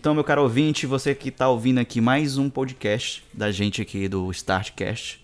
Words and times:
Então, 0.00 0.14
meu 0.14 0.24
caro 0.24 0.42
ouvinte, 0.42 0.86
você 0.86 1.14
que 1.14 1.28
está 1.28 1.46
ouvindo 1.50 1.76
aqui 1.76 2.00
mais 2.00 2.38
um 2.38 2.48
podcast 2.48 3.22
da 3.34 3.52
gente 3.52 3.82
aqui 3.82 4.08
do 4.08 4.30
Startcast. 4.30 5.22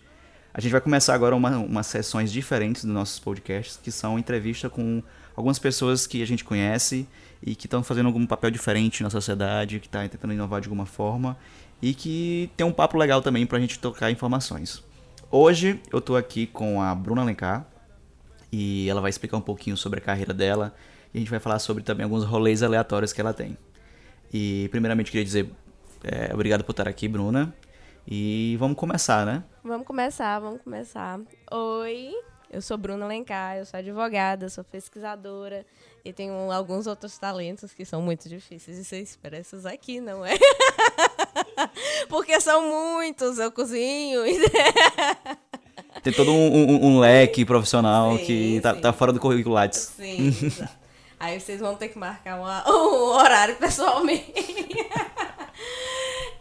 A 0.52 0.60
gente 0.60 0.70
vai 0.70 0.82
começar 0.82 1.14
agora 1.14 1.34
uma, 1.34 1.56
umas 1.60 1.86
sessões 1.86 2.30
diferentes 2.30 2.84
dos 2.84 2.92
nossos 2.92 3.18
podcasts, 3.18 3.80
que 3.82 3.90
são 3.90 4.18
entrevista 4.18 4.68
com 4.68 5.02
algumas 5.34 5.58
pessoas 5.58 6.06
que 6.06 6.22
a 6.22 6.26
gente 6.26 6.44
conhece 6.44 7.08
e 7.42 7.54
que 7.54 7.66
estão 7.66 7.82
fazendo 7.82 8.04
algum 8.04 8.26
papel 8.26 8.50
diferente 8.50 9.02
na 9.02 9.08
sociedade, 9.08 9.80
que 9.80 9.86
está 9.86 10.06
tentando 10.06 10.34
inovar 10.34 10.60
de 10.60 10.68
alguma 10.68 10.84
forma 10.84 11.38
e 11.80 11.94
que 11.94 12.50
tem 12.54 12.66
um 12.66 12.72
papo 12.72 12.98
legal 12.98 13.22
também 13.22 13.46
para 13.46 13.56
a 13.56 13.60
gente 13.62 13.78
tocar 13.78 14.10
informações. 14.10 14.84
Hoje 15.30 15.80
eu 15.90 16.00
estou 16.00 16.18
aqui 16.18 16.46
com 16.46 16.82
a 16.82 16.94
Bruna 16.94 17.22
Alencar 17.22 17.66
e 18.52 18.90
ela 18.90 19.00
vai 19.00 19.08
explicar 19.08 19.38
um 19.38 19.40
pouquinho 19.40 19.74
sobre 19.74 20.00
a 20.00 20.02
carreira 20.02 20.34
dela 20.34 20.74
e 21.14 21.16
a 21.16 21.20
gente 21.20 21.30
vai 21.30 21.40
falar 21.40 21.60
sobre 21.60 21.82
também 21.82 22.04
alguns 22.04 22.24
rolês 22.24 22.62
aleatórios 22.62 23.14
que 23.14 23.22
ela 23.22 23.32
tem. 23.32 23.56
E 24.32 24.68
primeiramente 24.70 25.10
queria 25.10 25.24
dizer 25.24 25.50
é, 26.04 26.32
obrigado 26.32 26.62
por 26.62 26.72
estar 26.72 26.86
aqui, 26.88 27.08
Bruna. 27.08 27.54
E 28.06 28.56
vamos 28.60 28.76
começar, 28.76 29.26
né? 29.26 29.42
Vamos 29.64 29.86
começar, 29.86 30.38
vamos 30.38 30.62
começar. 30.62 31.18
Oi, 31.50 32.12
eu 32.50 32.62
sou 32.62 32.78
Bruna 32.78 33.04
Alencar, 33.04 33.56
eu 33.56 33.66
sou 33.66 33.78
advogada, 33.78 34.48
sou 34.48 34.62
pesquisadora 34.62 35.66
e 36.04 36.12
tenho 36.12 36.52
alguns 36.52 36.86
outros 36.86 37.18
talentos 37.18 37.72
que 37.72 37.84
são 37.84 38.00
muito 38.00 38.28
difíceis 38.28 38.76
de 38.76 38.84
ser 38.84 39.00
expressos 39.00 39.66
aqui, 39.66 40.00
não 40.00 40.24
é? 40.24 40.34
Porque 42.08 42.40
são 42.40 42.68
muitos, 42.68 43.38
eu 43.38 43.50
cozinho. 43.50 44.22
Tem 46.04 46.12
todo 46.12 46.30
um, 46.30 46.54
um, 46.54 46.84
um 46.86 46.98
leque 47.00 47.44
profissional 47.44 48.16
Sim, 48.18 48.24
que 48.24 48.60
tá, 48.60 48.74
sim. 48.74 48.80
tá 48.80 48.92
fora 48.92 49.12
do 49.12 49.18
currículo 49.18 49.56
Lattes. 49.56 49.92
Sim, 49.96 50.28
exato. 50.28 50.85
Aí 51.18 51.40
vocês 51.40 51.60
vão 51.60 51.74
ter 51.76 51.88
que 51.88 51.98
marcar 51.98 52.38
uma- 52.38 52.62
um 52.70 53.14
horário 53.16 53.56
pessoalmente. 53.56 54.32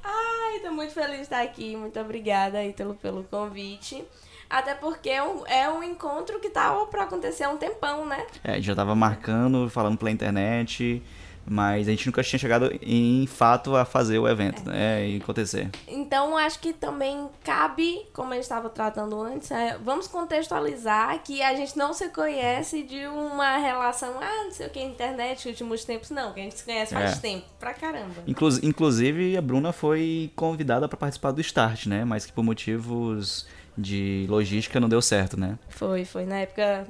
Ai, 0.04 0.60
tô 0.60 0.72
muito 0.72 0.94
feliz 0.94 1.16
de 1.18 1.22
estar 1.24 1.42
aqui. 1.42 1.76
Muito 1.76 2.00
obrigada, 2.00 2.64
Ítalo, 2.64 2.96
pelo 2.96 3.24
convite. 3.24 4.04
Até 4.50 4.76
porque 4.76 5.10
é 5.10 5.24
um, 5.24 5.46
é 5.48 5.70
um 5.70 5.82
encontro 5.84 6.40
que 6.40 6.50
tava 6.50 6.86
pra 6.88 7.04
acontecer 7.04 7.44
há 7.46 7.50
um 7.50 7.58
tempão, 7.58 8.06
né? 8.06 8.26
É, 8.44 8.62
já 8.62 8.76
tava 8.76 8.94
marcando, 8.94 9.68
falando 9.70 9.98
pela 9.98 10.12
internet, 10.12 11.02
mas 11.48 11.88
a 11.88 11.92
gente 11.92 12.06
nunca 12.08 12.24
tinha 12.24 12.40
chegado 12.40 12.72
em 12.82 13.28
fato 13.28 13.76
a 13.76 13.86
fazer 13.86 14.18
o 14.20 14.28
evento, 14.28 14.68
né? 14.68 15.08
E 15.08 15.18
acontecer. 15.18 15.70
Então, 15.88 16.36
acho 16.38 16.60
que 16.60 16.74
também 16.74 17.28
cabe, 17.44 18.02
como 18.14 18.32
a 18.32 18.36
gente 18.36 18.44
estava 18.44 18.70
tratando 18.70 19.22
antes, 19.22 19.52
é, 19.52 19.78
vamos 19.84 20.08
contextualizar 20.08 21.20
que 21.24 21.42
a 21.42 21.54
gente 21.56 21.78
não 21.78 21.94
se 21.94 22.10
conhece 22.10 22.84
de 22.84 23.06
uma 23.08 23.58
relação, 23.58 24.16
ah, 24.22 24.44
não 24.46 24.52
sei 24.52 24.68
o 24.68 24.70
que, 24.70 24.82
internet, 24.82 25.48
últimos 25.48 25.84
tempos, 25.86 26.10
não, 26.10 26.34
que 26.34 26.40
a 26.40 26.44
gente 26.44 26.58
se 26.58 26.64
conhece 26.64 26.94
faz 26.94 27.18
É. 27.18 27.22
tempo, 27.22 27.46
pra 27.60 27.74
caramba. 27.74 28.16
Inclu- 28.28 28.60
inclusive, 28.64 29.38
a 29.38 29.42
Bruna 29.42 29.72
foi 29.72 30.32
convidada 30.36 30.88
para 30.88 30.98
participar 30.98 31.32
do 31.32 31.42
Start, 31.42 31.86
né? 31.88 32.04
Mas 32.06 32.26
que 32.26 32.32
por 32.34 32.44
motivos 32.44 33.48
de 33.78 34.26
logística 34.30 34.80
não 34.80 34.88
deu 34.90 35.02
certo, 35.02 35.40
né? 35.40 35.58
Foi, 35.70 36.06
foi. 36.06 36.26
Na 36.26 36.38
época. 36.38 36.88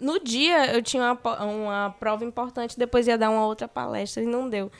No 0.00 0.18
dia 0.20 0.74
eu 0.74 0.82
tinha 0.82 1.02
uma, 1.22 1.44
uma 1.44 1.90
prova 1.98 2.24
importante, 2.24 2.78
depois 2.78 3.06
ia 3.06 3.16
dar 3.18 3.30
uma 3.30 3.46
outra 3.46 3.66
palestra 3.68 4.22
e 4.22 4.26
não 4.26 4.48
deu. 4.48 4.70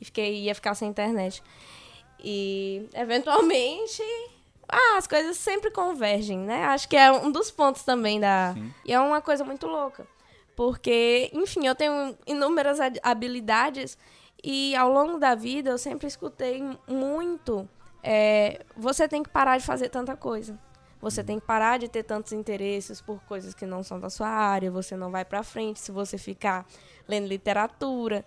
E 0.00 0.04
fiquei, 0.04 0.42
ia 0.42 0.54
ficar 0.54 0.74
sem 0.74 0.88
internet. 0.88 1.42
E 2.22 2.88
eventualmente. 2.94 4.02
Ah, 4.68 4.96
as 4.98 5.06
coisas 5.06 5.36
sempre 5.36 5.70
convergem, 5.70 6.38
né? 6.38 6.64
Acho 6.64 6.88
que 6.88 6.96
é 6.96 7.10
um 7.12 7.30
dos 7.30 7.50
pontos 7.50 7.82
também 7.82 8.18
da. 8.18 8.52
Sim. 8.54 8.74
E 8.84 8.92
é 8.92 8.98
uma 9.00 9.20
coisa 9.20 9.44
muito 9.44 9.66
louca. 9.66 10.06
Porque, 10.56 11.30
enfim, 11.34 11.66
eu 11.66 11.74
tenho 11.74 12.16
inúmeras 12.26 12.80
hab- 12.80 12.98
habilidades 13.02 13.96
e 14.42 14.74
ao 14.74 14.90
longo 14.90 15.18
da 15.18 15.34
vida 15.34 15.70
eu 15.70 15.78
sempre 15.78 16.06
escutei 16.06 16.62
muito. 16.88 17.68
é, 18.02 18.64
você 18.76 19.06
tem 19.08 19.22
que 19.22 19.28
parar 19.28 19.58
de 19.58 19.64
fazer 19.64 19.88
tanta 19.88 20.16
coisa. 20.16 20.58
Você 21.00 21.22
tem 21.22 21.38
que 21.38 21.46
parar 21.46 21.78
de 21.78 21.88
ter 21.88 22.02
tantos 22.02 22.32
interesses 22.32 23.00
por 23.00 23.20
coisas 23.24 23.54
que 23.54 23.66
não 23.66 23.82
são 23.82 24.00
da 24.00 24.08
sua 24.08 24.28
área. 24.28 24.70
Você 24.70 24.96
não 24.96 25.10
vai 25.10 25.24
pra 25.24 25.42
frente 25.42 25.78
se 25.78 25.92
você 25.92 26.16
ficar 26.16 26.66
lendo 27.06 27.26
literatura. 27.26 28.24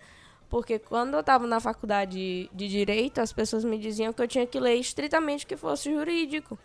Porque 0.48 0.78
quando 0.78 1.14
eu 1.14 1.20
estava 1.20 1.46
na 1.46 1.60
faculdade 1.60 2.50
de 2.52 2.68
direito, 2.68 3.20
as 3.20 3.32
pessoas 3.32 3.64
me 3.64 3.78
diziam 3.78 4.12
que 4.12 4.22
eu 4.22 4.28
tinha 4.28 4.46
que 4.46 4.58
ler 4.58 4.74
estritamente 4.74 5.46
que 5.46 5.56
fosse 5.56 5.92
jurídico. 5.92 6.58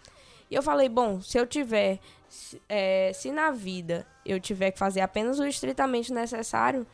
E 0.50 0.56
eu 0.56 0.64
falei, 0.64 0.90
bom, 0.90 1.22
se 1.22 1.38
eu 1.38 1.46
tiver, 1.46 2.00
se, 2.28 2.62
é, 2.70 3.12
se 3.14 3.32
na 3.32 3.52
vida 3.52 4.06
eu 4.26 4.40
tiver 4.40 4.72
que 4.72 4.80
fazer 4.80 5.02
apenas 5.02 5.40
o 5.40 5.46
estritamente 5.46 6.14
necessário, 6.14 6.86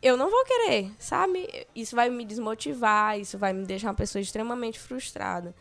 eu 0.00 0.16
não 0.16 0.30
vou 0.30 0.44
querer, 0.44 0.92
sabe? 0.98 1.66
Isso 1.74 1.94
vai 1.96 2.08
me 2.08 2.24
desmotivar, 2.24 3.18
isso 3.18 3.36
vai 3.36 3.52
me 3.52 3.64
deixar 3.64 3.88
uma 3.88 3.94
pessoa 3.94 4.22
extremamente 4.22 4.78
frustrada. 4.78 5.54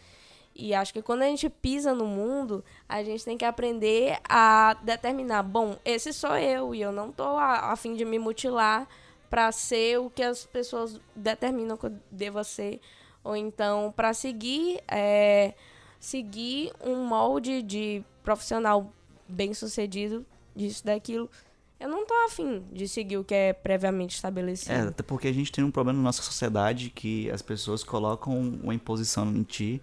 E 0.59 0.73
acho 0.73 0.91
que 0.91 1.03
quando 1.03 1.21
a 1.21 1.25
gente 1.27 1.47
pisa 1.49 1.93
no 1.93 2.07
mundo, 2.07 2.65
a 2.89 3.03
gente 3.03 3.23
tem 3.23 3.37
que 3.37 3.45
aprender 3.45 4.17
a 4.27 4.75
determinar, 4.81 5.43
bom, 5.43 5.77
esse 5.85 6.11
sou 6.11 6.35
eu 6.35 6.73
e 6.73 6.81
eu 6.81 6.91
não 6.91 7.11
tô 7.11 7.23
a, 7.23 7.71
a 7.71 7.75
fim 7.75 7.93
de 7.93 8.03
me 8.03 8.17
mutilar 8.17 8.87
para 9.29 9.51
ser 9.51 9.99
o 9.99 10.09
que 10.09 10.23
as 10.23 10.47
pessoas 10.47 10.99
determinam 11.15 11.77
que 11.77 11.85
eu 11.85 11.93
deva 12.09 12.43
ser, 12.43 12.81
ou 13.23 13.35
então 13.35 13.93
para 13.95 14.15
seguir 14.15 14.79
é, 14.87 15.53
seguir 15.99 16.73
um 16.83 17.05
molde 17.05 17.61
de 17.61 18.03
profissional 18.23 18.91
bem-sucedido 19.27 20.25
disso 20.55 20.83
daquilo. 20.83 21.29
Eu 21.79 21.87
não 21.87 22.03
tô 22.03 22.15
afim 22.25 22.63
de 22.71 22.87
seguir 22.87 23.17
o 23.17 23.23
que 23.23 23.35
é 23.35 23.53
previamente 23.53 24.15
estabelecido. 24.15 24.71
É, 24.71 24.81
até 24.87 25.03
porque 25.03 25.27
a 25.27 25.33
gente 25.33 25.51
tem 25.51 25.63
um 25.63 25.69
problema 25.69 25.99
na 25.99 26.05
nossa 26.05 26.23
sociedade 26.23 26.89
que 26.89 27.29
as 27.29 27.43
pessoas 27.43 27.83
colocam 27.83 28.39
uma 28.63 28.73
imposição 28.73 29.27
em 29.27 29.43
ti 29.43 29.79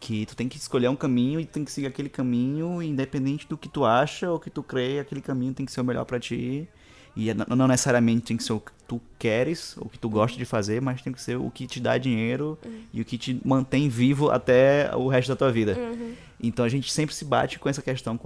que 0.00 0.26
tu 0.26 0.36
tem 0.36 0.48
que 0.48 0.58
escolher 0.58 0.88
um 0.88 0.96
caminho 0.96 1.40
e 1.40 1.44
tu 1.46 1.52
tem 1.52 1.64
que 1.64 1.72
seguir 1.72 1.86
aquele 1.86 2.08
caminho, 2.08 2.82
independente 2.82 3.46
do 3.48 3.56
que 3.56 3.68
tu 3.68 3.84
acha 3.84 4.30
ou 4.30 4.38
que 4.38 4.50
tu 4.50 4.62
crê, 4.62 4.98
aquele 4.98 5.20
caminho 5.22 5.54
tem 5.54 5.64
que 5.64 5.72
ser 5.72 5.80
o 5.80 5.84
melhor 5.84 6.04
pra 6.04 6.20
ti. 6.20 6.68
E 7.16 7.30
é- 7.30 7.34
não 7.34 7.68
necessariamente 7.68 8.22
tem 8.26 8.36
que 8.36 8.42
ser 8.42 8.52
o 8.54 8.60
que 8.60 8.72
tu 8.88 9.00
queres, 9.18 9.76
ou 9.78 9.86
o 9.86 9.88
que 9.88 9.98
tu 9.98 10.08
gosta 10.10 10.36
de 10.36 10.44
fazer, 10.44 10.82
mas 10.82 11.00
tem 11.00 11.12
que 11.12 11.22
ser 11.22 11.36
o 11.36 11.48
que 11.50 11.64
te 11.66 11.78
dá 11.80 11.96
dinheiro 11.96 12.58
e 12.92 13.00
o 13.00 13.04
que 13.04 13.16
te 13.16 13.40
mantém 13.44 13.88
vivo 13.88 14.30
até 14.30 14.90
o 14.96 15.06
resto 15.08 15.28
da 15.28 15.36
tua 15.36 15.50
vida. 15.52 15.74
Então 16.42 16.64
a 16.64 16.68
gente 16.68 16.92
sempre 16.92 17.14
se 17.14 17.24
bate 17.24 17.58
com 17.58 17.68
essa 17.68 17.80
questão, 17.80 18.18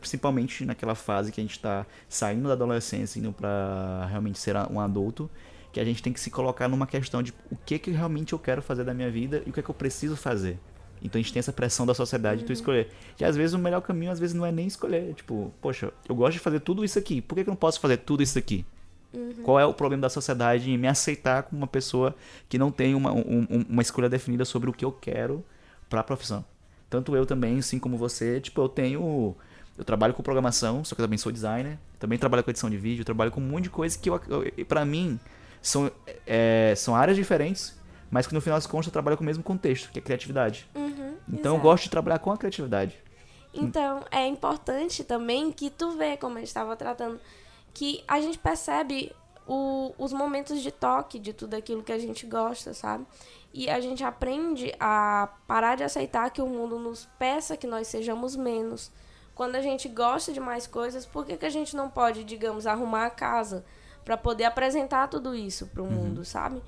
principalmente 0.00 0.64
naquela 0.64 0.94
fase 0.94 1.32
que 1.32 1.40
a 1.40 1.44
gente 1.44 1.58
tá 1.58 1.84
saindo 2.08 2.46
da 2.46 2.54
adolescência, 2.54 3.18
indo 3.18 3.32
pra 3.32 4.06
realmente 4.08 4.38
ser 4.38 4.56
um 4.70 4.80
adulto, 4.80 5.28
que 5.72 5.80
a 5.80 5.84
gente 5.84 6.02
tem 6.02 6.12
que 6.12 6.20
se 6.20 6.30
colocar 6.30 6.68
numa 6.68 6.86
questão 6.86 7.22
de 7.22 7.32
o 7.50 7.56
que 7.56 7.78
que 7.78 7.90
realmente 7.90 8.32
eu 8.32 8.38
quero 8.38 8.62
fazer 8.62 8.84
da 8.84 8.94
minha 8.94 9.10
vida 9.10 9.42
e 9.46 9.50
o 9.50 9.52
que 9.52 9.60
é 9.60 9.62
que 9.62 9.68
eu 9.70 9.74
preciso 9.74 10.16
fazer. 10.16 10.58
Então 11.02 11.18
a 11.18 11.22
gente 11.22 11.32
tem 11.32 11.40
essa 11.40 11.52
pressão 11.52 11.84
da 11.84 11.94
sociedade 11.94 12.40
de 12.42 12.46
tu 12.46 12.52
escolher. 12.52 12.88
E 13.18 13.24
às 13.24 13.36
vezes 13.36 13.54
o 13.54 13.58
melhor 13.58 13.80
caminho, 13.80 14.12
às 14.12 14.18
vezes, 14.20 14.34
não 14.34 14.46
é 14.46 14.52
nem 14.52 14.66
escolher. 14.66 15.12
Tipo, 15.14 15.52
poxa, 15.60 15.92
eu 16.08 16.14
gosto 16.14 16.34
de 16.34 16.38
fazer 16.38 16.60
tudo 16.60 16.84
isso 16.84 16.98
aqui. 16.98 17.20
Por 17.20 17.34
que, 17.34 17.44
que 17.44 17.50
eu 17.50 17.52
não 17.52 17.56
posso 17.56 17.80
fazer 17.80 17.96
tudo 17.98 18.22
isso 18.22 18.38
aqui? 18.38 18.64
Qual 19.42 19.60
é 19.60 19.66
o 19.66 19.74
problema 19.74 20.02
da 20.02 20.08
sociedade 20.08 20.70
em 20.70 20.78
me 20.78 20.88
aceitar 20.88 21.42
como 21.42 21.60
uma 21.60 21.66
pessoa 21.66 22.14
que 22.48 22.56
não 22.56 22.70
tem 22.70 22.94
uma, 22.94 23.12
um- 23.12 23.46
um- 23.50 23.66
uma 23.68 23.82
escolha 23.82 24.08
definida 24.08 24.44
sobre 24.44 24.70
o 24.70 24.72
que 24.72 24.84
eu 24.84 24.92
quero 24.92 25.44
pra 25.90 26.02
profissão? 26.02 26.44
Tanto 26.88 27.14
eu 27.16 27.26
também, 27.26 27.58
assim 27.58 27.78
como 27.78 27.96
você, 27.98 28.40
tipo, 28.40 28.60
eu 28.62 28.68
tenho. 28.68 29.34
Eu 29.76 29.84
trabalho 29.84 30.14
com 30.14 30.22
programação, 30.22 30.84
só 30.84 30.94
que 30.94 31.00
eu 31.00 31.04
também 31.06 31.18
sou 31.18 31.32
designer. 31.32 31.78
Também 31.98 32.18
trabalho 32.18 32.42
com 32.44 32.50
edição 32.50 32.70
de 32.70 32.76
vídeo, 32.76 33.04
trabalho 33.04 33.30
com 33.30 33.40
um 33.40 33.44
monte 33.46 33.64
de 33.64 33.70
coisa 33.70 33.98
que 33.98 34.08
eu, 34.08 34.20
eu, 34.56 34.66
pra 34.66 34.84
mim 34.84 35.18
são, 35.60 35.90
é, 36.26 36.74
são 36.76 36.94
áreas 36.96 37.16
diferentes, 37.16 37.74
mas 38.12 38.26
que 38.28 38.34
no 38.34 38.40
final 38.40 38.56
das 38.58 38.66
contas 38.68 38.86
eu 38.86 38.92
trabalho 38.92 39.16
com 39.16 39.24
o 39.24 39.26
mesmo 39.26 39.42
contexto, 39.42 39.90
que 39.90 39.98
é 39.98 40.02
criatividade. 40.02 40.68
Uhum, 40.76 41.16
Então 41.28 41.52
eu 41.52 41.56
exato. 41.56 41.60
gosto 41.62 41.84
de 41.84 41.90
trabalhar 41.90 42.18
com 42.20 42.30
a 42.30 42.36
criatividade. 42.36 42.96
Então, 43.54 44.02
é 44.10 44.26
importante 44.26 45.02
também 45.04 45.50
que 45.50 45.68
tu 45.68 45.90
vê, 45.92 46.16
como 46.16 46.36
a 46.36 46.38
gente 46.40 46.48
estava 46.48 46.74
tratando, 46.76 47.18
que 47.74 48.02
a 48.08 48.20
gente 48.20 48.38
percebe 48.38 49.12
o- 49.46 49.92
os 49.98 50.12
momentos 50.12 50.60
de 50.62 50.70
toque 50.70 51.18
de 51.18 51.32
tudo 51.32 51.54
aquilo 51.54 51.82
que 51.82 51.92
a 51.92 51.98
gente 51.98 52.24
gosta, 52.26 52.72
sabe? 52.72 53.04
E 53.52 53.68
a 53.68 53.80
gente 53.80 54.02
aprende 54.04 54.74
a 54.80 55.28
parar 55.46 55.76
de 55.76 55.82
aceitar 55.84 56.30
que 56.30 56.40
o 56.40 56.46
mundo 56.46 56.78
nos 56.78 57.06
peça 57.18 57.56
que 57.56 57.66
nós 57.66 57.88
sejamos 57.88 58.36
menos. 58.36 58.90
Quando 59.34 59.56
a 59.56 59.60
gente 59.62 59.88
gosta 59.88 60.32
de 60.32 60.40
mais 60.40 60.66
coisas, 60.66 61.04
por 61.04 61.26
que, 61.26 61.36
que 61.36 61.44
a 61.46 61.50
gente 61.50 61.74
não 61.76 61.90
pode, 61.90 62.24
digamos, 62.24 62.66
arrumar 62.66 63.06
a 63.06 63.10
casa 63.10 63.64
para 64.04 64.16
poder 64.16 64.44
apresentar 64.44 65.08
tudo 65.08 65.34
isso 65.34 65.66
para 65.66 65.82
o 65.82 65.86
mundo, 65.86 66.24
sabe? 66.24 66.62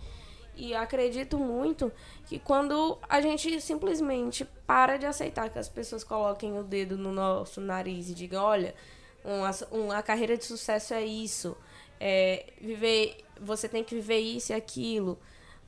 E 0.57 0.75
acredito 0.75 1.39
muito 1.39 1.91
que 2.27 2.39
quando 2.39 2.99
a 3.09 3.21
gente 3.21 3.61
simplesmente 3.61 4.45
para 4.67 4.97
de 4.97 5.07
aceitar 5.07 5.49
que 5.51 5.59
as 5.59 5.69
pessoas 5.69 6.05
coloquem 6.05 6.59
o 6.59 6.63
dedo 6.63 6.97
no 6.97 7.13
nosso 7.13 7.61
nariz 7.61 8.09
e 8.09 8.15
digam, 8.15 8.43
olha, 8.43 8.75
uma, 9.25 9.51
uma 9.71 10.03
carreira 10.03 10.37
de 10.37 10.45
sucesso 10.45 10.95
é 10.95 11.05
isso, 11.05 11.57
é, 12.01 12.47
viver, 12.61 13.17
você 13.41 13.69
tem 13.69 13.83
que 13.83 13.95
viver 13.95 14.19
isso 14.19 14.53
e 14.53 14.55
aquilo, 14.55 15.19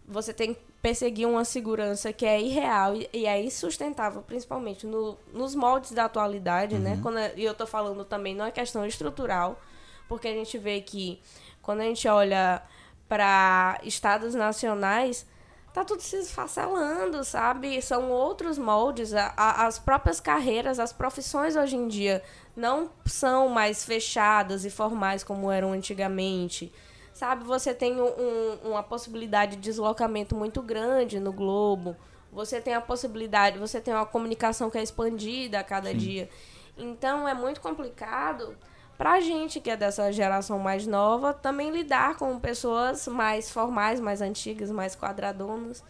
você 0.06 0.32
tem 0.32 0.54
que 0.54 0.60
perseguir 0.80 1.26
uma 1.26 1.44
segurança 1.44 2.12
que 2.12 2.24
é 2.24 2.40
irreal 2.40 2.94
e, 2.94 3.08
e 3.12 3.26
é 3.26 3.42
insustentável, 3.42 4.22
principalmente 4.22 4.86
no, 4.86 5.18
nos 5.32 5.54
moldes 5.54 5.90
da 5.92 6.04
atualidade, 6.04 6.78
né? 6.78 6.98
Quando, 7.02 7.18
é- 7.18 7.32
e 7.36 7.44
eu 7.44 7.54
tô 7.54 7.66
falando 7.66 8.04
também, 8.04 8.36
não 8.36 8.44
é 8.44 8.52
questão 8.52 8.86
estrutural, 8.86 9.60
porque 10.08 10.28
a 10.28 10.32
gente 10.32 10.56
vê 10.58 10.80
que 10.80 11.20
quando 11.60 11.80
a 11.80 11.84
gente 11.84 12.06
olha 12.06 12.62
para 13.08 13.78
estados 13.82 14.34
nacionais, 14.34 15.26
tá 15.72 15.84
tudo 15.84 16.00
se 16.00 16.16
esfacelando, 16.16 17.22
sabe? 17.22 17.80
São 17.82 18.10
outros 18.10 18.58
moldes, 18.58 19.12
a, 19.12 19.32
a, 19.36 19.66
as 19.66 19.78
próprias 19.78 20.20
carreiras, 20.20 20.78
as 20.78 20.92
profissões 20.92 21.54
hoje 21.54 21.76
em 21.76 21.86
dia 21.86 22.22
não 22.56 22.90
são 23.04 23.50
mais 23.50 23.84
fechadas 23.84 24.64
e 24.64 24.70
formais 24.70 25.22
como 25.22 25.50
eram 25.52 25.72
antigamente. 25.72 26.72
Sabe, 27.12 27.44
você 27.44 27.74
tem 27.74 28.00
um, 28.00 28.58
uma 28.64 28.82
possibilidade 28.82 29.56
de 29.56 29.62
deslocamento 29.62 30.34
muito 30.34 30.60
grande 30.62 31.20
no 31.20 31.32
globo. 31.32 31.96
Você 32.32 32.60
tem 32.60 32.74
a 32.74 32.80
possibilidade, 32.80 33.58
você 33.58 33.80
tem 33.80 33.94
uma 33.94 34.04
comunicação 34.04 34.70
que 34.70 34.76
é 34.78 34.82
expandida 34.82 35.60
a 35.60 35.64
cada 35.64 35.90
Sim. 35.90 35.96
dia. 35.96 36.30
Então 36.76 37.26
é 37.26 37.32
muito 37.32 37.60
complicado 37.60 38.56
pra 38.96 39.20
gente 39.20 39.60
que 39.60 39.70
é 39.70 39.76
dessa 39.76 40.10
geração 40.12 40.58
mais 40.58 40.86
nova 40.86 41.32
também 41.32 41.70
lidar 41.70 42.16
com 42.16 42.38
pessoas 42.38 43.06
mais 43.06 43.50
formais, 43.50 44.00
mais 44.00 44.20
antigas, 44.20 44.70
mais 44.70 44.94
quadradonas. 44.94 45.82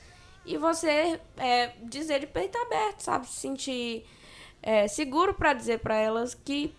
E 0.45 0.57
você 0.57 1.21
é, 1.37 1.73
dizer 1.83 2.21
de 2.21 2.27
peito 2.27 2.57
aberto, 2.59 3.01
sabe? 3.01 3.27
Se 3.27 3.41
sentir 3.41 4.07
é, 4.63 4.87
seguro 4.87 5.35
para 5.35 5.53
dizer 5.53 5.81
para 5.81 5.97
elas 5.97 6.35
que, 6.35 6.75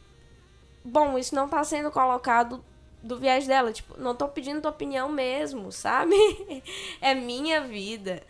bom, 0.83 1.17
isso 1.17 1.35
não 1.35 1.49
tá 1.49 1.63
sendo 1.63 1.91
colocado 1.91 2.63
do 3.03 3.17
viés 3.17 3.45
dela. 3.45 3.71
Tipo, 3.71 3.99
não 3.99 4.15
tô 4.15 4.27
pedindo 4.27 4.61
tua 4.61 4.71
opinião 4.71 5.09
mesmo, 5.09 5.71
sabe? 5.71 6.15
é 7.01 7.13
minha 7.13 7.61
vida. 7.61 8.23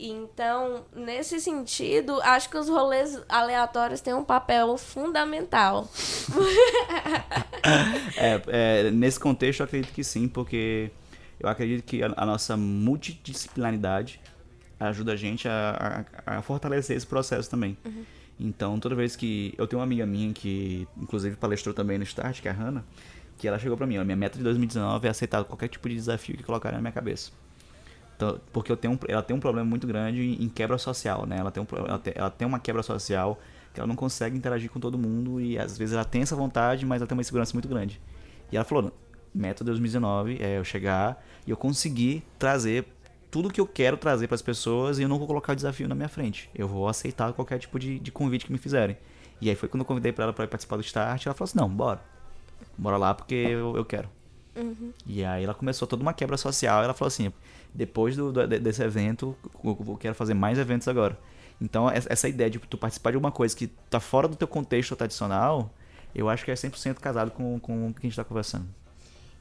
Então, 0.00 0.84
nesse 0.94 1.40
sentido, 1.40 2.20
acho 2.22 2.48
que 2.48 2.56
os 2.56 2.68
rolês 2.68 3.20
aleatórios 3.28 4.00
têm 4.00 4.14
um 4.14 4.22
papel 4.22 4.78
fundamental. 4.78 5.90
é, 8.16 8.40
é, 8.46 8.90
nesse 8.92 9.18
contexto, 9.18 9.58
eu 9.58 9.64
acredito 9.64 9.92
que 9.92 10.04
sim, 10.04 10.28
porque 10.28 10.92
eu 11.40 11.48
acredito 11.48 11.84
que 11.84 12.00
a, 12.00 12.14
a 12.16 12.24
nossa 12.24 12.56
multidisciplinaridade 12.56 14.20
ajuda 14.78 15.14
a 15.14 15.16
gente 15.16 15.48
a, 15.48 16.06
a, 16.24 16.38
a 16.38 16.42
fortalecer 16.42 16.96
esse 16.96 17.06
processo 17.06 17.50
também. 17.50 17.76
Uhum. 17.84 18.04
Então, 18.38 18.78
toda 18.78 18.94
vez 18.94 19.16
que. 19.16 19.52
Eu 19.58 19.66
tenho 19.66 19.80
uma 19.80 19.84
amiga 19.84 20.06
minha 20.06 20.32
que, 20.32 20.86
inclusive, 20.96 21.34
palestrou 21.34 21.74
também 21.74 21.98
no 21.98 22.04
Start, 22.04 22.40
que 22.40 22.46
é 22.46 22.52
a 22.52 22.54
Hannah, 22.54 22.84
que 23.36 23.48
ela 23.48 23.58
chegou 23.58 23.76
pra 23.76 23.84
mim: 23.84 23.98
minha 24.04 24.16
meta 24.16 24.38
de 24.38 24.44
2019 24.44 25.08
é 25.08 25.10
aceitar 25.10 25.42
qualquer 25.42 25.66
tipo 25.66 25.88
de 25.88 25.96
desafio 25.96 26.36
que 26.36 26.44
colocarem 26.44 26.76
na 26.76 26.82
minha 26.82 26.92
cabeça. 26.92 27.32
Porque 28.52 28.70
eu 28.72 28.76
tenho 28.76 28.98
ela 29.08 29.22
tem 29.22 29.36
um 29.36 29.40
problema 29.40 29.68
muito 29.68 29.86
grande 29.86 30.20
em 30.42 30.48
quebra 30.48 30.78
social, 30.78 31.26
né? 31.26 31.38
Ela 31.38 31.50
tem, 31.50 31.62
um, 31.62 31.66
ela, 31.76 31.98
tem, 31.98 32.12
ela 32.16 32.30
tem 32.30 32.48
uma 32.48 32.58
quebra 32.58 32.82
social 32.82 33.38
que 33.72 33.80
ela 33.80 33.86
não 33.86 33.96
consegue 33.96 34.36
interagir 34.36 34.70
com 34.70 34.80
todo 34.80 34.98
mundo 34.98 35.40
e 35.40 35.58
às 35.58 35.78
vezes 35.78 35.94
ela 35.94 36.04
tem 36.04 36.22
essa 36.22 36.34
vontade, 36.34 36.84
mas 36.84 37.00
ela 37.00 37.06
tem 37.06 37.16
uma 37.16 37.20
insegurança 37.20 37.52
muito 37.54 37.68
grande. 37.68 38.00
E 38.50 38.56
ela 38.56 38.64
falou: 38.64 38.92
meta 39.34 39.62
2019 39.62 40.38
é 40.40 40.58
eu 40.58 40.64
chegar 40.64 41.24
e 41.46 41.50
eu 41.50 41.56
conseguir 41.56 42.24
trazer 42.38 42.86
tudo 43.30 43.50
que 43.50 43.60
eu 43.60 43.66
quero 43.66 43.96
trazer 43.96 44.26
para 44.26 44.34
as 44.34 44.42
pessoas 44.42 44.98
e 44.98 45.02
eu 45.02 45.08
não 45.08 45.18
vou 45.18 45.26
colocar 45.26 45.52
o 45.52 45.56
desafio 45.56 45.86
na 45.86 45.94
minha 45.94 46.08
frente. 46.08 46.50
Eu 46.54 46.66
vou 46.66 46.88
aceitar 46.88 47.32
qualquer 47.32 47.58
tipo 47.58 47.78
de, 47.78 47.98
de 47.98 48.10
convite 48.10 48.46
que 48.46 48.52
me 48.52 48.58
fizerem. 48.58 48.96
E 49.40 49.48
aí 49.48 49.54
foi 49.54 49.68
quando 49.68 49.82
eu 49.82 49.86
convidei 49.86 50.12
para 50.12 50.24
ela 50.24 50.32
para 50.32 50.46
participar 50.48 50.76
do 50.76 50.82
Start, 50.82 51.26
ela 51.26 51.34
falou 51.34 51.48
assim: 51.48 51.58
não, 51.58 51.68
bora. 51.68 52.00
Bora 52.76 52.96
lá 52.96 53.14
porque 53.14 53.34
eu, 53.34 53.76
eu 53.76 53.84
quero. 53.84 54.08
Uhum. 54.56 54.92
E 55.06 55.24
aí 55.24 55.44
ela 55.44 55.54
começou 55.54 55.86
toda 55.86 56.02
uma 56.02 56.12
quebra 56.12 56.36
social. 56.36 56.82
Ela 56.82 56.94
falou 56.94 57.08
assim: 57.08 57.32
depois 57.78 58.16
do, 58.16 58.32
do, 58.32 58.44
desse 58.44 58.82
evento, 58.82 59.36
eu 59.62 59.96
quero 60.00 60.14
fazer 60.16 60.34
mais 60.34 60.58
eventos 60.58 60.88
agora. 60.88 61.16
Então, 61.60 61.88
essa 61.88 62.28
ideia 62.28 62.50
de 62.50 62.58
tu 62.58 62.76
participar 62.76 63.10
de 63.10 63.16
alguma 63.16 63.30
coisa 63.30 63.56
que 63.56 63.68
tá 63.68 64.00
fora 64.00 64.26
do 64.26 64.34
teu 64.34 64.48
contexto 64.48 64.96
tradicional, 64.96 65.70
eu 66.12 66.28
acho 66.28 66.44
que 66.44 66.50
é 66.50 66.54
100% 66.54 66.96
casado 66.96 67.30
com, 67.30 67.58
com 67.60 67.88
o 67.88 67.94
que 67.94 68.00
a 68.00 68.02
gente 68.02 68.16
tá 68.16 68.24
conversando. 68.24 68.66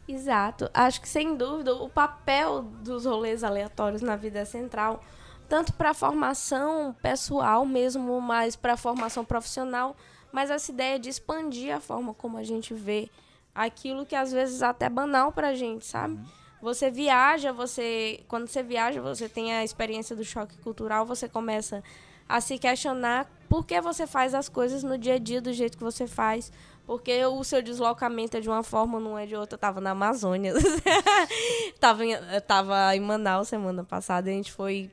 Exato. 0.07 0.69
Acho 0.71 1.01
que, 1.01 1.09
sem 1.09 1.35
dúvida, 1.35 1.73
o 1.73 1.89
papel 1.89 2.61
dos 2.61 3.05
rolês 3.05 3.43
aleatórios 3.43 4.03
na 4.03 4.15
vida 4.15 4.39
é 4.39 4.45
central, 4.45 5.03
tanto 5.49 5.73
para 5.73 5.89
a 5.89 5.93
formação 5.95 6.95
pessoal 7.01 7.65
mesmo, 7.65 8.21
mas 8.21 8.55
para 8.55 8.73
a 8.73 8.77
formação 8.77 9.25
profissional, 9.25 9.95
mas 10.31 10.51
essa 10.51 10.71
ideia 10.71 10.99
de 10.99 11.09
expandir 11.09 11.75
a 11.75 11.79
forma 11.79 12.13
como 12.13 12.37
a 12.37 12.43
gente 12.43 12.73
vê 12.75 13.09
aquilo 13.53 14.05
que 14.05 14.15
às 14.15 14.31
vezes 14.31 14.61
até 14.61 14.85
é 14.85 14.89
banal 14.89 15.31
para 15.31 15.49
a 15.49 15.55
gente, 15.55 15.85
sabe? 15.85 16.13
Uhum. 16.13 16.25
Você 16.61 16.89
viaja, 16.89 17.53
você 17.53 18.21
quando 18.27 18.47
você 18.47 18.63
viaja, 18.63 19.01
você 19.01 19.29
tem 19.29 19.53
a 19.53 19.63
experiência 19.63 20.15
do 20.15 20.23
choque 20.23 20.57
cultural, 20.57 21.05
você 21.05 21.29
começa 21.29 21.83
a 22.27 22.41
se 22.41 22.57
questionar 22.57 23.29
por 23.47 23.65
que 23.65 23.79
você 23.79 24.05
faz 24.05 24.33
as 24.33 24.49
coisas 24.49 24.83
no 24.83 24.97
dia 24.97 25.15
a 25.15 25.17
dia 25.17 25.39
do 25.39 25.53
jeito 25.53 25.77
que 25.77 25.83
você 25.83 26.05
faz, 26.07 26.51
porque 26.85 27.25
o 27.25 27.43
seu 27.43 27.61
deslocamento 27.61 28.37
é 28.37 28.39
de 28.41 28.49
uma 28.49 28.63
forma, 28.63 28.99
não 28.99 29.17
é 29.17 29.25
de 29.25 29.35
outra. 29.35 29.55
Eu 29.55 29.59
tava 29.59 29.79
na 29.79 29.91
Amazônia. 29.91 30.53
tava, 31.79 32.05
em, 32.05 32.15
tava 32.47 32.95
em 32.95 32.99
Manaus 32.99 33.49
semana 33.49 33.83
passada. 33.83 34.29
A 34.29 34.33
gente 34.33 34.51
foi, 34.51 34.89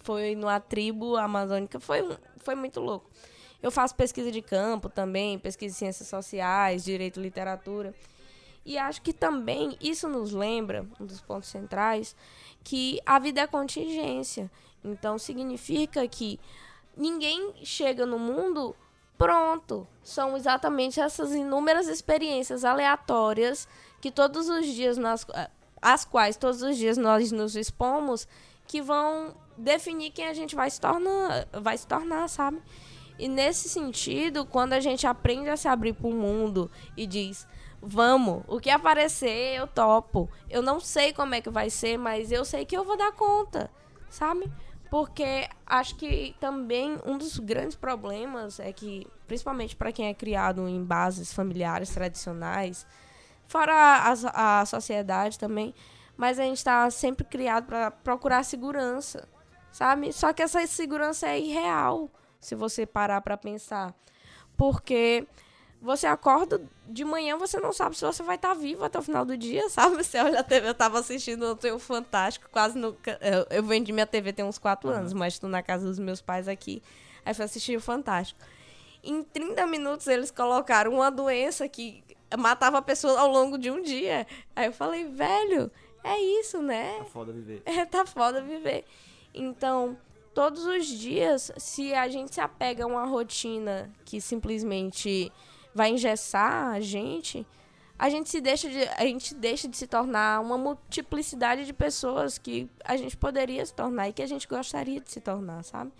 foi 0.00 0.34
numa 0.34 0.60
tribo 0.60 1.16
amazônica. 1.16 1.80
Foi, 1.80 2.08
foi 2.38 2.54
muito 2.54 2.80
louco. 2.80 3.10
Eu 3.60 3.72
faço 3.72 3.96
pesquisa 3.96 4.30
de 4.30 4.40
campo 4.40 4.88
também, 4.88 5.38
pesquisa 5.38 5.72
de 5.72 5.78
ciências 5.78 6.08
sociais, 6.08 6.84
direito 6.84 7.20
literatura. 7.20 7.92
E 8.68 8.76
acho 8.76 9.00
que 9.00 9.14
também 9.14 9.78
isso 9.80 10.06
nos 10.10 10.30
lembra, 10.30 10.86
um 11.00 11.06
dos 11.06 11.22
pontos 11.22 11.48
centrais, 11.48 12.14
que 12.62 13.00
a 13.06 13.18
vida 13.18 13.40
é 13.40 13.46
contingência. 13.46 14.50
Então 14.84 15.18
significa 15.18 16.06
que 16.06 16.38
ninguém 16.94 17.54
chega 17.64 18.04
no 18.04 18.18
mundo 18.18 18.76
pronto. 19.16 19.88
São 20.02 20.36
exatamente 20.36 21.00
essas 21.00 21.32
inúmeras 21.32 21.88
experiências 21.88 22.62
aleatórias 22.62 23.66
que 24.02 24.10
todos 24.10 24.50
os 24.50 24.66
dias 24.66 24.98
nas 24.98 25.26
as 25.80 26.04
quais 26.04 26.36
todos 26.36 26.60
os 26.60 26.76
dias 26.76 26.98
nós 26.98 27.32
nos 27.32 27.56
expomos 27.56 28.28
que 28.66 28.82
vão 28.82 29.34
definir 29.56 30.10
quem 30.10 30.26
a 30.26 30.34
gente 30.34 30.54
vai 30.54 30.68
se 30.68 30.78
tornar, 30.78 31.48
vai 31.52 31.78
se 31.78 31.86
tornar, 31.86 32.28
sabe? 32.28 32.60
E 33.18 33.28
nesse 33.28 33.66
sentido, 33.66 34.44
quando 34.44 34.74
a 34.74 34.80
gente 34.80 35.06
aprende 35.06 35.48
a 35.48 35.56
se 35.56 35.66
abrir 35.68 35.94
para 35.94 36.06
o 36.06 36.12
mundo 36.12 36.70
e 36.94 37.06
diz: 37.06 37.46
Vamos, 37.80 38.42
o 38.48 38.58
que 38.58 38.70
aparecer 38.70 39.56
eu 39.56 39.66
topo. 39.66 40.28
Eu 40.50 40.62
não 40.62 40.80
sei 40.80 41.12
como 41.12 41.34
é 41.34 41.40
que 41.40 41.50
vai 41.50 41.70
ser, 41.70 41.96
mas 41.96 42.32
eu 42.32 42.44
sei 42.44 42.64
que 42.64 42.76
eu 42.76 42.84
vou 42.84 42.96
dar 42.96 43.12
conta, 43.12 43.70
sabe? 44.10 44.50
Porque 44.90 45.48
acho 45.66 45.94
que 45.96 46.34
também 46.40 46.98
um 47.04 47.18
dos 47.18 47.38
grandes 47.38 47.76
problemas 47.76 48.58
é 48.58 48.72
que, 48.72 49.06
principalmente 49.26 49.76
para 49.76 49.92
quem 49.92 50.08
é 50.08 50.14
criado 50.14 50.66
em 50.66 50.82
bases 50.82 51.32
familiares 51.32 51.90
tradicionais, 51.90 52.86
fora 53.46 53.72
a, 53.72 54.60
a 54.60 54.66
sociedade 54.66 55.38
também, 55.38 55.74
mas 56.16 56.38
a 56.38 56.42
gente 56.42 56.56
está 56.56 56.90
sempre 56.90 57.24
criado 57.24 57.66
para 57.66 57.90
procurar 57.90 58.42
segurança, 58.44 59.28
sabe? 59.70 60.12
Só 60.12 60.32
que 60.32 60.42
essa 60.42 60.66
segurança 60.66 61.28
é 61.28 61.38
irreal, 61.38 62.10
se 62.40 62.54
você 62.54 62.84
parar 62.86 63.20
para 63.20 63.36
pensar. 63.36 63.94
Porque 64.56 65.26
você 65.80 66.06
acorda 66.06 66.60
de 66.86 67.04
manhã, 67.04 67.36
você 67.36 67.60
não 67.60 67.72
sabe 67.72 67.96
se 67.96 68.04
você 68.04 68.22
vai 68.22 68.36
estar 68.36 68.48
tá 68.48 68.54
vivo 68.54 68.84
até 68.84 68.98
o 68.98 69.02
final 69.02 69.24
do 69.24 69.36
dia, 69.36 69.68
sabe? 69.70 70.02
Você 70.02 70.18
olha 70.18 70.40
a 70.40 70.42
TV, 70.42 70.68
eu 70.68 70.74
tava 70.74 70.98
assistindo 70.98 71.52
ontem 71.52 71.72
o 71.72 71.78
Fantástico, 71.78 72.48
quase 72.50 72.78
no. 72.78 72.96
Eu, 73.20 73.46
eu 73.50 73.62
vendi 73.62 73.92
minha 73.92 74.06
TV 74.06 74.32
tem 74.32 74.44
uns 74.44 74.58
4 74.58 74.88
uhum. 74.88 74.96
anos, 74.96 75.12
mas 75.12 75.34
estou 75.34 75.48
na 75.48 75.62
casa 75.62 75.86
dos 75.86 75.98
meus 75.98 76.20
pais 76.20 76.48
aqui. 76.48 76.82
Aí 77.24 77.34
fui 77.34 77.44
assistir 77.44 77.76
o 77.76 77.80
Fantástico. 77.80 78.40
Em 79.02 79.22
30 79.22 79.66
minutos 79.66 80.06
eles 80.06 80.30
colocaram 80.30 80.92
uma 80.94 81.10
doença 81.10 81.68
que 81.68 82.02
matava 82.36 82.78
a 82.78 82.82
pessoa 82.82 83.20
ao 83.20 83.30
longo 83.30 83.56
de 83.56 83.70
um 83.70 83.80
dia. 83.80 84.26
Aí 84.56 84.66
eu 84.66 84.72
falei, 84.72 85.04
velho, 85.04 85.70
é 86.02 86.18
isso, 86.40 86.60
né? 86.60 86.98
Tá 86.98 87.04
foda 87.04 87.32
viver. 87.32 87.62
É, 87.66 87.84
tá 87.84 88.04
foda 88.04 88.42
viver. 88.42 88.84
Então, 89.32 89.96
todos 90.34 90.64
os 90.64 90.86
dias, 90.86 91.52
se 91.56 91.94
a 91.94 92.08
gente 92.08 92.34
se 92.34 92.40
apega 92.40 92.84
a 92.84 92.86
uma 92.86 93.04
rotina 93.04 93.90
que 94.04 94.20
simplesmente 94.20 95.32
vai 95.78 95.90
engessar 95.90 96.72
a 96.72 96.80
gente, 96.80 97.46
a 97.96 98.10
gente 98.10 98.28
se 98.28 98.40
deixa 98.40 98.68
de 98.68 98.82
a 98.82 99.02
gente 99.02 99.32
deixa 99.32 99.68
de 99.68 99.76
se 99.76 99.86
tornar 99.86 100.40
uma 100.40 100.58
multiplicidade 100.58 101.64
de 101.64 101.72
pessoas 101.72 102.36
que 102.36 102.68
a 102.84 102.96
gente 102.96 103.16
poderia 103.16 103.64
se 103.64 103.72
tornar 103.72 104.08
e 104.08 104.12
que 104.12 104.20
a 104.20 104.26
gente 104.26 104.48
gostaria 104.48 105.00
de 105.00 105.08
se 105.08 105.20
tornar, 105.20 105.62
sabe? 105.62 105.92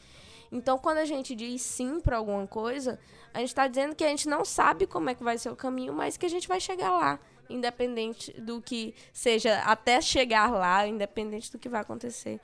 Então, 0.50 0.78
quando 0.78 0.99
a 0.99 1.04
gente 1.04 1.32
diz 1.32 1.62
sim 1.62 2.00
para 2.00 2.16
alguma 2.16 2.44
coisa, 2.44 2.99
a 3.32 3.38
gente 3.38 3.50
está 3.50 3.68
dizendo 3.68 3.94
que 3.94 4.02
a 4.02 4.08
gente 4.08 4.28
não 4.28 4.44
sabe 4.44 4.85
como 4.85 5.11
é 5.11 5.14
que 5.14 5.23
vai 5.23 5.38
ser 5.38 5.50
o 5.50 5.54
caminho, 5.54 5.92
mas 5.92 6.16
que 6.16 6.26
a 6.26 6.30
gente 6.30 6.49
vai 6.49 6.58
chegar 6.58 6.90
lá, 6.90 7.20
independente 7.49 8.32
do 8.40 8.61
que 8.61 8.92
seja, 9.12 9.61
até 9.61 10.00
chegar 10.00 10.50
lá, 10.50 10.88
independente 10.88 11.52
do 11.52 11.58
que 11.58 11.68
vai 11.68 11.82
acontecer. 11.82 12.40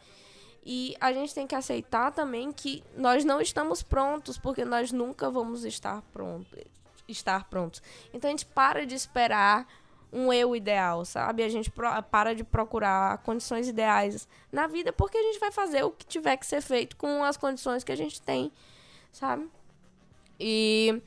E 0.65 0.95
a 1.01 1.13
gente 1.13 1.35
tem 1.35 1.49
que 1.49 1.55
aceitar 1.57 2.13
também 2.13 2.53
que 2.53 2.85
nós 2.97 3.25
não 3.25 3.41
estamos 3.41 3.83
prontos, 3.83 4.39
porque 4.39 4.65
nós 4.65 4.93
nunca 4.93 5.29
vamos 5.31 5.65
estar 5.65 6.01
prontos 6.13 6.84
estar 7.09 7.45
prontos. 7.45 7.83
Então 8.13 8.29
a 8.29 8.31
gente 8.31 8.47
para 8.47 8.87
de 8.87 8.95
esperar 8.95 9.67
um 10.13 10.33
eu 10.33 10.55
ideal, 10.55 11.05
sabe? 11.05 11.43
A 11.43 11.49
gente 11.49 11.71
para 12.11 12.35
de 12.35 12.45
procurar 12.45 13.19
condições 13.19 13.67
ideais 13.69 14.29
na 14.53 14.67
vida 14.69 14.93
porque 14.93 15.19
a 15.19 15.23
gente 15.23 15.41
vai 15.41 15.51
fazer 15.51 15.83
o 15.83 15.91
que 15.91 16.07
tiver 16.07 16.37
que 16.37 16.47
ser 16.47 16.61
feito 16.61 16.97
com 16.97 17.25
as 17.25 17.37
condições 17.37 17.83
que 17.83 17.91
a 17.91 17.97
gente 17.97 18.23
tem, 18.23 18.53
sabe? 19.13 19.49
E 20.39 21.03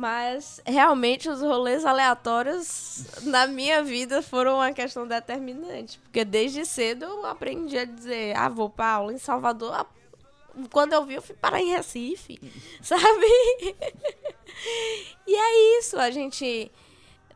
Mas 0.00 0.62
realmente 0.64 1.28
os 1.28 1.42
rolês 1.42 1.84
aleatórios 1.84 3.04
na 3.24 3.46
minha 3.46 3.84
vida 3.84 4.22
foram 4.22 4.54
uma 4.54 4.72
questão 4.72 5.06
determinante. 5.06 5.98
Porque 5.98 6.24
desde 6.24 6.64
cedo 6.64 7.04
eu 7.04 7.26
aprendi 7.26 7.76
a 7.76 7.84
dizer, 7.84 8.34
ah, 8.34 8.48
vou 8.48 8.70
pra 8.70 8.92
aula 8.92 9.12
em 9.12 9.18
Salvador. 9.18 9.86
Quando 10.72 10.92
eu 10.92 11.04
vi, 11.04 11.14
eu 11.14 11.22
fui 11.22 11.34
parar 11.34 11.60
em 11.60 11.70
Recife, 11.70 12.38
sabe? 12.82 13.76
e 15.26 15.34
é 15.34 15.78
isso, 15.78 15.98
a 15.98 16.10
gente 16.10 16.70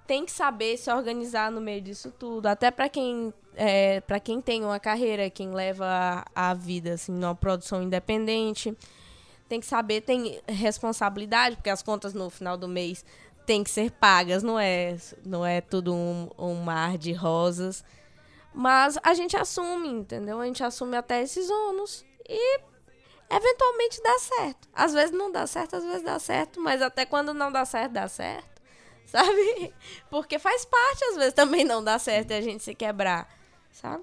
tem 0.06 0.24
que 0.24 0.32
saber 0.32 0.76
se 0.76 0.92
organizar 0.92 1.50
no 1.50 1.60
meio 1.60 1.80
disso 1.80 2.10
tudo. 2.10 2.46
Até 2.46 2.70
para 2.70 2.88
quem 2.88 3.32
é, 3.56 4.00
para 4.00 4.20
quem 4.20 4.40
tem 4.40 4.64
uma 4.64 4.80
carreira, 4.80 5.30
quem 5.30 5.52
leva 5.52 5.86
a, 6.34 6.50
a 6.50 6.54
vida 6.54 6.94
assim, 6.94 7.12
numa 7.12 7.34
produção 7.34 7.82
independente 7.82 8.76
tem 9.48 9.60
que 9.60 9.66
saber, 9.66 10.00
tem 10.00 10.40
responsabilidade, 10.48 11.56
porque 11.56 11.70
as 11.70 11.82
contas 11.82 12.14
no 12.14 12.30
final 12.30 12.56
do 12.56 12.66
mês 12.66 13.04
têm 13.46 13.62
que 13.62 13.70
ser 13.70 13.90
pagas, 13.90 14.42
não 14.42 14.58
é, 14.58 14.96
não 15.24 15.44
é 15.44 15.60
tudo 15.60 15.94
um, 15.94 16.30
um 16.38 16.54
mar 16.54 16.96
de 16.96 17.12
rosas. 17.12 17.84
Mas 18.54 18.98
a 19.02 19.14
gente 19.14 19.36
assume, 19.36 19.88
entendeu? 19.88 20.40
A 20.40 20.46
gente 20.46 20.62
assume 20.62 20.96
até 20.96 21.22
esses 21.22 21.50
ônus 21.50 22.04
e 22.28 22.60
eventualmente 23.30 24.02
dá 24.02 24.18
certo. 24.18 24.68
Às 24.72 24.92
vezes 24.92 25.10
não 25.10 25.30
dá 25.30 25.46
certo, 25.46 25.76
às 25.76 25.84
vezes 25.84 26.02
dá 26.02 26.18
certo, 26.18 26.60
mas 26.60 26.82
até 26.82 27.04
quando 27.04 27.34
não 27.34 27.50
dá 27.50 27.64
certo, 27.64 27.92
dá 27.92 28.08
certo. 28.08 28.62
Sabe? 29.06 29.72
Porque 30.10 30.38
faz 30.38 30.64
parte, 30.64 31.04
às 31.04 31.16
vezes, 31.16 31.34
também 31.34 31.64
não 31.64 31.84
dá 31.84 31.98
certo 31.98 32.30
e 32.32 32.34
a 32.34 32.40
gente 32.40 32.62
se 32.64 32.74
quebrar, 32.74 33.28
sabe? 33.70 34.02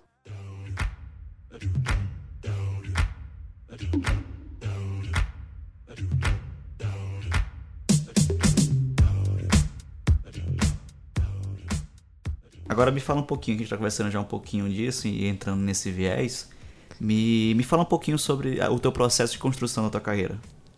Agora 12.70 12.90
me 12.90 13.02
fala 13.02 13.20
um 13.20 13.26
pouquinho, 13.26 13.58
que 13.58 13.64
a 13.64 13.66
gente 13.66 13.70
tá 13.70 13.76
conversando 13.76 14.10
já 14.10 14.20
um 14.22 14.24
pouquinho 14.24 14.70
disso 14.70 15.06
e 15.06 15.28
entrando 15.28 15.60
nesse 15.60 15.92
viés. 15.92 16.50
Me, 17.02 17.56
me 17.56 17.64
fala 17.64 17.82
um 17.82 17.86
pouquinho 17.86 18.20
sobre 18.20 18.60
o 18.64 18.78
teu 18.78 18.92
processo 18.92 19.34
de 19.34 19.40
construção 19.40 19.84
da 19.86 19.90
tua 19.90 20.00
carreira. 20.00 20.38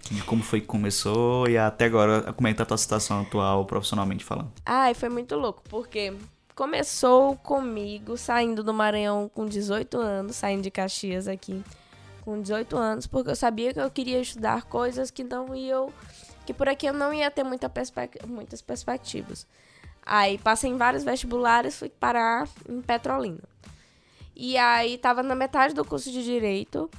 De 0.09 0.21
como 0.23 0.41
foi 0.41 0.61
que 0.61 0.67
começou 0.67 1.49
e 1.49 1.57
até 1.57 1.83
agora, 1.83 2.31
como 2.31 2.47
é 2.47 2.51
que 2.51 2.57
tá 2.57 2.63
a 2.63 2.65
tua 2.65 2.77
situação 2.77 3.21
atual, 3.21 3.65
profissionalmente 3.65 4.23
falando. 4.23 4.49
Ai, 4.65 4.93
foi 4.93 5.09
muito 5.09 5.35
louco, 5.35 5.61
porque 5.69 6.13
começou 6.55 7.35
comigo 7.35 8.15
saindo 8.15 8.63
do 8.63 8.73
Maranhão 8.73 9.29
com 9.33 9.45
18 9.45 9.97
anos, 9.97 10.37
saindo 10.37 10.61
de 10.61 10.71
Caxias 10.71 11.27
aqui 11.27 11.61
com 12.21 12.41
18 12.41 12.77
anos, 12.77 13.05
porque 13.05 13.31
eu 13.31 13.35
sabia 13.35 13.73
que 13.73 13.81
eu 13.81 13.91
queria 13.91 14.21
estudar 14.21 14.63
coisas 14.63 15.11
que 15.11 15.25
não 15.25 15.53
iam. 15.53 15.91
que 16.45 16.53
por 16.53 16.69
aqui 16.69 16.85
eu 16.85 16.93
não 16.93 17.13
ia 17.13 17.29
ter 17.29 17.43
muita 17.43 17.69
muitas 18.25 18.61
perspectivas. 18.61 19.45
Aí 20.05 20.37
passei 20.37 20.69
em 20.69 20.77
vários 20.77 21.03
vestibulares, 21.03 21.77
fui 21.77 21.89
parar 21.89 22.47
em 22.69 22.81
Petrolina. 22.81 23.52
E 24.35 24.57
aí 24.57 24.97
tava 24.97 25.21
na 25.21 25.35
metade 25.35 25.73
do 25.73 25.85
curso 25.85 26.11
de 26.11 26.23
direito, 26.23 26.89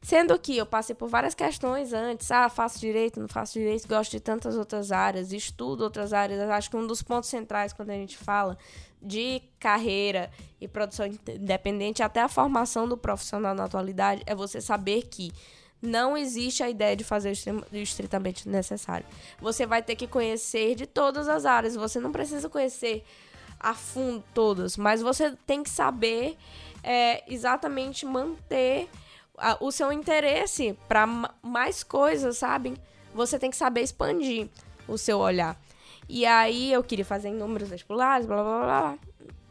sendo 0.00 0.38
que 0.38 0.56
eu 0.56 0.64
passei 0.64 0.94
por 0.94 1.08
várias 1.08 1.34
questões 1.34 1.92
antes, 1.92 2.30
ah, 2.30 2.48
faço 2.48 2.78
direito, 2.78 3.20
não 3.20 3.28
faço 3.28 3.54
direito, 3.54 3.86
gosto 3.86 4.12
de 4.12 4.20
tantas 4.20 4.56
outras 4.56 4.90
áreas, 4.90 5.32
estudo 5.32 5.82
outras 5.82 6.12
áreas. 6.12 6.40
Acho 6.48 6.70
que 6.70 6.76
um 6.76 6.86
dos 6.86 7.02
pontos 7.02 7.28
centrais 7.28 7.72
quando 7.72 7.90
a 7.90 7.94
gente 7.94 8.16
fala 8.16 8.56
de 9.02 9.42
carreira 9.60 10.30
e 10.60 10.66
produção 10.66 11.06
independente, 11.06 12.02
até 12.02 12.20
a 12.20 12.28
formação 12.28 12.88
do 12.88 12.96
profissional 12.96 13.54
na 13.54 13.64
atualidade, 13.64 14.22
é 14.26 14.34
você 14.34 14.60
saber 14.60 15.02
que 15.08 15.32
não 15.80 16.16
existe 16.16 16.62
a 16.62 16.68
ideia 16.68 16.96
de 16.96 17.04
fazer 17.04 17.32
o 17.72 17.76
estritamente 17.76 18.48
necessário. 18.48 19.06
Você 19.40 19.64
vai 19.64 19.82
ter 19.82 19.94
que 19.94 20.08
conhecer 20.08 20.74
de 20.74 20.86
todas 20.86 21.28
as 21.28 21.46
áreas. 21.46 21.76
Você 21.76 22.00
não 22.00 22.10
precisa 22.10 22.48
conhecer 22.48 23.04
a 23.60 23.74
fundo 23.74 24.22
todas, 24.34 24.76
mas 24.76 25.02
você 25.02 25.32
tem 25.46 25.62
que 25.62 25.70
saber 25.70 26.36
é, 26.82 27.24
exatamente 27.32 28.06
manter 28.06 28.88
a, 29.36 29.56
o 29.60 29.70
seu 29.70 29.92
interesse 29.92 30.76
para 30.88 31.06
mais 31.42 31.82
coisas, 31.82 32.38
sabe? 32.38 32.74
Você 33.14 33.38
tem 33.38 33.50
que 33.50 33.56
saber 33.56 33.82
expandir 33.82 34.48
o 34.86 34.98
seu 34.98 35.18
olhar. 35.18 35.56
E 36.08 36.24
aí 36.24 36.72
eu 36.72 36.82
queria 36.82 37.04
fazer 37.04 37.28
inúmeros 37.28 37.68
vestibulares, 37.68 38.26
blá 38.26 38.42
blá 38.42 38.60
blá. 38.60 38.98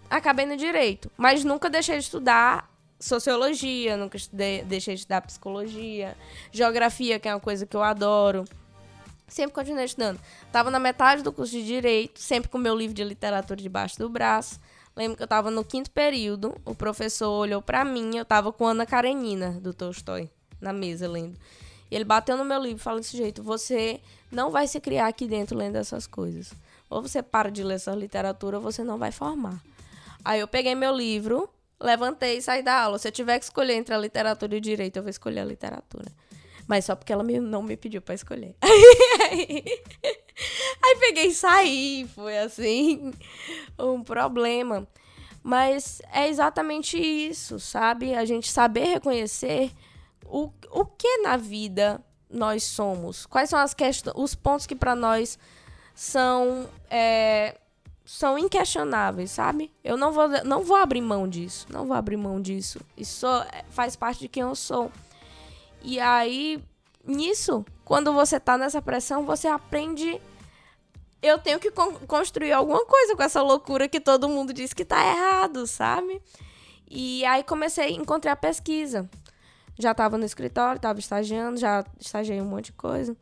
Acabei 0.10 0.46
no 0.46 0.56
direito, 0.56 1.12
mas 1.18 1.44
nunca 1.44 1.70
deixei 1.70 1.98
de 1.98 2.04
estudar 2.04 2.72
sociologia, 3.00 3.96
nunca 3.96 4.18
estudei, 4.18 4.64
deixei 4.64 4.96
de 4.96 5.02
estudar 5.02 5.22
psicologia, 5.22 6.18
geografia, 6.52 7.20
que 7.20 7.28
é 7.28 7.34
uma 7.34 7.40
coisa 7.40 7.66
que 7.66 7.76
eu 7.76 7.84
adoro. 7.84 8.46
Sempre 9.28 9.54
continuei 9.54 9.86
estudando. 9.86 10.20
Tava 10.52 10.72
na 10.72 10.80
metade 10.80 11.22
do 11.22 11.34
curso 11.34 11.52
de 11.52 11.66
direito, 11.66 12.20
sempre 12.20 12.50
com 12.50 12.58
meu 12.58 12.76
livro 12.76 12.96
de 12.96 13.04
literatura 13.04 13.62
debaixo 13.62 14.00
do 14.00 14.10
braço. 14.10 14.60
Lembro 14.98 15.16
que 15.16 15.22
eu 15.22 15.28
tava 15.28 15.52
no 15.52 15.64
quinto 15.64 15.92
período, 15.92 16.60
o 16.66 16.74
professor 16.74 17.30
olhou 17.30 17.62
para 17.62 17.86
mim, 17.86 18.18
eu 18.18 18.26
tava 18.26 18.52
com 18.52 18.66
Ana 18.66 18.84
Karenina, 18.84 19.52
do 19.62 19.72
Tolstói, 19.72 20.28
na 20.60 20.74
mesa 20.74 21.08
lendo. 21.08 21.38
E 21.92 21.96
ele 21.96 22.04
bateu 22.04 22.36
no 22.36 22.44
meu 22.44 22.60
livro 22.60 22.82
falou 22.82 23.00
desse 23.00 23.16
jeito: 23.16 23.44
você 23.44 24.02
não 24.32 24.50
vai 24.50 24.68
se 24.68 24.80
criar 24.80 25.06
aqui 25.06 25.28
dentro 25.28 25.56
lendo 25.56 25.76
essas 25.76 26.08
coisas. 26.08 26.52
Ou 26.90 27.00
você 27.00 27.22
para 27.22 27.52
de 27.52 27.64
ler 27.64 27.76
essa 27.76 27.92
literatura, 27.92 28.58
ou 28.58 28.64
você 28.64 28.84
não 28.84 28.98
vai 28.98 29.12
formar. 29.12 29.62
Aí 30.26 30.40
eu 30.40 30.48
peguei 30.48 30.74
meu 30.74 30.96
livro, 30.96 31.48
levantei 31.80 32.38
e 32.38 32.42
saí 32.42 32.64
da 32.64 32.82
aula. 32.82 32.98
Se 32.98 33.08
eu 33.08 33.12
tiver 33.12 33.38
que 33.38 33.46
escolher 33.46 33.76
entre 33.76 33.94
a 33.94 34.00
literatura 34.00 34.56
e 34.56 34.58
o 34.58 34.62
direito, 34.62 34.98
eu 34.98 35.04
vou 35.04 35.12
escolher 35.12 35.42
a 35.42 35.46
literatura. 35.46 36.12
Mas 36.66 36.86
só 36.86 36.96
porque 36.96 37.14
ela 37.14 37.24
me, 37.24 37.40
não 37.40 37.62
me 37.62 37.78
pediu 37.78 38.02
para 38.02 38.16
escolher. 38.16 38.56
Aí, 40.84 40.98
peguei 41.00 41.28
e 41.28 41.34
saí. 41.34 42.10
Foi 42.14 42.38
assim, 42.38 43.12
um 43.80 44.04
problema. 44.04 44.88
Mas 45.44 46.02
é 46.12 46.28
exatamente 46.28 46.98
isso, 46.98 47.60
sabe? 47.60 48.14
A 48.14 48.26
gente 48.26 48.52
saber 48.52 48.86
reconhecer 48.86 49.72
o, 50.26 50.52
o 50.72 50.86
que 50.86 51.20
na 51.20 51.38
vida 51.38 52.04
nós 52.30 52.64
somos. 52.64 53.26
Quais 53.26 53.50
são 53.50 53.60
as 53.60 53.74
questões, 53.74 54.16
os 54.18 54.36
pontos 54.36 54.68
que 54.68 54.76
para 54.76 54.96
nós 54.96 55.40
são 55.96 56.70
é, 56.90 57.58
são 58.08 58.38
inquestionáveis, 58.38 59.32
sabe? 59.32 59.72
Eu 59.84 59.98
não 59.98 60.12
vou, 60.12 60.30
não 60.44 60.64
vou 60.64 60.78
abrir 60.78 61.02
mão 61.02 61.28
disso. 61.28 61.68
Não 61.70 61.86
vou 61.86 61.96
abrir 61.96 62.18
mão 62.18 62.42
disso. 62.42 62.80
Isso 62.96 63.28
faz 63.70 63.96
parte 63.96 64.22
de 64.22 64.28
quem 64.30 64.44
eu 64.44 64.56
sou. 64.56 64.92
E 65.82 66.00
aí, 66.00 66.64
nisso, 67.08 67.66
quando 67.86 68.14
você 68.14 68.40
tá 68.40 68.58
nessa 68.58 68.82
pressão, 68.82 69.26
você 69.26 69.48
aprende. 69.48 70.22
Eu 71.22 71.40
tenho 71.40 71.60
que 71.60 71.72
con 71.72 71.94
construir 72.06 72.52
alguma 72.52 72.86
coisa 72.86 73.16
com 73.16 73.24
essa 73.24 73.42
loucura 73.42 73.88
que 73.88 74.00
todo 74.00 74.30
mundo 74.30 74.54
diz 74.54 74.74
que 74.74 74.86
tá 74.86 75.04
errado, 75.04 75.66
sabe? 75.66 76.22
E 76.90 77.26
aí 77.26 77.44
comecei, 77.44 77.92
encontrei 77.96 78.32
a 78.32 78.36
pesquisa. 78.36 79.10
Já 79.80 79.94
tava 79.94 80.18
no 80.18 80.26
escritório, 80.26 80.80
tava 80.80 81.00
estagiando, 81.00 81.58
já 81.58 81.84
estagiei 82.00 82.42
um 82.42 82.46
monte 82.46 82.66
de 82.66 82.74
coisa. 82.74 83.16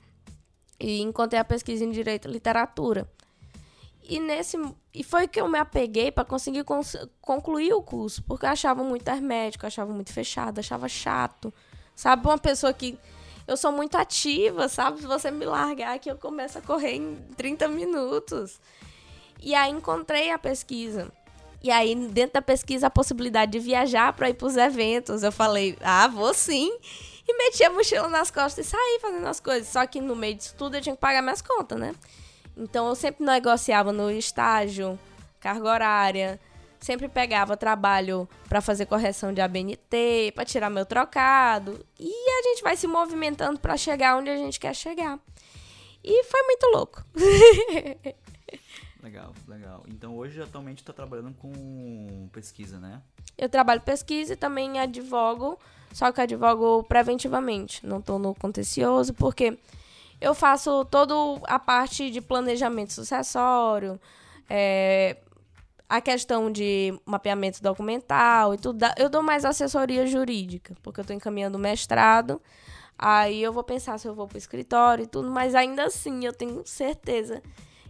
E 0.80 1.02
encontrei 1.02 1.40
a 1.40 1.46
pesquisa 1.46 1.84
em 1.84 1.92
Direito 1.92 2.28
e 2.28 2.32
Literatura. 2.32 3.10
E 4.08 4.20
nesse 4.20 4.58
e 4.94 5.04
foi 5.04 5.28
que 5.28 5.42
eu 5.42 5.48
me 5.48 5.58
apeguei 5.58 6.12
para 6.12 6.24
conseguir 6.24 6.64
cons 6.64 6.96
concluir 7.20 7.74
o 7.74 7.82
curso, 7.82 8.24
porque 8.24 8.46
eu 8.46 8.50
achava 8.50 8.84
muito 8.84 9.08
hermético, 9.08 9.66
achava 9.66 9.92
muito 9.92 10.14
fechado, 10.14 10.60
achava 10.60 10.88
chato. 10.88 11.54
Sabe, 11.96 12.28
uma 12.28 12.38
pessoa 12.38 12.72
que 12.72 12.98
eu 13.48 13.56
sou 13.56 13.72
muito 13.72 13.96
ativa, 13.96 14.68
sabe? 14.68 15.02
Se 15.02 15.08
você 15.08 15.30
me 15.30 15.46
largar 15.46 15.96
aqui, 15.96 16.10
eu 16.10 16.18
começo 16.18 16.58
a 16.58 16.62
correr 16.62 16.96
em 16.96 17.16
30 17.38 17.68
minutos. 17.68 18.60
E 19.42 19.54
aí 19.54 19.72
encontrei 19.72 20.32
a 20.32 20.40
pesquisa. 20.40 21.12
E 21.62 21.72
aí, 21.72 21.96
dentro 21.96 22.34
da 22.34 22.42
pesquisa, 22.42 22.88
a 22.88 22.90
possibilidade 22.92 23.52
de 23.52 23.60
viajar 23.60 24.14
para 24.14 24.30
ir 24.30 24.36
para 24.36 24.48
os 24.48 24.56
eventos. 24.56 25.24
Eu 25.24 25.32
falei, 25.32 25.78
ah, 25.82 26.08
vou 26.08 26.34
sim. 26.34 26.72
E 27.28 27.38
meti 27.38 27.64
a 27.64 27.72
mochila 27.72 28.08
nas 28.08 28.30
costas 28.30 28.68
e 28.68 28.70
saí 28.70 29.00
fazendo 29.02 29.26
as 29.28 29.40
coisas. 29.40 29.68
Só 29.68 29.86
que 29.86 30.00
no 30.00 30.16
meio 30.16 30.36
disso 30.36 30.56
tudo 30.58 30.76
eu 30.76 30.82
tinha 30.82 30.96
que 30.96 31.02
pagar 31.02 31.22
minhas 31.22 31.42
contas, 31.42 31.80
né? 31.80 31.96
Então 32.56 32.88
eu 32.88 32.96
sempre 32.96 33.26
negociava 33.26 33.92
no 33.92 34.12
estágio, 34.12 34.98
carga 35.40 35.68
horária, 35.68 36.40
sempre 36.80 37.08
pegava 37.08 37.58
trabalho 37.58 38.28
para 38.48 38.62
fazer 38.62 38.86
correção 38.86 39.34
de 39.34 39.42
ABNT, 39.42 40.32
para 40.34 40.46
tirar 40.46 40.70
meu 40.70 40.86
trocado, 40.86 41.86
e 42.00 42.10
a 42.10 42.44
gente 42.44 42.64
vai 42.64 42.76
se 42.76 42.88
movimentando 42.88 43.60
para 43.60 43.78
chegar 43.78 44.18
onde 44.18 44.30
a 44.30 44.38
gente 44.38 44.60
quer 44.60 44.74
chegar. 44.76 45.20
E 46.04 46.24
foi 46.26 46.44
muito 46.44 46.68
louco. 46.68 47.04
legal, 49.02 49.34
legal. 49.48 49.84
Então 49.88 50.16
hoje 50.16 50.42
atualmente 50.42 50.80
está 50.80 50.94
trabalhando 50.94 51.34
com 51.34 52.30
pesquisa, 52.32 52.80
né? 52.80 53.02
Eu 53.38 53.50
trabalho 53.50 53.82
pesquisa 53.82 54.34
e 54.34 54.36
também 54.36 54.80
advogo, 54.80 55.60
só 55.92 56.12
que 56.12 56.22
advogo 56.22 56.84
preventivamente, 56.84 57.86
não 57.86 58.00
estou 58.00 58.18
no 58.18 58.34
contencioso, 58.36 59.14
porque 59.14 59.58
eu 60.22 60.34
faço 60.34 60.86
toda 60.86 61.14
a 61.44 61.60
parte 61.60 62.10
de 62.10 62.22
planejamento 62.22 62.94
sucessório, 62.94 64.00
é, 64.50 65.18
a 65.88 66.02
questão 66.02 66.52
de 66.52 67.00
mapeamento 67.06 67.62
documental 67.62 68.54
e 68.54 68.58
tudo. 68.58 68.86
Eu 68.98 69.10
dou 69.10 69.22
mais 69.22 69.46
assessoria 69.46 70.06
jurídica, 70.08 70.76
porque 70.82 71.00
eu 71.00 71.04
estou 71.04 71.16
encaminhando 71.16 71.60
mestrado. 71.60 72.42
Aí 72.98 73.42
eu 73.42 73.52
vou 73.52 73.64
pensar 73.64 73.98
se 73.98 74.08
eu 74.08 74.16
vou 74.16 74.28
pro 74.28 74.38
escritório 74.38 75.04
e 75.04 75.08
tudo, 75.08 75.30
mas 75.30 75.54
ainda 75.54 75.86
assim 75.86 76.26
eu 76.26 76.34
tenho 76.34 76.62
certeza 76.66 77.42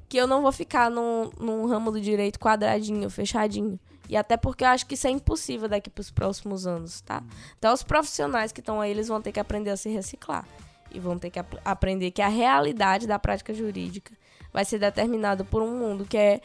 que 0.10 0.18
eu 0.18 0.28
não 0.28 0.42
vou 0.42 0.52
ficar 0.52 0.90
num, 0.90 1.30
num 1.40 1.66
ramo 1.68 1.92
do 1.92 2.02
direito 2.02 2.40
quadradinho, 2.40 3.10
fechadinho. 3.10 3.80
E 4.08 4.16
até 4.16 4.38
porque 4.38 4.64
eu 4.64 4.68
acho 4.68 4.86
que 4.86 4.94
isso 4.94 5.08
é 5.08 5.10
impossível 5.10 5.68
daqui 5.68 5.90
para 5.90 6.02
os 6.02 6.12
próximos 6.12 6.68
anos, 6.68 7.02
tá? 7.02 7.24
Então 7.58 7.74
os 7.74 7.84
profissionais 7.84 8.52
que 8.52 8.60
estão 8.60 8.80
aí, 8.80 8.92
eles 8.92 9.08
vão 9.08 9.22
ter 9.22 9.32
que 9.32 9.40
aprender 9.40 9.72
a 9.72 9.78
se 9.78 9.90
reciclar. 9.90 10.48
E 10.92 11.00
vão 11.00 11.18
ter 11.18 11.30
que 11.30 11.40
ap 11.40 11.56
aprender 11.66 12.12
que 12.12 12.22
a 12.22 12.28
realidade 12.28 13.08
da 13.08 13.18
prática 13.18 13.54
jurídica 13.54 14.14
vai 14.54 14.64
ser 14.64 14.80
determinada 14.80 15.44
por 15.44 15.62
um 15.62 15.78
mundo 15.78 16.06
que 16.06 16.18
é, 16.18 16.40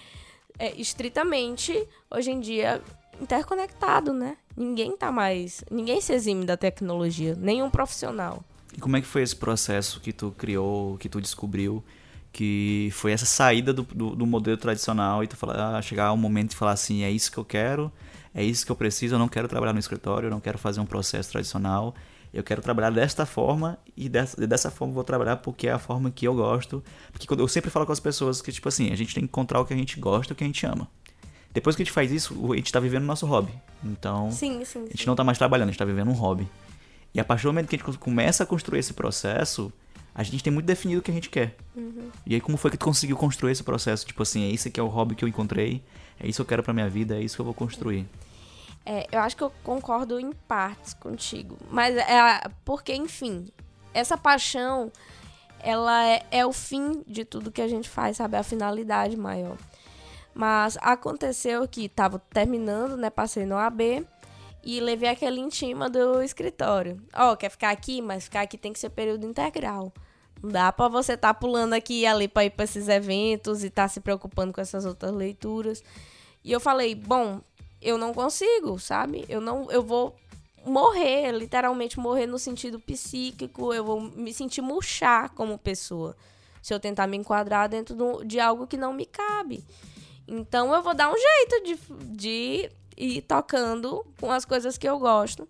é 0.61 0.75
estritamente, 0.77 1.89
hoje 2.11 2.31
em 2.31 2.39
dia, 2.39 2.83
interconectado, 3.19 4.13
né? 4.13 4.37
Ninguém 4.55 4.95
tá 4.95 5.11
mais. 5.11 5.65
Ninguém 5.71 6.01
se 6.03 6.13
exime 6.13 6.45
da 6.45 6.57
tecnologia, 6.57 7.35
nenhum 7.35 7.71
profissional. 7.71 8.45
E 8.77 8.79
como 8.79 8.97
é 8.97 9.01
que 9.01 9.07
foi 9.07 9.23
esse 9.23 9.35
processo 9.35 10.01
que 10.01 10.13
tu 10.13 10.33
criou, 10.37 10.99
que 10.99 11.09
tu 11.09 11.19
descobriu? 11.19 11.83
Que 12.31 12.91
foi 12.93 13.13
essa 13.13 13.25
saída 13.25 13.73
do, 13.73 13.83
do, 13.83 14.15
do 14.15 14.27
modelo 14.27 14.59
tradicional 14.59 15.25
e 15.25 15.27
tu 15.27 15.37
falar, 15.37 15.77
ah, 15.77 15.83
chegar 15.83 16.13
um 16.13 16.17
momento 16.17 16.51
de 16.51 16.57
falar 16.57 16.73
assim, 16.73 17.03
é 17.03 17.11
isso 17.11 17.33
que 17.33 17.39
eu 17.39 17.45
quero, 17.45 17.91
é 18.35 18.45
isso 18.45 18.65
que 18.65 18.71
eu 18.71 18.77
preciso, 18.77 19.15
eu 19.15 19.19
não 19.19 19.29
quero 19.29 19.49
trabalhar 19.49 19.73
no 19.73 19.81
escritório, 19.81 20.27
eu 20.27 20.31
não 20.31 20.41
quero 20.41 20.59
fazer 20.59 20.79
um 20.81 20.87
processo 20.87 21.33
tradicional, 21.33 21.95
eu 22.33 22.45
quero 22.45 22.63
trabalhar 22.63 22.91
desta 22.91 23.27
forma 23.27 23.79
e 23.97 24.09
dessa, 24.09 24.47
dessa 24.47 24.71
forma 24.71 24.95
vou 24.95 25.05
trabalhar 25.05 25.39
porque 25.39 25.67
é 25.67 25.73
a 25.73 25.79
forma 25.79 26.11
que 26.11 26.27
eu 26.27 26.35
gosto. 26.35 26.83
Porque 27.13 27.27
quando 27.27 27.41
eu 27.41 27.49
sempre 27.49 27.71
falo 27.71 27.85
com 27.85 27.93
as 27.93 28.01
pessoas 28.01 28.41
que, 28.41 28.53
tipo 28.53 28.69
assim, 28.69 28.93
a 28.93 28.97
gente 28.97 29.15
tem 29.15 29.23
que 29.23 29.29
encontrar 29.29 29.61
o 29.61 29.65
que 29.65 29.75
a 29.75 29.77
gente 29.77 29.99
gosta 29.99 30.33
e 30.33 30.35
o 30.35 30.37
que 30.37 30.45
a 30.45 30.47
gente 30.47 30.65
ama. 30.65 30.89
Depois 31.53 31.75
que 31.75 31.83
a 31.83 31.85
gente 31.85 31.93
faz 31.93 32.13
isso, 32.13 32.53
a 32.53 32.57
gente 32.57 32.71
tá 32.71 32.79
vivendo 32.79 33.03
o 33.03 33.07
nosso 33.07 33.27
hobby. 33.27 33.53
Então, 33.85 34.31
sim, 34.31 34.65
sim, 34.65 34.85
a 34.85 34.91
gente 34.91 35.07
não 35.07 35.17
tá 35.17 35.25
mais 35.25 35.37
trabalhando, 35.37 35.69
a 35.69 35.73
gente 35.73 35.79
tá 35.79 35.85
vivendo 35.85 36.09
um 36.09 36.15
hobby. 36.15 36.49
E 37.13 37.19
a 37.19 37.25
partir 37.25 37.43
do 37.43 37.49
momento 37.49 37.69
que 37.69 37.75
a 37.75 37.79
gente 37.79 37.99
começa 37.99 38.45
a 38.45 38.47
construir 38.47 38.79
esse 38.79 38.95
processo, 38.95 39.73
a 40.15 40.23
gente 40.23 40.45
tem 40.45 40.53
muito 40.53 40.67
definido 40.67 41.01
o 41.01 41.03
que 41.03 41.11
a 41.11 41.15
gente 41.15 41.29
quer. 41.29 41.57
Uhum. 41.75 42.09
E 42.25 42.35
aí, 42.35 42.41
como 42.41 42.57
foi 42.57 42.71
que 42.71 42.77
tu 42.77 42.85
conseguiu 42.85 43.17
construir 43.17 43.51
esse 43.51 43.65
processo? 43.65 44.07
Tipo 44.07 44.23
assim, 44.23 44.45
é 44.45 44.49
isso 44.49 44.71
que 44.71 44.79
é 44.79 44.83
o 44.83 44.87
hobby 44.87 45.17
que 45.17 45.25
eu 45.25 45.29
encontrei, 45.29 45.83
é 46.21 46.29
isso 46.29 46.37
que 46.37 46.43
eu 46.43 46.47
quero 46.47 46.63
pra 46.63 46.73
minha 46.73 46.89
vida, 46.89 47.17
é 47.17 47.21
isso 47.21 47.35
que 47.35 47.41
eu 47.41 47.45
vou 47.45 47.55
construir. 47.55 48.07
É, 48.85 49.07
eu 49.13 49.21
acho 49.21 49.37
que 49.37 49.43
eu 49.43 49.53
concordo 49.63 50.19
em 50.19 50.33
partes 50.33 50.95
contigo. 50.95 51.57
Mas 51.71 51.97
é 51.97 52.41
porque, 52.65 52.95
enfim, 52.95 53.49
essa 53.93 54.17
paixão, 54.17 54.91
ela 55.61 56.07
é, 56.07 56.27
é 56.31 56.47
o 56.47 56.53
fim 56.53 57.03
de 57.07 57.25
tudo 57.25 57.53
que 57.53 57.63
a 57.63 57.69
gente 57.69 57.89
faz, 57.89 58.17
sabe? 58.17 58.37
A 58.37 58.43
finalidade 58.43 59.17
maior. 59.17 59.57
Mas 60.35 60.79
aconteceu 60.81 61.67
que 61.69 61.89
tava 61.89 62.19
terminando, 62.31 62.97
né? 62.97 63.11
Passei 63.11 63.45
no 63.45 63.57
AB 63.57 64.07
e 64.63 64.81
levei 64.81 65.09
aquele 65.09 65.41
intima 65.41 65.89
do 65.89 66.23
escritório. 66.23 67.03
Ó, 67.15 67.33
oh, 67.33 67.37
quer 67.37 67.51
ficar 67.51 67.71
aqui? 67.71 68.01
Mas 68.01 68.25
ficar 68.25 68.43
aqui 68.43 68.57
tem 68.57 68.73
que 68.73 68.79
ser 68.79 68.91
período 68.91 69.27
integral. 69.27 69.93
Não 70.43 70.51
dá 70.51 70.73
pra 70.73 70.89
você 70.89 71.15
estar 71.15 71.35
tá 71.35 71.39
pulando 71.39 71.75
aqui 71.75 72.01
e 72.01 72.07
ali 72.07 72.27
pra 72.27 72.45
ir 72.45 72.51
pra 72.51 72.65
esses 72.65 72.89
eventos 72.89 73.63
e 73.63 73.67
estar 73.67 73.83
tá 73.83 73.89
se 73.89 74.01
preocupando 74.01 74.53
com 74.53 74.61
essas 74.61 74.87
outras 74.87 75.13
leituras. 75.13 75.83
E 76.43 76.51
eu 76.51 76.61
falei, 76.61 76.95
bom, 76.95 77.41
eu 77.81 77.97
não 77.97 78.13
consigo, 78.13 78.79
sabe? 78.79 79.25
Eu 79.29 79.41
não, 79.41 79.71
eu 79.71 79.83
vou 79.83 80.17
morrer, 80.65 81.33
literalmente 81.33 81.99
morrer 81.99 82.27
no 82.27 82.39
sentido 82.39 82.79
psíquico, 82.79 83.73
eu 83.73 83.85
vou 83.85 84.01
me 84.01 84.33
sentir 84.33 84.61
murchar 84.61 85.31
como 85.31 85.59
pessoa 85.59 86.17
se 86.63 86.75
eu 86.75 86.81
tentar 86.81 87.07
me 87.07 87.17
enquadrar 87.17 87.69
dentro 87.69 88.23
de 88.25 88.39
algo 88.39 88.67
que 88.67 88.77
não 88.77 88.93
me 88.93 89.07
cabe. 89.07 89.65
Então 90.29 90.75
eu 90.75 90.83
vou 90.83 90.95
dar 90.95 91.11
um 91.11 91.17
jeito 91.17 91.65
de, 91.65 92.17
de 92.17 92.71
ir 92.97 93.23
tocando 93.23 94.05
com 94.21 94.31
as 94.31 94.45
coisas 94.45 94.77
que 94.77 94.89
eu 94.89 94.99
gosto. 94.99 95.49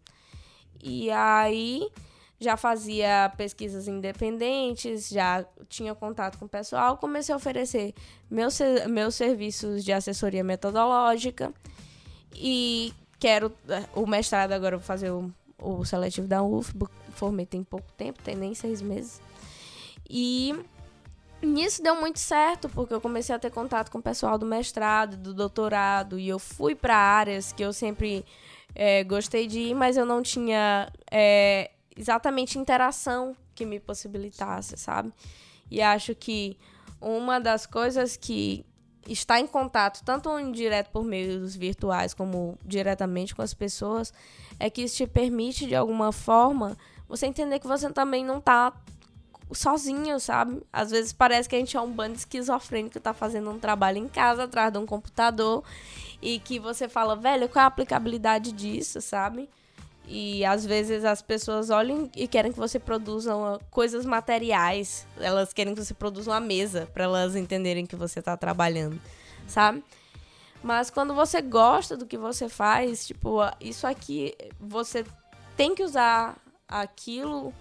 E 0.80 1.10
aí 1.10 1.90
já 2.38 2.56
fazia 2.56 3.30
pesquisas 3.36 3.86
independentes, 3.86 5.08
já 5.08 5.44
tinha 5.68 5.94
contato 5.94 6.38
com 6.38 6.46
o 6.46 6.48
pessoal, 6.48 6.96
comecei 6.96 7.32
a 7.34 7.36
oferecer 7.36 7.92
meus, 8.30 8.58
meus 8.88 9.14
serviços 9.14 9.84
de 9.84 9.92
assessoria 9.92 10.42
metodológica 10.42 11.52
e 12.34 12.92
quero 13.18 13.52
o 13.94 14.06
mestrado 14.06 14.52
agora 14.52 14.76
vou 14.76 14.84
fazer 14.84 15.10
o, 15.10 15.32
o 15.58 15.84
seletivo 15.84 16.26
da 16.26 16.42
UF, 16.42 16.72
formei 17.10 17.46
tem 17.46 17.62
pouco 17.62 17.90
tempo, 17.92 18.22
tem 18.22 18.34
nem 18.34 18.54
seis 18.54 18.80
meses. 18.80 19.20
E 20.08 20.54
Nisso 21.42 21.82
deu 21.82 21.98
muito 21.98 22.18
certo, 22.18 22.68
porque 22.68 22.92
eu 22.92 23.00
comecei 23.00 23.34
a 23.34 23.38
ter 23.38 23.50
contato 23.50 23.90
com 23.90 23.98
o 23.98 24.02
pessoal 24.02 24.36
do 24.36 24.44
mestrado, 24.44 25.16
do 25.16 25.32
doutorado, 25.32 26.18
e 26.18 26.28
eu 26.28 26.38
fui 26.38 26.74
para 26.74 26.94
áreas 26.94 27.50
que 27.50 27.62
eu 27.62 27.72
sempre 27.72 28.24
é, 28.74 29.02
gostei 29.04 29.46
de 29.46 29.58
ir, 29.58 29.74
mas 29.74 29.96
eu 29.96 30.04
não 30.04 30.22
tinha 30.22 30.92
é, 31.10 31.70
exatamente 31.96 32.58
interação 32.58 33.34
que 33.54 33.64
me 33.64 33.80
possibilitasse, 33.80 34.76
sabe? 34.76 35.12
E 35.70 35.80
acho 35.80 36.14
que 36.14 36.58
uma 37.00 37.40
das 37.40 37.64
coisas 37.64 38.18
que 38.18 38.66
está 39.08 39.40
em 39.40 39.46
contato, 39.46 40.02
tanto 40.04 40.38
indireto 40.38 40.90
por 40.90 41.04
meios 41.04 41.56
virtuais 41.56 42.14
como 42.14 42.58
diretamente 42.64 43.34
com 43.34 43.42
as 43.42 43.54
pessoas, 43.54 44.12
é 44.58 44.68
que 44.68 44.82
isso 44.82 44.96
te 44.96 45.06
permite, 45.06 45.66
de 45.66 45.74
alguma 45.74 46.12
forma, 46.12 46.76
você 47.08 47.26
entender 47.26 47.58
que 47.58 47.66
você 47.66 47.90
também 47.90 48.24
não 48.24 48.38
está 48.38 48.72
sozinho, 49.52 50.20
sabe? 50.20 50.62
Às 50.72 50.90
vezes 50.90 51.12
parece 51.12 51.48
que 51.48 51.56
a 51.56 51.58
gente 51.58 51.76
é 51.76 51.80
um 51.80 51.90
bando 51.90 52.14
esquizofrênico 52.14 52.92
que 52.92 53.00
tá 53.00 53.12
fazendo 53.12 53.50
um 53.50 53.58
trabalho 53.58 53.98
em 53.98 54.08
casa, 54.08 54.44
atrás 54.44 54.72
de 54.72 54.78
um 54.78 54.86
computador, 54.86 55.64
e 56.22 56.38
que 56.38 56.58
você 56.58 56.88
fala, 56.88 57.16
velho, 57.16 57.48
qual 57.48 57.62
é 57.62 57.64
a 57.64 57.66
aplicabilidade 57.66 58.52
disso, 58.52 59.00
sabe? 59.00 59.48
E 60.12 60.44
às 60.44 60.66
vezes 60.66 61.04
as 61.04 61.22
pessoas 61.22 61.70
olham 61.70 62.10
e 62.16 62.26
querem 62.26 62.50
que 62.50 62.58
você 62.58 62.80
produza 62.80 63.32
coisas 63.70 64.04
materiais. 64.04 65.06
Elas 65.20 65.52
querem 65.52 65.72
que 65.72 65.84
você 65.84 65.94
produza 65.94 66.32
uma 66.32 66.40
mesa 66.40 66.88
para 66.92 67.04
elas 67.04 67.36
entenderem 67.36 67.86
que 67.86 67.94
você 67.94 68.20
tá 68.20 68.36
trabalhando, 68.36 69.00
sabe? 69.46 69.84
Mas 70.64 70.90
quando 70.90 71.14
você 71.14 71.40
gosta 71.40 71.96
do 71.96 72.06
que 72.06 72.18
você 72.18 72.48
faz, 72.48 73.06
tipo, 73.06 73.38
isso 73.60 73.86
aqui, 73.86 74.34
você 74.58 75.06
tem 75.56 75.76
que 75.76 75.84
usar 75.84 76.36
aquilo 76.66 77.54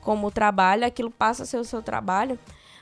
como 0.00 0.30
trabalho, 0.30 0.86
aquilo 0.86 1.10
passa 1.10 1.42
a 1.42 1.46
ser 1.46 1.58
o 1.58 1.64
seu 1.64 1.82
trabalho, 1.82 2.38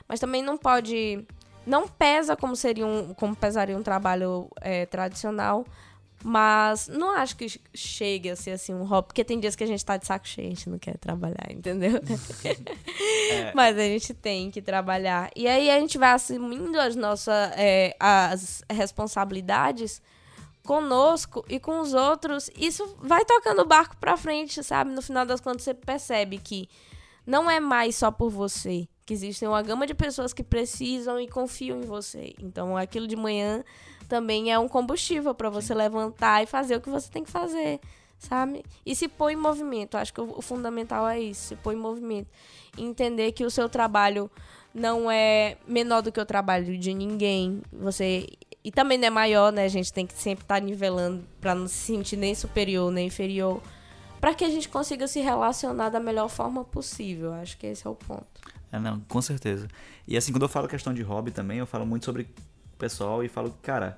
mas 0.07 0.19
também 0.19 0.43
não 0.43 0.55
pode. 0.55 1.25
Não 1.65 1.87
pesa 1.87 2.35
como 2.35 2.55
seria 2.55 2.85
um, 2.85 3.11
como 3.15 3.35
pesaria 3.35 3.75
um 3.75 3.81
trabalho 3.81 4.47
é, 4.61 4.85
tradicional, 4.85 5.65
mas 6.27 6.87
não 6.87 7.11
acho 7.11 7.37
que 7.37 7.45
chegue 7.71 8.31
a 8.31 8.35
ser 8.35 8.49
assim 8.49 8.73
um 8.73 8.83
hobby, 8.83 9.09
porque 9.09 9.23
tem 9.23 9.39
dias 9.39 9.55
que 9.55 9.63
a 9.63 9.67
gente 9.67 9.85
tá 9.85 9.95
de 9.95 10.07
saco 10.07 10.27
cheio, 10.27 10.47
a 10.47 10.49
gente 10.49 10.67
não 10.67 10.79
quer 10.79 10.97
trabalhar, 10.97 11.51
entendeu? 11.51 12.01
é. 13.29 13.53
Mas 13.53 13.77
a 13.77 13.83
gente 13.83 14.11
tem 14.11 14.49
que 14.49 14.59
trabalhar. 14.59 15.29
E 15.35 15.47
aí 15.47 15.69
a 15.69 15.79
gente 15.79 15.99
vai 15.99 16.13
assumindo 16.13 16.79
as 16.79 16.95
nossas 16.95 17.51
é, 17.55 17.95
as 17.99 18.63
responsabilidades 18.67 20.01
conosco 20.63 21.45
e 21.47 21.59
com 21.59 21.79
os 21.79 21.93
outros. 21.93 22.49
Isso 22.57 22.97
vai 23.03 23.23
tocando 23.23 23.61
o 23.61 23.67
barco 23.67 23.95
pra 23.97 24.17
frente, 24.17 24.63
sabe? 24.63 24.89
No 24.89 25.03
final 25.03 25.27
das 25.27 25.39
contas, 25.39 25.61
você 25.61 25.75
percebe 25.75 26.39
que 26.39 26.67
não 27.23 27.51
é 27.51 27.59
mais 27.59 27.97
só 27.97 28.09
por 28.09 28.31
você. 28.31 28.87
Que 29.05 29.13
existe 29.13 29.45
uma 29.45 29.61
gama 29.61 29.85
de 29.85 29.93
pessoas 29.93 30.33
que 30.33 30.43
precisam 30.43 31.21
e 31.21 31.27
confiam 31.27 31.77
em 31.77 31.85
você. 31.85 32.33
Então, 32.41 32.75
aquilo 32.75 33.05
de 33.05 33.15
manhã 33.15 33.63
também 34.05 34.51
é 34.51 34.59
um 34.59 34.67
combustível 34.67 35.33
para 35.33 35.49
você 35.49 35.73
levantar 35.73 36.43
e 36.43 36.45
fazer 36.45 36.75
o 36.75 36.81
que 36.81 36.89
você 36.89 37.09
tem 37.09 37.23
que 37.23 37.31
fazer, 37.31 37.79
sabe? 38.17 38.63
E 38.85 38.95
se 38.95 39.07
pôr 39.07 39.31
em 39.31 39.35
movimento. 39.35 39.97
Acho 39.97 40.13
que 40.13 40.21
o, 40.21 40.41
fundamental 40.41 41.07
é 41.07 41.19
isso, 41.19 41.49
se 41.49 41.55
pôr 41.55 41.73
em 41.73 41.77
movimento. 41.77 42.27
entender 42.77 43.31
que 43.31 43.45
o 43.45 43.49
seu 43.49 43.69
trabalho 43.69 44.29
não 44.73 45.09
é 45.09 45.57
menor 45.67 46.01
do 46.01 46.11
que 46.11 46.19
o 46.19 46.25
trabalho 46.25 46.77
de 46.77 46.93
ninguém. 46.93 47.61
Você 47.71 48.27
e 48.63 48.71
também 48.71 48.97
não 48.97 49.07
é 49.07 49.11
maior, 49.11 49.51
né? 49.51 49.63
A 49.63 49.69
gente 49.69 49.93
tem 49.93 50.07
que 50.07 50.13
sempre 50.13 50.43
estar 50.43 50.55
tá 50.55 50.61
nivelando 50.61 51.23
para 51.39 51.53
não 51.53 51.67
se 51.67 51.75
sentir 51.75 52.17
nem 52.17 52.33
superior 52.33 52.91
nem 52.91 53.07
inferior 53.07 53.61
para 54.25 54.33
que 54.33 54.43
a 54.43 54.49
gente 54.49 54.67
consiga 54.67 55.07
se 55.07 55.19
relacionar 55.19 55.89
da 55.89 55.99
melhor 55.99 56.29
forma 56.29 56.63
possível. 56.63 57.31
Acho 57.33 57.55
que 57.57 57.67
esse 57.67 57.85
é 57.85 57.89
o 57.91 57.93
ponto. 57.93 58.25
É, 58.71 58.79
não, 58.79 58.99
com 59.01 59.21
certeza. 59.21 59.67
E 60.07 60.17
assim, 60.17 60.31
quando 60.31 60.41
eu 60.41 60.49
falo 60.49 60.67
questão 60.67 60.95
de 60.95 61.03
hobby 61.03 61.29
também, 61.29 61.59
eu 61.59 61.67
falo 61.67 61.85
muito 61.85 62.05
sobre 62.05 62.27
pessoal 62.75 63.23
e 63.23 63.27
falo, 63.27 63.55
cara, 63.61 63.97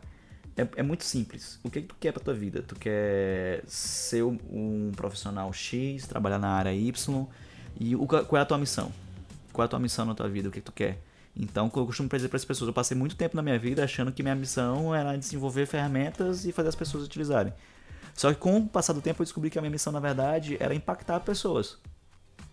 é, 0.56 0.68
é 0.78 0.84
muito 0.84 1.04
simples. 1.04 1.60
O 1.64 1.70
que, 1.70 1.82
que 1.82 1.88
tu 1.88 1.96
quer 2.00 2.12
pra 2.12 2.24
tua 2.24 2.34
vida? 2.34 2.62
Tu 2.62 2.76
quer 2.76 3.64
ser 3.68 4.24
um 4.24 4.92
profissional 4.96 5.52
X, 5.54 6.08
trabalhar 6.08 6.40
na 6.40 6.50
área 6.50 6.74
Y, 6.74 7.28
e 7.80 7.96
o, 7.96 8.08
qual 8.08 8.38
é 8.38 8.40
a 8.40 8.46
tua 8.46 8.58
missão? 8.58 8.92
Qual 9.54 9.64
é 9.64 9.66
a 9.66 9.70
tua 9.70 9.80
missão 9.80 10.06
na 10.06 10.16
tua 10.16 10.28
vida? 10.28 10.50
O 10.50 10.52
que, 10.52 10.60
que 10.60 10.66
tu 10.66 10.72
quer? 10.72 11.00
Então, 11.40 11.66
eu 11.66 11.86
costumo 11.86 12.10
dizer 12.10 12.30
para 12.30 12.38
as 12.38 12.46
pessoas, 12.46 12.68
eu 12.68 12.74
passei 12.74 12.98
muito 12.98 13.16
tempo 13.16 13.36
na 13.36 13.44
minha 13.44 13.60
vida 13.60 13.84
achando 13.84 14.12
que 14.12 14.24
minha 14.24 14.36
missão 14.36 14.94
era 14.96 15.16
desenvolver 15.16 15.68
ferramentas 15.68 16.46
e 16.46 16.52
fazer 16.52 16.70
as 16.70 16.76
pessoas 16.76 17.04
utilizarem. 17.04 17.54
Só 18.16 18.34
que 18.34 18.40
com 18.40 18.58
o 18.58 18.68
passar 18.68 18.94
do 18.94 19.02
tempo 19.02 19.22
eu 19.22 19.26
descobri 19.26 19.52
que 19.52 19.60
a 19.60 19.62
minha 19.62 19.70
missão, 19.70 19.94
na 19.94 20.00
verdade, 20.00 20.58
era 20.60 20.74
impactar 20.74 21.20
pessoas. 21.20 21.78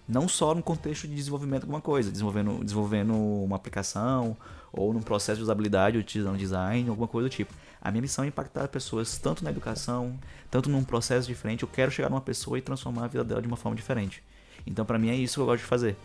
Não 0.07 0.29
só 0.29 0.55
no 0.55 0.63
contexto 0.63 1.09
de 1.09 1.15
desenvolvimento 1.15 1.61
de 1.61 1.65
alguma 1.65 1.81
coisa, 1.81 2.11
desenvolvendo, 2.11 2.63
desenvolvendo 2.63 3.15
uma 3.15 3.57
aplicação 3.57 4.37
ou 4.73 4.93
num 4.93 5.01
processo 5.01 5.39
de 5.39 5.43
usabilidade, 5.43 5.97
utilizando 5.97 6.37
design, 6.37 6.89
alguma 6.89 7.09
coisa 7.09 7.29
do 7.29 7.33
tipo. 7.33 7.55
A 7.81 7.91
minha 7.91 8.03
missão 8.03 8.25
é 8.25 8.29
impactar 8.29 8.69
pessoas 8.69 9.19
tanto 9.19 9.45
na 9.45 9.51
educação, 9.51 10.19
tanto 10.51 10.69
num 10.69 10.85
processo 10.85 11.29
diferente. 11.29 11.63
Eu 11.63 11.69
quero 11.69 11.91
chegar 11.91 12.11
numa 12.11 12.21
pessoa 12.21 12.59
e 12.59 12.63
transformar 12.63 13.05
a 13.05 13.09
vida 13.09 13.25
dela 13.25 13.41
de 13.41 13.49
uma 13.49 13.57
forma 13.57 13.77
diferente. 13.77 14.23
Então, 14.67 14.85
para 14.85 14.99
mim, 14.99 15.11
é 15.11 15.15
isso 15.15 15.35
que 15.35 15.41
eu 15.41 15.47
gosto 15.47 15.61
de 15.61 15.67
fazer. 15.67 15.97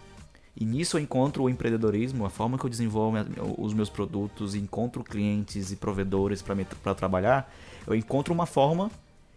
E 0.56 0.66
nisso 0.66 0.98
eu 0.98 1.02
encontro 1.02 1.44
o 1.44 1.50
empreendedorismo, 1.50 2.26
a 2.26 2.30
forma 2.30 2.58
que 2.58 2.66
eu 2.66 2.70
desenvolvo 2.70 3.18
os 3.58 3.74
meus 3.74 3.90
produtos, 3.90 4.56
encontro 4.56 5.04
clientes 5.04 5.72
e 5.72 5.76
provedores 5.76 6.42
para 6.42 6.96
trabalhar. 6.96 7.54
Eu 7.88 7.96
encontro 7.96 8.34
uma 8.34 8.46
forma 8.46 8.92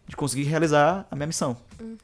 de 0.07 0.17
conseguir 0.17 0.45
realizar 0.45 1.07
a 1.11 1.15
minha 1.15 1.29
missão. 1.29 1.57
Uhum. 1.81 1.97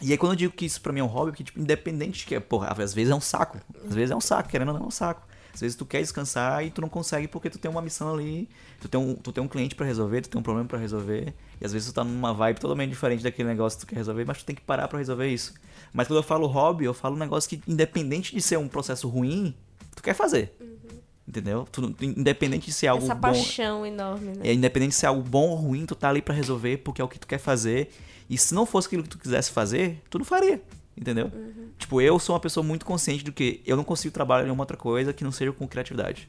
E 0.00 0.12
aí 0.12 0.18
quando 0.18 0.32
eu 0.32 0.36
digo 0.36 0.52
que 0.52 0.64
isso 0.64 0.80
pra 0.80 0.92
mim 0.92 1.00
é 1.00 1.04
um 1.04 1.06
hobby, 1.06 1.32
que 1.32 1.44
tipo, 1.44 1.60
independente 1.60 2.20
de 2.20 2.26
que, 2.26 2.40
porra, 2.40 2.68
às 2.68 2.94
vezes 2.94 3.10
é 3.10 3.14
um 3.14 3.20
saco. 3.20 3.58
Às 3.86 3.94
vezes 3.94 4.10
é 4.10 4.16
um 4.16 4.20
saco, 4.20 4.48
querendo 4.48 4.68
ou 4.68 4.74
não 4.74 4.84
é 4.84 4.86
um 4.86 4.90
saco. 4.90 5.26
Às 5.52 5.60
vezes 5.60 5.76
tu 5.76 5.84
quer 5.84 6.00
descansar 6.00 6.64
e 6.64 6.70
tu 6.70 6.80
não 6.80 6.88
consegue 6.88 7.26
porque 7.26 7.50
tu 7.50 7.58
tem 7.58 7.70
uma 7.70 7.82
missão 7.82 8.14
ali, 8.14 8.48
tu 8.80 8.88
tem 8.88 9.00
um, 9.00 9.14
tu 9.14 9.32
tem 9.32 9.42
um 9.42 9.48
cliente 9.48 9.74
para 9.74 9.84
resolver, 9.84 10.22
tu 10.22 10.30
tem 10.30 10.40
um 10.40 10.42
problema 10.42 10.68
para 10.68 10.78
resolver, 10.78 11.34
e 11.60 11.64
às 11.64 11.72
vezes 11.72 11.88
tu 11.88 11.94
tá 11.94 12.04
numa 12.04 12.32
vibe 12.32 12.60
totalmente 12.60 12.90
diferente 12.90 13.22
daquele 13.22 13.48
negócio 13.48 13.78
que 13.78 13.84
tu 13.84 13.88
quer 13.88 13.96
resolver, 13.96 14.24
mas 14.24 14.38
tu 14.38 14.44
tem 14.44 14.54
que 14.54 14.62
parar 14.62 14.86
para 14.86 14.98
resolver 14.98 15.28
isso. 15.28 15.54
Mas 15.92 16.06
quando 16.06 16.18
eu 16.18 16.22
falo 16.22 16.46
hobby, 16.46 16.84
eu 16.84 16.94
falo 16.94 17.16
um 17.16 17.18
negócio 17.18 17.50
que 17.50 17.60
independente 17.66 18.34
de 18.34 18.40
ser 18.40 18.58
um 18.58 18.68
processo 18.68 19.08
ruim, 19.08 19.54
tu 19.94 20.02
quer 20.02 20.14
fazer. 20.14 20.54
Uhum. 20.60 21.00
Entendeu? 21.30 21.64
Tu, 21.70 21.94
independente 22.02 22.66
de 22.66 22.72
ser 22.72 22.88
algo 22.88 23.04
Essa 23.04 23.14
bom. 23.14 23.20
paixão 23.20 23.86
enorme, 23.86 24.30
né? 24.30 24.40
É, 24.42 24.52
independente 24.52 24.90
de 24.90 24.96
ser 24.96 25.06
algo 25.06 25.22
bom 25.22 25.50
ou 25.50 25.54
ruim, 25.54 25.86
tu 25.86 25.94
tá 25.94 26.08
ali 26.08 26.20
para 26.20 26.34
resolver 26.34 26.78
porque 26.78 27.00
é 27.00 27.04
o 27.04 27.08
que 27.08 27.20
tu 27.20 27.26
quer 27.28 27.38
fazer. 27.38 27.88
E 28.28 28.36
se 28.36 28.52
não 28.52 28.66
fosse 28.66 28.88
aquilo 28.88 29.04
que 29.04 29.10
tu 29.10 29.16
quisesse 29.18 29.52
fazer, 29.52 30.02
tu 30.10 30.18
não 30.18 30.24
faria. 30.24 30.60
Entendeu? 30.96 31.30
Uhum. 31.32 31.68
Tipo, 31.78 32.00
eu 32.00 32.18
sou 32.18 32.34
uma 32.34 32.40
pessoa 32.40 32.66
muito 32.66 32.84
consciente 32.84 33.22
do 33.22 33.30
que 33.30 33.62
eu 33.64 33.76
não 33.76 33.84
consigo 33.84 34.12
trabalhar 34.12 34.48
em 34.48 34.50
uma 34.50 34.64
outra 34.64 34.76
coisa 34.76 35.12
que 35.12 35.22
não 35.22 35.30
seja 35.30 35.52
com 35.52 35.68
criatividade. 35.68 36.28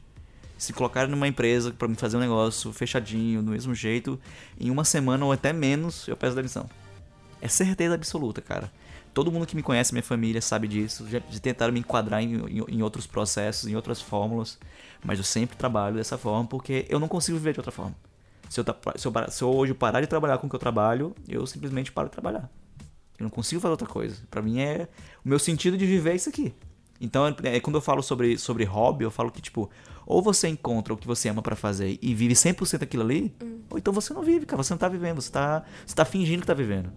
Se 0.56 0.72
colocarem 0.72 1.10
numa 1.10 1.26
empresa 1.26 1.72
para 1.72 1.88
me 1.88 1.96
fazer 1.96 2.16
um 2.16 2.20
negócio 2.20 2.72
fechadinho, 2.72 3.42
do 3.42 3.50
mesmo 3.50 3.74
jeito, 3.74 4.20
em 4.60 4.70
uma 4.70 4.84
semana 4.84 5.24
ou 5.24 5.32
até 5.32 5.52
menos, 5.52 6.06
eu 6.06 6.16
peço 6.16 6.36
demissão. 6.36 6.70
É 7.40 7.48
certeza 7.48 7.96
absoluta, 7.96 8.40
cara. 8.40 8.70
Todo 9.14 9.30
mundo 9.30 9.46
que 9.46 9.54
me 9.54 9.62
conhece, 9.62 9.92
minha 9.92 10.02
família, 10.02 10.40
sabe 10.40 10.66
disso. 10.66 11.06
Já, 11.08 11.20
já 11.30 11.38
tentaram 11.38 11.72
me 11.72 11.80
enquadrar 11.80 12.22
em, 12.22 12.34
em, 12.34 12.64
em, 12.68 12.82
outros 12.82 13.06
processos, 13.06 13.68
em 13.68 13.76
outras 13.76 14.00
fórmulas. 14.00 14.58
Mas 15.04 15.18
eu 15.18 15.24
sempre 15.24 15.56
trabalho 15.56 15.96
dessa 15.96 16.16
forma 16.16 16.48
porque 16.48 16.86
eu 16.88 16.98
não 16.98 17.08
consigo 17.08 17.36
viver 17.36 17.52
de 17.52 17.60
outra 17.60 17.72
forma. 17.72 17.94
Se 18.48 18.60
eu, 18.60 18.64
se 18.96 19.06
eu, 19.06 19.12
se 19.28 19.42
eu 19.42 19.50
hoje 19.50 19.74
parar 19.74 20.00
de 20.00 20.06
trabalhar 20.06 20.38
com 20.38 20.46
o 20.46 20.50
que 20.50 20.56
eu 20.56 20.60
trabalho, 20.60 21.14
eu 21.28 21.46
simplesmente 21.46 21.90
paro 21.92 22.08
de 22.08 22.12
trabalhar. 22.12 22.50
Eu 23.18 23.24
não 23.24 23.30
consigo 23.30 23.60
fazer 23.60 23.70
outra 23.70 23.88
coisa. 23.88 24.22
Para 24.30 24.42
mim 24.42 24.60
é. 24.60 24.88
O 25.24 25.28
meu 25.28 25.38
sentido 25.38 25.76
de 25.76 25.86
viver 25.86 26.12
é 26.12 26.16
isso 26.16 26.28
aqui. 26.28 26.54
Então, 27.00 27.26
é, 27.42 27.58
quando 27.60 27.76
eu 27.76 27.80
falo 27.80 28.02
sobre, 28.02 28.38
sobre 28.38 28.64
hobby, 28.64 29.04
eu 29.04 29.10
falo 29.10 29.30
que, 29.30 29.42
tipo, 29.42 29.68
ou 30.06 30.22
você 30.22 30.48
encontra 30.48 30.94
o 30.94 30.96
que 30.96 31.06
você 31.06 31.28
ama 31.28 31.42
para 31.42 31.56
fazer 31.56 31.98
e 32.00 32.14
vive 32.14 32.34
100% 32.34 32.82
aquilo 32.82 33.02
ali, 33.02 33.34
hum. 33.42 33.60
ou 33.70 33.78
então 33.78 33.92
você 33.92 34.14
não 34.14 34.22
vive, 34.22 34.46
cara. 34.46 34.62
Você 34.62 34.72
não 34.72 34.78
tá 34.78 34.88
vivendo, 34.88 35.20
você 35.20 35.30
tá, 35.30 35.64
você 35.84 35.94
tá 35.94 36.04
fingindo 36.04 36.40
que 36.40 36.46
tá 36.46 36.54
vivendo. 36.54 36.92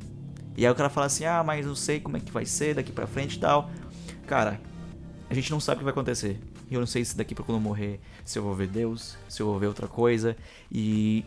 E 0.58 0.66
aí 0.66 0.72
o 0.72 0.76
cara 0.76 0.90
fala 0.90 1.08
assim: 1.08 1.26
ah, 1.26 1.44
mas 1.44 1.66
não 1.66 1.76
sei 1.76 2.00
como 2.00 2.18
é 2.18 2.20
que 2.20 2.32
vai 2.32 2.46
ser 2.46 2.76
daqui 2.76 2.92
pra 2.92 3.08
frente 3.08 3.36
e 3.36 3.40
tal. 3.40 3.70
Cara, 4.28 4.60
a 5.30 5.34
gente 5.34 5.52
não 5.52 5.60
sabe 5.60 5.78
o 5.78 5.80
que 5.80 5.84
vai 5.86 5.92
acontecer. 5.92 6.40
Eu 6.70 6.80
não 6.80 6.88
sei 6.88 7.06
se 7.06 7.16
daqui 7.16 7.36
pra 7.36 7.44
quando 7.44 7.58
eu 7.58 7.62
morrer, 7.62 8.00
se 8.24 8.40
eu 8.40 8.44
vou 8.44 8.56
ver 8.56 8.68
Deus, 8.68 9.18
se 9.30 9.42
eu 9.42 9.46
vou 9.48 9.60
ver 9.60 9.68
outra 9.68 9.88
coisa. 9.88 10.36
E. 10.72 11.24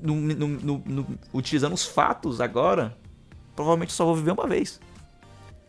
No, 0.00 0.14
no, 0.16 0.78
no, 0.84 1.06
utilizando 1.32 1.72
os 1.72 1.84
fatos 1.84 2.38
agora, 2.38 2.94
provavelmente 3.56 3.92
só 3.92 4.04
vou 4.04 4.14
viver 4.14 4.32
uma 4.32 4.46
vez. 4.46 4.78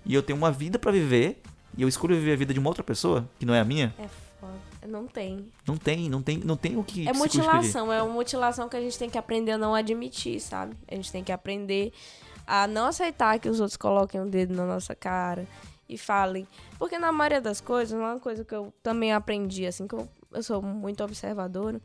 E 0.05 0.13
eu 0.13 0.21
tenho 0.21 0.37
uma 0.37 0.51
vida 0.51 0.77
para 0.77 0.91
viver, 0.91 1.41
e 1.77 1.81
eu 1.81 1.87
escolho 1.87 2.15
viver 2.15 2.33
a 2.33 2.35
vida 2.35 2.53
de 2.53 2.59
uma 2.59 2.69
outra 2.69 2.83
pessoa, 2.83 3.29
que 3.39 3.45
não 3.45 3.53
é 3.53 3.61
a 3.61 3.65
minha. 3.65 3.93
É. 3.97 4.24
Não 4.85 5.07
tem. 5.07 5.51
Não 5.67 5.77
tem, 5.77 6.09
não 6.09 6.21
tem, 6.21 6.37
não 6.37 6.57
tem 6.57 6.77
o 6.77 6.83
que. 6.83 7.07
É 7.07 7.13
mutilação, 7.13 7.91
é 7.91 8.01
uma 8.01 8.13
mutilação 8.13 8.69
que 8.69 8.75
a 8.75 8.81
gente 8.81 8.97
tem 8.97 9.09
que 9.09 9.17
aprender 9.17 9.51
a 9.51 9.57
não 9.57 9.75
admitir, 9.75 10.39
sabe? 10.39 10.75
A 10.87 10.95
gente 10.95 11.11
tem 11.11 11.23
que 11.23 11.31
aprender 11.31 11.91
a 12.45 12.67
não 12.67 12.87
aceitar 12.87 13.39
que 13.39 13.49
os 13.49 13.59
outros 13.59 13.77
coloquem 13.77 14.21
um 14.21 14.29
dedo 14.29 14.53
na 14.53 14.65
nossa 14.65 14.95
cara 14.95 15.47
e 15.87 15.97
falem. 15.97 16.47
Porque 16.77 16.97
na 16.97 17.11
maioria 17.11 17.41
das 17.41 17.61
coisas, 17.61 17.97
uma 17.97 18.19
coisa 18.19 18.43
que 18.43 18.53
eu 18.53 18.73
também 18.83 19.13
aprendi, 19.13 19.65
assim, 19.65 19.87
que 19.87 19.95
eu, 19.95 20.07
eu 20.31 20.43
sou 20.43 20.61
muito 20.61 21.03
observadora, 21.03 21.81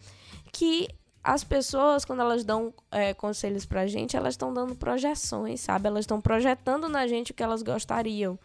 que 0.53 0.89
as 1.23 1.45
pessoas, 1.45 2.05
quando 2.05 2.21
elas 2.21 2.45
dão 2.45 2.73
é, 2.91 3.13
conselhos 3.13 3.67
pra 3.67 3.87
gente, 3.87 4.17
elas 4.17 4.35
estão 4.35 4.53
dando 4.53 4.75
projeções, 4.75 5.61
sabe? 5.61 5.87
Elas 5.87 6.05
estão 6.05 6.21
projetando 6.21 6.89
na 6.89 7.07
gente 7.07 7.33
o 7.33 7.35
que 7.35 7.43
elas 7.43 7.63
gostariam, 7.63 8.39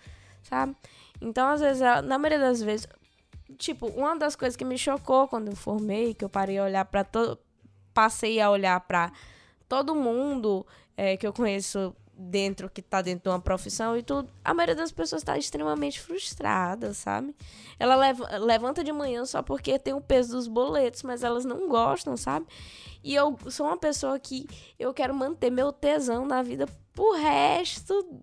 sabe? 0.44 0.76
Então, 1.22 1.48
às 1.48 1.62
vezes, 1.62 1.82
na 1.82 2.18
maioria 2.18 2.40
das 2.40 2.62
vezes, 2.62 2.88
tipo, 3.58 3.88
uma 3.88 4.16
das 4.16 4.36
coisas 4.36 4.56
que 4.56 4.66
me 4.66 4.78
chocou 4.78 5.28
quando 5.28 5.50
eu 5.50 5.56
formei, 5.56 6.14
que 6.14 6.26
eu 6.26 6.30
parei 6.30 6.58
a 6.58 6.64
olhar 6.64 6.86
para 6.86 7.04
todo. 7.04 7.40
Passei 7.94 8.42
a 8.42 8.50
olhar 8.50 8.80
para 8.82 9.12
todo 9.70 9.96
mundo 9.96 10.66
é, 10.98 11.16
que 11.16 11.26
eu 11.26 11.32
conheço 11.32 11.96
dentro, 12.18 12.70
que 12.70 12.82
tá 12.82 13.02
dentro 13.02 13.24
de 13.24 13.30
uma 13.30 13.40
profissão 13.40 13.98
e 13.98 14.02
tudo, 14.02 14.30
a 14.44 14.54
maioria 14.54 14.76
das 14.76 14.92
pessoas 14.92 15.22
está 15.22 15.38
extremamente 15.38 16.00
frustrada, 16.00 16.94
sabe? 16.94 17.36
Ela 17.78 17.96
leva, 17.96 18.38
levanta 18.38 18.84
de 18.84 18.92
manhã 18.92 19.26
só 19.26 19.42
porque 19.42 19.78
tem 19.78 19.94
o 19.94 20.02
peso 20.02 20.32
dos 20.32 20.48
boletos, 20.48 21.04
mas 21.04 21.24
elas 21.24 21.44
não 21.44 21.68
gostam, 21.68 22.16
sabe? 22.16 22.46
E 23.04 23.14
eu 23.14 23.38
sou 23.50 23.68
uma 23.68 23.78
pessoa 23.78 24.18
que 24.18 24.48
eu 24.80 24.94
quero 24.94 25.14
manter 25.14 25.50
meu 25.50 25.72
tesão 25.72 26.26
na 26.26 26.42
vida 26.42 26.68
pro 26.94 27.14
resto 27.14 28.22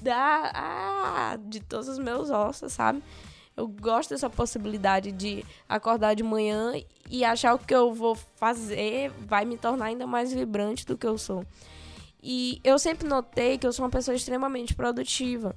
da, 0.00 0.52
ah, 0.54 1.38
de 1.44 1.60
todos 1.60 1.88
os 1.88 1.98
meus 1.98 2.30
ossos, 2.30 2.72
sabe? 2.72 3.02
Eu 3.56 3.66
gosto 3.68 4.10
dessa 4.10 4.28
possibilidade 4.28 5.10
de 5.10 5.44
acordar 5.66 6.14
de 6.14 6.22
manhã 6.22 6.74
e 7.08 7.24
achar 7.24 7.54
o 7.54 7.58
que 7.58 7.74
eu 7.74 7.94
vou 7.94 8.14
fazer 8.14 9.10
vai 9.20 9.46
me 9.46 9.56
tornar 9.56 9.86
ainda 9.86 10.06
mais 10.06 10.32
vibrante 10.32 10.84
do 10.84 10.96
que 10.96 11.06
eu 11.06 11.16
sou. 11.16 11.44
E 12.22 12.60
eu 12.62 12.78
sempre 12.78 13.08
notei 13.08 13.56
que 13.56 13.66
eu 13.66 13.72
sou 13.72 13.84
uma 13.84 13.90
pessoa 13.90 14.14
extremamente 14.14 14.74
produtiva. 14.74 15.56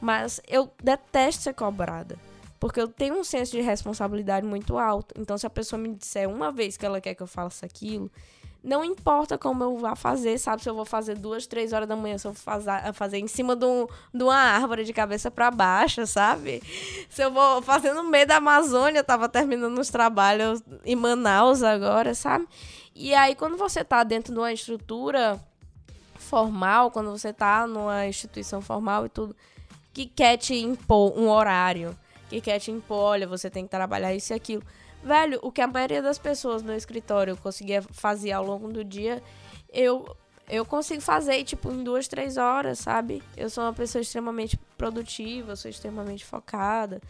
Mas 0.00 0.40
eu 0.46 0.70
detesto 0.82 1.42
ser 1.42 1.54
cobrada. 1.54 2.18
Porque 2.60 2.80
eu 2.80 2.88
tenho 2.88 3.18
um 3.18 3.24
senso 3.24 3.52
de 3.52 3.60
responsabilidade 3.60 4.44
muito 4.44 4.76
alto. 4.76 5.14
Então, 5.18 5.38
se 5.38 5.46
a 5.46 5.50
pessoa 5.50 5.80
me 5.80 5.94
disser 5.94 6.28
uma 6.28 6.50
vez 6.50 6.76
que 6.76 6.84
ela 6.84 7.00
quer 7.00 7.14
que 7.14 7.22
eu 7.22 7.26
faça 7.26 7.64
aquilo, 7.64 8.10
não 8.62 8.84
importa 8.84 9.38
como 9.38 9.62
eu 9.62 9.78
vá 9.78 9.94
fazer, 9.94 10.38
sabe? 10.38 10.62
Se 10.62 10.68
eu 10.68 10.74
vou 10.74 10.84
fazer 10.84 11.16
duas, 11.16 11.46
três 11.46 11.72
horas 11.72 11.88
da 11.88 11.94
manhã, 11.94 12.18
se 12.18 12.26
eu 12.26 12.32
vou 12.32 12.42
fazer, 12.42 12.92
fazer 12.92 13.18
em 13.18 13.28
cima 13.28 13.54
de, 13.54 13.64
um, 13.64 13.86
de 14.12 14.22
uma 14.22 14.36
árvore 14.36 14.84
de 14.84 14.92
cabeça 14.92 15.30
para 15.30 15.50
baixo, 15.50 16.06
sabe? 16.06 16.62
Se 17.08 17.22
eu 17.22 17.30
vou 17.30 17.62
fazer 17.62 17.92
no 17.92 18.04
meio 18.04 18.26
da 18.26 18.36
Amazônia, 18.36 19.00
eu 19.00 19.04
tava 19.04 19.28
terminando 19.28 19.78
os 19.78 19.88
trabalhos 19.88 20.62
em 20.84 20.96
Manaus 20.96 21.62
agora, 21.62 22.14
sabe? 22.14 22.46
E 22.94 23.14
aí, 23.14 23.34
quando 23.36 23.56
você 23.56 23.84
tá 23.84 24.02
dentro 24.02 24.32
de 24.32 24.38
uma 24.40 24.52
estrutura 24.52 25.40
formal, 26.16 26.90
quando 26.90 27.10
você 27.10 27.32
tá 27.32 27.66
numa 27.66 28.06
instituição 28.06 28.60
formal 28.60 29.06
e 29.06 29.08
tudo, 29.08 29.36
que 29.92 30.06
quer 30.06 30.36
te 30.36 30.54
impor 30.56 31.16
um 31.16 31.28
horário, 31.28 31.96
que 32.28 32.40
quer 32.40 32.58
te 32.58 32.70
impor, 32.70 32.98
olha, 32.98 33.26
você 33.26 33.48
tem 33.48 33.64
que 33.64 33.70
trabalhar 33.70 34.12
isso 34.14 34.32
e 34.32 34.34
aquilo. 34.34 34.62
Velho, 35.02 35.38
o 35.42 35.52
que 35.52 35.60
a 35.60 35.66
maioria 35.66 36.02
das 36.02 36.18
pessoas 36.18 36.62
no 36.62 36.74
escritório 36.74 37.36
conseguia 37.36 37.82
fazer 37.82 38.32
ao 38.32 38.44
longo 38.44 38.68
do 38.68 38.84
dia, 38.84 39.22
eu 39.72 40.16
eu 40.48 40.64
consigo 40.64 41.02
fazer, 41.02 41.44
tipo, 41.44 41.70
em 41.70 41.84
duas, 41.84 42.08
três 42.08 42.38
horas, 42.38 42.78
sabe? 42.78 43.22
Eu 43.36 43.50
sou 43.50 43.64
uma 43.64 43.72
pessoa 43.72 44.00
extremamente 44.00 44.56
produtiva, 44.78 45.54
sou 45.54 45.70
extremamente 45.70 46.24
focada. 46.24 47.02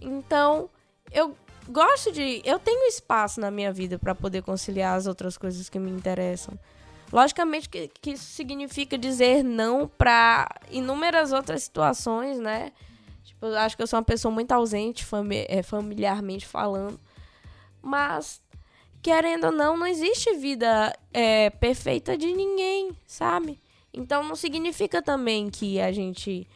Então, 0.00 0.68
eu 1.10 1.34
gosto 1.68 2.12
de. 2.12 2.42
Eu 2.44 2.58
tenho 2.58 2.86
espaço 2.86 3.40
na 3.40 3.50
minha 3.50 3.72
vida 3.72 3.98
para 3.98 4.14
poder 4.14 4.42
conciliar 4.42 4.96
as 4.96 5.06
outras 5.06 5.38
coisas 5.38 5.68
que 5.70 5.78
me 5.78 5.90
interessam. 5.90 6.58
Logicamente 7.12 7.68
que, 7.68 7.88
que 8.00 8.10
isso 8.10 8.24
significa 8.24 8.98
dizer 8.98 9.42
não 9.42 9.88
para 9.88 10.48
inúmeras 10.70 11.32
outras 11.32 11.62
situações, 11.62 12.38
né? 12.38 12.72
Tipo, 13.24 13.46
eu 13.46 13.58
acho 13.58 13.76
que 13.76 13.82
eu 13.82 13.86
sou 13.86 13.98
uma 13.98 14.04
pessoa 14.04 14.32
muito 14.32 14.52
ausente, 14.52 15.04
fami 15.04 15.46
é, 15.48 15.62
familiarmente 15.62 16.46
falando. 16.46 17.00
Mas, 17.86 18.42
querendo 19.02 19.44
ou 19.44 19.52
não, 19.52 19.76
não 19.76 19.86
existe 19.86 20.34
vida 20.34 20.92
é, 21.12 21.50
perfeita 21.50 22.16
de 22.16 22.32
ninguém, 22.32 22.96
sabe? 23.06 23.60
Então 23.92 24.22
não 24.22 24.36
significa 24.36 25.00
também 25.00 25.48
que 25.48 25.80
a 25.80 25.92
gente 25.92 26.46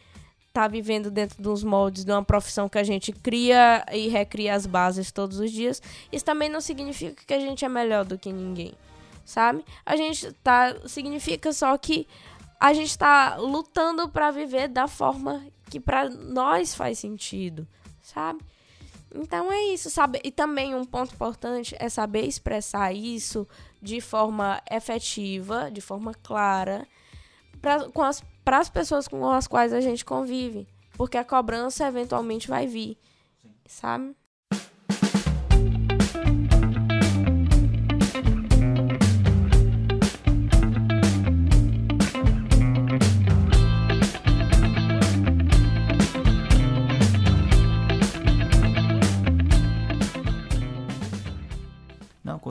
tá 0.52 0.66
vivendo 0.66 1.10
dentro 1.10 1.40
dos 1.40 1.62
moldes 1.62 2.04
de 2.04 2.10
uma 2.10 2.24
profissão 2.24 2.68
que 2.68 2.78
a 2.78 2.82
gente 2.82 3.12
cria 3.12 3.84
e 3.92 4.08
recria 4.08 4.54
as 4.54 4.66
bases 4.66 5.12
todos 5.12 5.38
os 5.38 5.50
dias. 5.50 5.80
Isso 6.10 6.24
também 6.24 6.48
não 6.48 6.60
significa 6.60 7.22
que 7.24 7.32
a 7.32 7.38
gente 7.40 7.64
é 7.64 7.68
melhor 7.68 8.04
do 8.04 8.18
que 8.18 8.32
ninguém 8.32 8.74
sabe? 9.30 9.64
A 9.86 9.96
gente 9.96 10.32
tá 10.42 10.74
significa 10.86 11.52
só 11.52 11.78
que 11.78 12.06
a 12.58 12.72
gente 12.74 12.98
tá 12.98 13.36
lutando 13.36 14.08
para 14.08 14.30
viver 14.30 14.68
da 14.68 14.88
forma 14.88 15.46
que 15.70 15.78
para 15.78 16.10
nós 16.10 16.74
faz 16.74 16.98
sentido, 16.98 17.66
sabe? 18.02 18.40
Então 19.14 19.50
é 19.50 19.64
isso, 19.64 19.90
sabe? 19.90 20.20
E 20.22 20.30
também 20.30 20.74
um 20.74 20.84
ponto 20.84 21.14
importante 21.14 21.74
é 21.78 21.88
saber 21.88 22.26
expressar 22.26 22.92
isso 22.92 23.46
de 23.82 24.00
forma 24.00 24.62
efetiva, 24.70 25.70
de 25.70 25.80
forma 25.80 26.14
clara, 26.14 26.86
para 27.60 28.58
as 28.58 28.68
pessoas 28.68 29.08
com 29.08 29.28
as 29.28 29.46
quais 29.46 29.72
a 29.72 29.80
gente 29.80 30.04
convive. 30.04 30.68
Porque 30.96 31.16
a 31.16 31.24
cobrança 31.24 31.86
eventualmente 31.86 32.46
vai 32.46 32.66
vir, 32.66 32.98
sabe? 33.66 34.14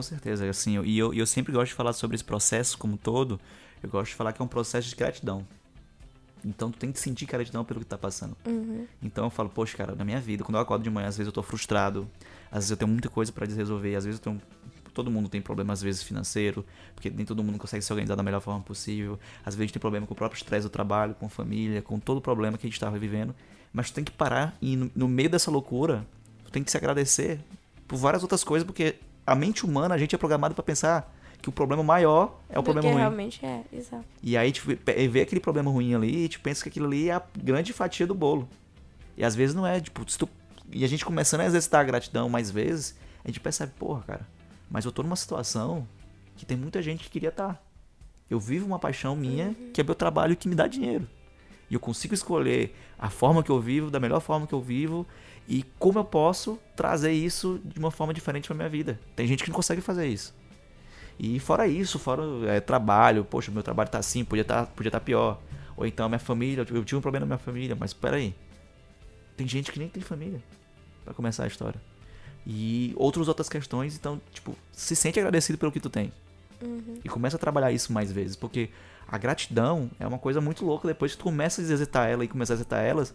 Com 0.00 0.02
certeza. 0.02 0.48
Assim, 0.48 0.76
eu- 0.76 0.84
e 0.84 0.98
eu, 0.98 1.12
eu 1.14 1.26
sempre 1.26 1.52
gosto 1.52 1.68
de 1.68 1.74
falar 1.74 1.92
sobre 1.92 2.14
esse 2.14 2.24
processo 2.24 2.76
como 2.78 2.94
um 2.94 2.96
todo. 2.96 3.38
Eu 3.82 3.88
gosto 3.88 4.10
de 4.10 4.16
falar 4.16 4.32
que 4.32 4.40
é 4.40 4.44
um 4.44 4.48
processo 4.48 4.88
de 4.88 4.96
gratidão. 4.96 5.46
Então 6.44 6.70
tu 6.70 6.78
tem 6.78 6.90
que 6.90 6.98
sentir 6.98 7.26
gratidão 7.26 7.64
pelo 7.64 7.80
que 7.80 7.86
tá 7.86 7.98
passando. 7.98 8.34
Uhum. 8.46 8.86
Então 9.02 9.24
eu 9.24 9.30
falo, 9.30 9.50
poxa, 9.50 9.76
cara, 9.76 9.94
na 9.94 10.04
minha 10.04 10.18
vida, 10.18 10.42
quando 10.42 10.56
eu 10.56 10.62
acordo 10.62 10.82
de 10.82 10.88
manhã, 10.90 11.06
às 11.08 11.16
vezes 11.18 11.26
eu 11.28 11.32
tô 11.32 11.42
frustrado, 11.42 12.08
às 12.50 12.58
vezes 12.60 12.70
eu 12.70 12.76
tenho 12.78 12.90
muita 12.90 13.10
coisa 13.10 13.30
pra 13.30 13.46
resolver, 13.46 13.94
às 13.94 14.04
vezes 14.04 14.18
eu 14.20 14.24
tenho. 14.24 14.40
Todo 14.94 15.08
mundo 15.10 15.28
tem 15.28 15.40
problema, 15.40 15.72
às 15.72 15.80
vezes, 15.80 16.02
financeiro, 16.02 16.64
porque 16.96 17.08
nem 17.10 17.24
todo 17.24 17.44
mundo 17.44 17.58
consegue 17.58 17.82
se 17.84 17.92
organizar 17.92 18.16
da 18.16 18.22
melhor 18.24 18.40
forma 18.40 18.60
possível. 18.60 19.20
Às 19.44 19.54
vezes 19.54 19.70
tem 19.70 19.78
problema 19.78 20.04
com 20.06 20.14
o 20.14 20.16
próprio 20.16 20.36
estresse 20.36 20.66
do 20.66 20.70
trabalho, 20.70 21.14
com 21.14 21.28
família, 21.28 21.80
com 21.80 21.98
todo 22.00 22.18
o 22.18 22.20
problema 22.20 22.58
que 22.58 22.66
a 22.66 22.70
gente 22.70 22.80
tava 22.80 22.98
vivendo. 22.98 23.32
Mas 23.72 23.90
tu 23.90 23.94
tem 23.94 24.02
que 24.02 24.10
parar 24.10 24.56
e 24.60 24.76
no, 24.76 24.90
no 24.96 25.06
meio 25.08 25.30
dessa 25.30 25.48
loucura, 25.50 26.04
tu 26.44 26.50
tem 26.50 26.64
que 26.64 26.70
se 26.72 26.76
agradecer 26.76 27.38
por 27.86 27.98
várias 27.98 28.22
outras 28.22 28.42
coisas, 28.42 28.66
porque 28.66 28.96
a 29.30 29.34
mente 29.36 29.64
humana, 29.64 29.94
a 29.94 29.98
gente 29.98 30.12
é 30.14 30.18
programado 30.18 30.54
pra 30.56 30.64
pensar 30.64 31.14
que 31.40 31.48
o 31.48 31.52
problema 31.52 31.82
maior 31.84 32.40
é 32.48 32.58
o 32.58 32.62
Do 32.62 32.64
problema 32.64 32.82
que 32.82 32.92
ruim. 32.92 33.00
realmente 33.00 33.46
é, 33.46 33.62
exato. 33.72 34.04
E 34.22 34.36
aí 34.36 34.50
tu 34.50 34.62
vê 34.66 35.08
vê 35.08 35.20
aquele 35.20 35.40
problema 35.40 35.70
ruim 35.70 35.94
ali 35.94 36.24
e 36.24 36.28
tu 36.28 36.40
pensa 36.40 36.62
que 36.64 36.68
aquilo 36.68 36.86
ali 36.86 37.08
é 37.08 37.14
a 37.14 37.22
grande 37.40 37.72
fatia 37.72 38.06
do 38.06 38.14
bolo. 38.14 38.48
E 39.16 39.24
às 39.24 39.36
vezes 39.36 39.54
não 39.54 39.64
é, 39.64 39.80
tipo, 39.80 40.04
tu... 40.04 40.28
e 40.72 40.84
a 40.84 40.88
gente 40.88 41.04
começando 41.04 41.42
a 41.42 41.46
exercitar 41.46 41.80
a 41.80 41.84
gratidão 41.84 42.28
mais 42.28 42.50
vezes, 42.50 42.96
a 43.24 43.28
gente 43.28 43.38
percebe, 43.38 43.72
porra, 43.78 44.02
cara, 44.06 44.28
mas 44.68 44.84
eu 44.84 44.90
tô 44.90 45.02
numa 45.02 45.16
situação 45.16 45.86
que 46.36 46.44
tem 46.44 46.56
muita 46.56 46.82
gente 46.82 47.04
que 47.04 47.10
queria 47.10 47.28
estar. 47.28 47.62
Eu 48.28 48.40
vivo 48.40 48.66
uma 48.66 48.78
paixão 48.80 49.14
minha, 49.14 49.54
que 49.72 49.80
é 49.80 49.84
meu 49.84 49.94
trabalho 49.94 50.36
que 50.36 50.48
me 50.48 50.54
dá 50.56 50.66
dinheiro. 50.66 51.06
E 51.70 51.74
eu 51.74 51.80
consigo 51.80 52.12
escolher 52.12 52.74
a 52.98 53.08
forma 53.08 53.42
que 53.42 53.50
eu 53.50 53.60
vivo, 53.60 53.90
da 53.90 54.00
melhor 54.00 54.20
forma 54.20 54.46
que 54.46 54.52
eu 54.52 54.60
vivo, 54.60 55.06
e 55.48 55.64
como 55.78 55.98
eu 55.98 56.04
posso 56.04 56.58
trazer 56.74 57.12
isso 57.12 57.60
de 57.64 57.78
uma 57.78 57.90
forma 57.90 58.12
diferente 58.12 58.46
pra 58.48 58.56
minha 58.56 58.68
vida. 58.68 58.98
Tem 59.14 59.26
gente 59.26 59.44
que 59.44 59.50
não 59.50 59.56
consegue 59.56 59.80
fazer 59.80 60.06
isso. 60.06 60.34
E 61.18 61.38
fora 61.38 61.66
isso, 61.66 61.98
fora 61.98 62.22
é, 62.46 62.60
trabalho, 62.60 63.24
poxa, 63.24 63.50
meu 63.50 63.62
trabalho 63.62 63.88
tá 63.88 63.98
assim, 63.98 64.24
podia 64.24 64.44
tá, 64.44 64.66
podia 64.66 64.90
tá 64.90 64.98
pior. 64.98 65.40
Ou 65.76 65.86
então 65.86 66.08
minha 66.08 66.18
família, 66.18 66.66
eu 66.68 66.84
tive 66.84 66.96
um 66.96 67.00
problema 67.00 67.26
na 67.26 67.36
minha 67.36 67.38
família, 67.38 67.76
mas 67.78 67.92
peraí. 67.92 68.34
Tem 69.36 69.46
gente 69.46 69.70
que 69.70 69.78
nem 69.78 69.88
tem 69.88 70.02
família 70.02 70.42
pra 71.04 71.14
começar 71.14 71.44
a 71.44 71.46
história. 71.46 71.80
E 72.46 72.92
outras 72.96 73.28
outras 73.28 73.48
questões, 73.48 73.96
então, 73.96 74.20
tipo, 74.32 74.56
se 74.72 74.96
sente 74.96 75.18
agradecido 75.18 75.58
pelo 75.58 75.70
que 75.70 75.80
tu 75.80 75.90
tem. 75.90 76.12
E 77.04 77.08
começa 77.08 77.36
a 77.36 77.38
trabalhar 77.38 77.72
isso 77.72 77.92
mais 77.92 78.12
vezes, 78.12 78.36
porque 78.36 78.70
a 79.10 79.18
gratidão 79.18 79.90
é 79.98 80.06
uma 80.06 80.18
coisa 80.18 80.40
muito 80.40 80.64
louca. 80.64 80.86
Depois 80.86 81.12
que 81.12 81.18
tu 81.18 81.24
começa 81.24 81.60
a 81.60 81.64
exercitar 81.64 82.08
ela 82.08 82.24
e 82.24 82.28
começa 82.28 82.52
a 82.52 82.54
exercitar 82.54 82.84
elas, 82.84 83.14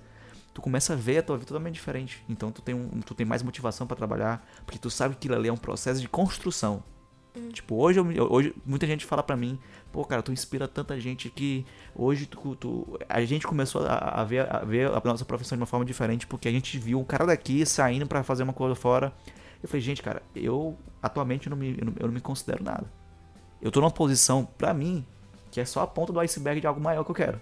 tu 0.53 0.62
começa 0.62 0.93
a 0.93 0.95
ver 0.95 1.19
a 1.19 1.23
tua 1.23 1.38
vida 1.38 1.47
totalmente 1.47 1.75
diferente. 1.75 2.23
Então 2.27 2.51
tu 2.51 2.62
tem, 2.62 2.75
um, 2.75 2.99
tu 3.01 3.13
tem 3.15 3.25
mais 3.25 3.41
motivação 3.41 3.88
pra 3.88 3.95
trabalhar, 3.95 4.45
porque 4.65 4.77
tu 4.77 4.89
sabe 4.89 5.15
que 5.15 5.19
aquilo 5.19 5.36
ali 5.36 5.47
é 5.47 5.53
um 5.53 5.58
processo 5.58 6.01
de 6.01 6.08
construção. 6.10 6.84
Tipo, 7.51 7.75
hoje, 7.75 7.99
eu, 7.99 8.31
hoje 8.31 8.55
muita 8.65 8.88
gente 8.88 9.05
fala 9.05 9.21
pra 9.21 9.36
mim, 9.36 9.60
pô, 9.91 10.05
cara, 10.05 10.21
tu 10.21 10.31
inspira 10.31 10.69
tanta 10.69 10.97
gente 10.97 11.29
que 11.29 11.65
hoje 11.93 12.25
tu, 12.25 12.55
tu- 12.55 12.97
a 13.10 13.21
gente 13.25 13.45
começou 13.45 13.86
a, 13.86 14.21
a 14.21 14.23
ver, 14.23 14.49
a 14.49 14.60
ver 14.60 14.89
a 14.89 15.01
nossa 15.03 15.25
profissão 15.25 15.58
de 15.58 15.62
uma 15.62 15.67
forma 15.67 15.84
diferente, 15.86 16.25
porque 16.25 16.47
a 16.47 16.51
gente 16.51 16.77
viu 16.79 16.97
um 16.97 17.03
cara 17.03 17.25
daqui 17.25 17.65
saindo 17.65 18.08
pra 18.08 18.23
fazer 18.23 18.43
uma 18.43 18.53
coisa 18.53 18.73
fora. 18.73 19.12
Eu 19.62 19.67
falei, 19.67 19.81
gente, 19.81 20.01
cara, 20.01 20.21
eu 20.34 20.77
atualmente 21.03 21.49
não 21.49 21.58
me, 21.58 21.77
eu 21.77 21.86
não, 21.86 21.93
eu 21.99 22.08
não 22.08 22.13
me 22.13 22.21
considero 22.21 22.63
nada. 22.63 22.89
Eu 23.62 23.69
tô 23.69 23.81
numa 23.81 23.91
posição, 23.91 24.45
pra 24.58 24.73
mim, 24.73 25.05
que 25.56 25.62
é 25.62 25.63
só 25.63 25.80
a 25.84 25.88
ponta 25.88 26.12
do 26.12 26.20
iceberg 26.20 26.60
de 26.60 26.68
algo 26.68 26.82
maior 26.82 27.06
que 27.06 27.12
eu 27.12 27.15
quero. 27.15 27.41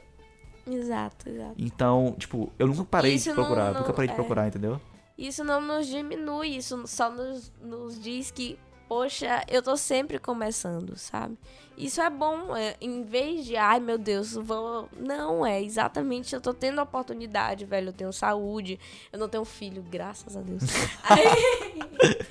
Exato, 0.68 1.28
exato. 1.28 1.56
Então, 1.58 2.16
tipo, 2.16 2.54
eu 2.60 2.68
nunca 2.68 2.84
parei 2.84 3.16
Isso 3.16 3.24
de 3.24 3.30
não- 3.30 3.36
procurar, 3.44 3.74
não- 3.74 3.80
nunca 3.82 3.92
parei 3.92 4.08
de 4.08 4.14
é. 4.14 4.16
procurar, 4.16 4.48
entendeu? 4.48 4.80
Isso 5.18 5.44
não 5.44 5.60
nos 5.60 5.88
diminui, 5.88 6.50
isso 6.56 6.86
só 6.86 7.10
nos, 7.10 7.52
nos 7.60 8.00
diz 8.00 8.30
que, 8.30 8.60
poxa, 8.88 9.44
eu 9.48 9.62
tô 9.62 9.76
sempre 9.78 10.20
começando, 10.20 10.98
sabe? 10.98 11.38
Isso 11.78 12.00
é 12.02 12.10
bom, 12.10 12.56
é, 12.56 12.76
em 12.80 13.04
vez 13.04 13.46
de, 13.46 13.56
ai 13.56 13.80
meu 13.80 13.98
Deus, 13.98 14.34
vou. 14.34 14.88
Não, 14.96 15.44
é 15.46 15.62
exatamente, 15.62 16.36
eu 16.36 16.42
tô 16.42 16.54
tendo 16.54 16.80
a 16.80 16.84
oportunidade, 16.84 17.66
velho. 17.66 17.90
Eu 17.90 17.94
tenho 17.94 18.14
saúde, 18.14 18.80
eu 19.12 19.18
não 19.18 19.28
tenho 19.28 19.44
filho, 19.46 19.82
graças 19.90 20.38
a 20.38 20.42
Deus. 20.42 20.62
Aí- 21.10 22.24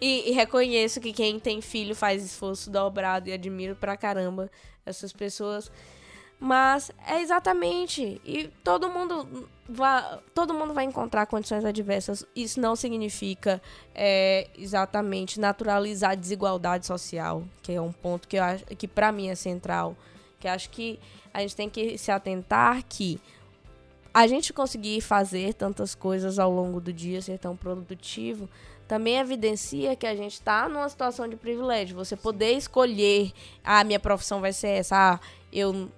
e, 0.00 0.30
e 0.30 0.32
reconheço 0.32 1.00
que 1.00 1.12
quem 1.12 1.38
tem 1.40 1.60
filho 1.60 1.94
faz 1.94 2.22
esforço 2.24 2.70
dobrado 2.70 3.28
e 3.28 3.32
admiro 3.32 3.74
pra 3.74 3.96
caramba 3.96 4.50
essas 4.86 5.12
pessoas. 5.12 5.70
Mas 6.44 6.90
é 7.06 7.22
exatamente. 7.22 8.20
E 8.22 8.48
todo 8.62 8.90
mundo 8.90 9.48
vai, 9.66 10.18
todo 10.34 10.52
mundo 10.52 10.74
vai 10.74 10.84
encontrar 10.84 11.24
condições 11.24 11.64
adversas. 11.64 12.22
Isso 12.36 12.60
não 12.60 12.76
significa 12.76 13.62
é, 13.94 14.46
exatamente 14.58 15.40
naturalizar 15.40 16.10
a 16.10 16.14
desigualdade 16.14 16.84
social, 16.84 17.44
que 17.62 17.72
é 17.72 17.80
um 17.80 17.90
ponto 17.90 18.28
que 18.28 18.36
eu 18.36 18.42
acho 18.42 18.62
que 18.76 18.86
para 18.86 19.10
mim 19.10 19.28
é 19.28 19.34
central. 19.34 19.96
Que 20.38 20.46
acho 20.46 20.68
que 20.68 21.00
a 21.32 21.40
gente 21.40 21.56
tem 21.56 21.70
que 21.70 21.96
se 21.96 22.10
atentar 22.10 22.84
que 22.86 23.18
a 24.12 24.26
gente 24.26 24.52
conseguir 24.52 25.00
fazer 25.00 25.54
tantas 25.54 25.94
coisas 25.94 26.38
ao 26.38 26.52
longo 26.52 26.78
do 26.78 26.92
dia, 26.92 27.22
ser 27.22 27.38
tão 27.38 27.56
produtivo, 27.56 28.50
também 28.86 29.16
evidencia 29.16 29.96
que 29.96 30.06
a 30.06 30.14
gente 30.14 30.34
está 30.34 30.68
numa 30.68 30.90
situação 30.90 31.26
de 31.26 31.36
privilégio. 31.36 31.96
Você 31.96 32.14
poder 32.18 32.52
escolher, 32.52 33.32
ah, 33.64 33.82
minha 33.82 33.98
profissão 33.98 34.42
vai 34.42 34.52
ser 34.52 34.68
essa, 34.68 35.14
ah, 35.14 35.20
eu 35.50 35.90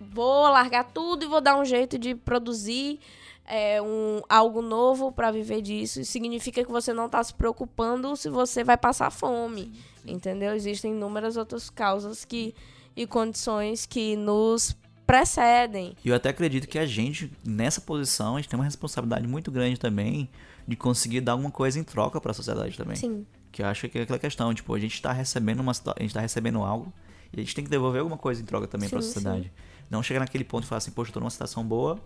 vou 0.00 0.48
largar 0.50 0.84
tudo 0.84 1.24
e 1.24 1.28
vou 1.28 1.40
dar 1.40 1.58
um 1.58 1.64
jeito 1.64 1.98
de 1.98 2.14
produzir 2.14 2.98
é, 3.44 3.82
um, 3.82 4.22
algo 4.28 4.62
novo 4.62 5.10
para 5.10 5.30
viver 5.30 5.60
disso. 5.60 6.00
Isso 6.00 6.12
significa 6.12 6.64
que 6.64 6.70
você 6.70 6.92
não 6.92 7.06
está 7.06 7.22
se 7.22 7.34
preocupando 7.34 8.16
se 8.16 8.30
você 8.30 8.62
vai 8.62 8.76
passar 8.76 9.10
fome, 9.10 9.72
entendeu? 10.06 10.54
Existem 10.54 10.92
inúmeras 10.92 11.36
outras 11.36 11.68
causas 11.68 12.24
que, 12.24 12.54
e 12.96 13.06
condições 13.06 13.86
que 13.86 14.16
nos 14.16 14.76
precedem. 15.04 15.96
E 16.04 16.08
eu 16.08 16.14
até 16.14 16.28
acredito 16.28 16.68
que 16.68 16.78
a 16.78 16.86
gente, 16.86 17.32
nessa 17.44 17.80
posição, 17.80 18.36
a 18.36 18.40
gente 18.40 18.48
tem 18.48 18.58
uma 18.58 18.64
responsabilidade 18.64 19.26
muito 19.26 19.50
grande 19.50 19.78
também 19.78 20.30
de 20.68 20.76
conseguir 20.76 21.20
dar 21.20 21.32
alguma 21.32 21.50
coisa 21.50 21.80
em 21.80 21.82
troca 21.82 22.20
pra 22.20 22.32
sociedade 22.32 22.76
também. 22.76 22.94
Sim. 22.94 23.26
Que 23.50 23.62
eu 23.62 23.66
acho 23.66 23.88
que 23.88 23.98
é 23.98 24.02
aquela 24.02 24.20
questão, 24.20 24.54
tipo, 24.54 24.72
a 24.72 24.78
gente 24.78 25.02
tá 25.02 25.12
recebendo 25.12 25.58
uma 25.58 25.72
a 25.72 26.02
gente 26.02 26.14
tá 26.14 26.20
recebendo 26.20 26.62
algo 26.62 26.92
e 27.32 27.40
a 27.40 27.42
gente 27.42 27.54
tem 27.54 27.64
que 27.64 27.70
devolver 27.70 28.00
alguma 28.00 28.18
coisa 28.18 28.42
em 28.42 28.44
troca 28.44 28.66
também 28.66 28.88
pra 28.88 29.00
Sim, 29.00 29.06
sociedade. 29.06 29.52
Não 29.88 30.02
chegar 30.02 30.20
naquele 30.20 30.44
ponto 30.44 30.64
e 30.64 30.66
falar 30.66 30.78
assim, 30.78 30.90
poxa, 30.90 31.10
eu 31.10 31.14
tô 31.14 31.20
numa 31.20 31.30
situação 31.30 31.64
boa 31.64 31.98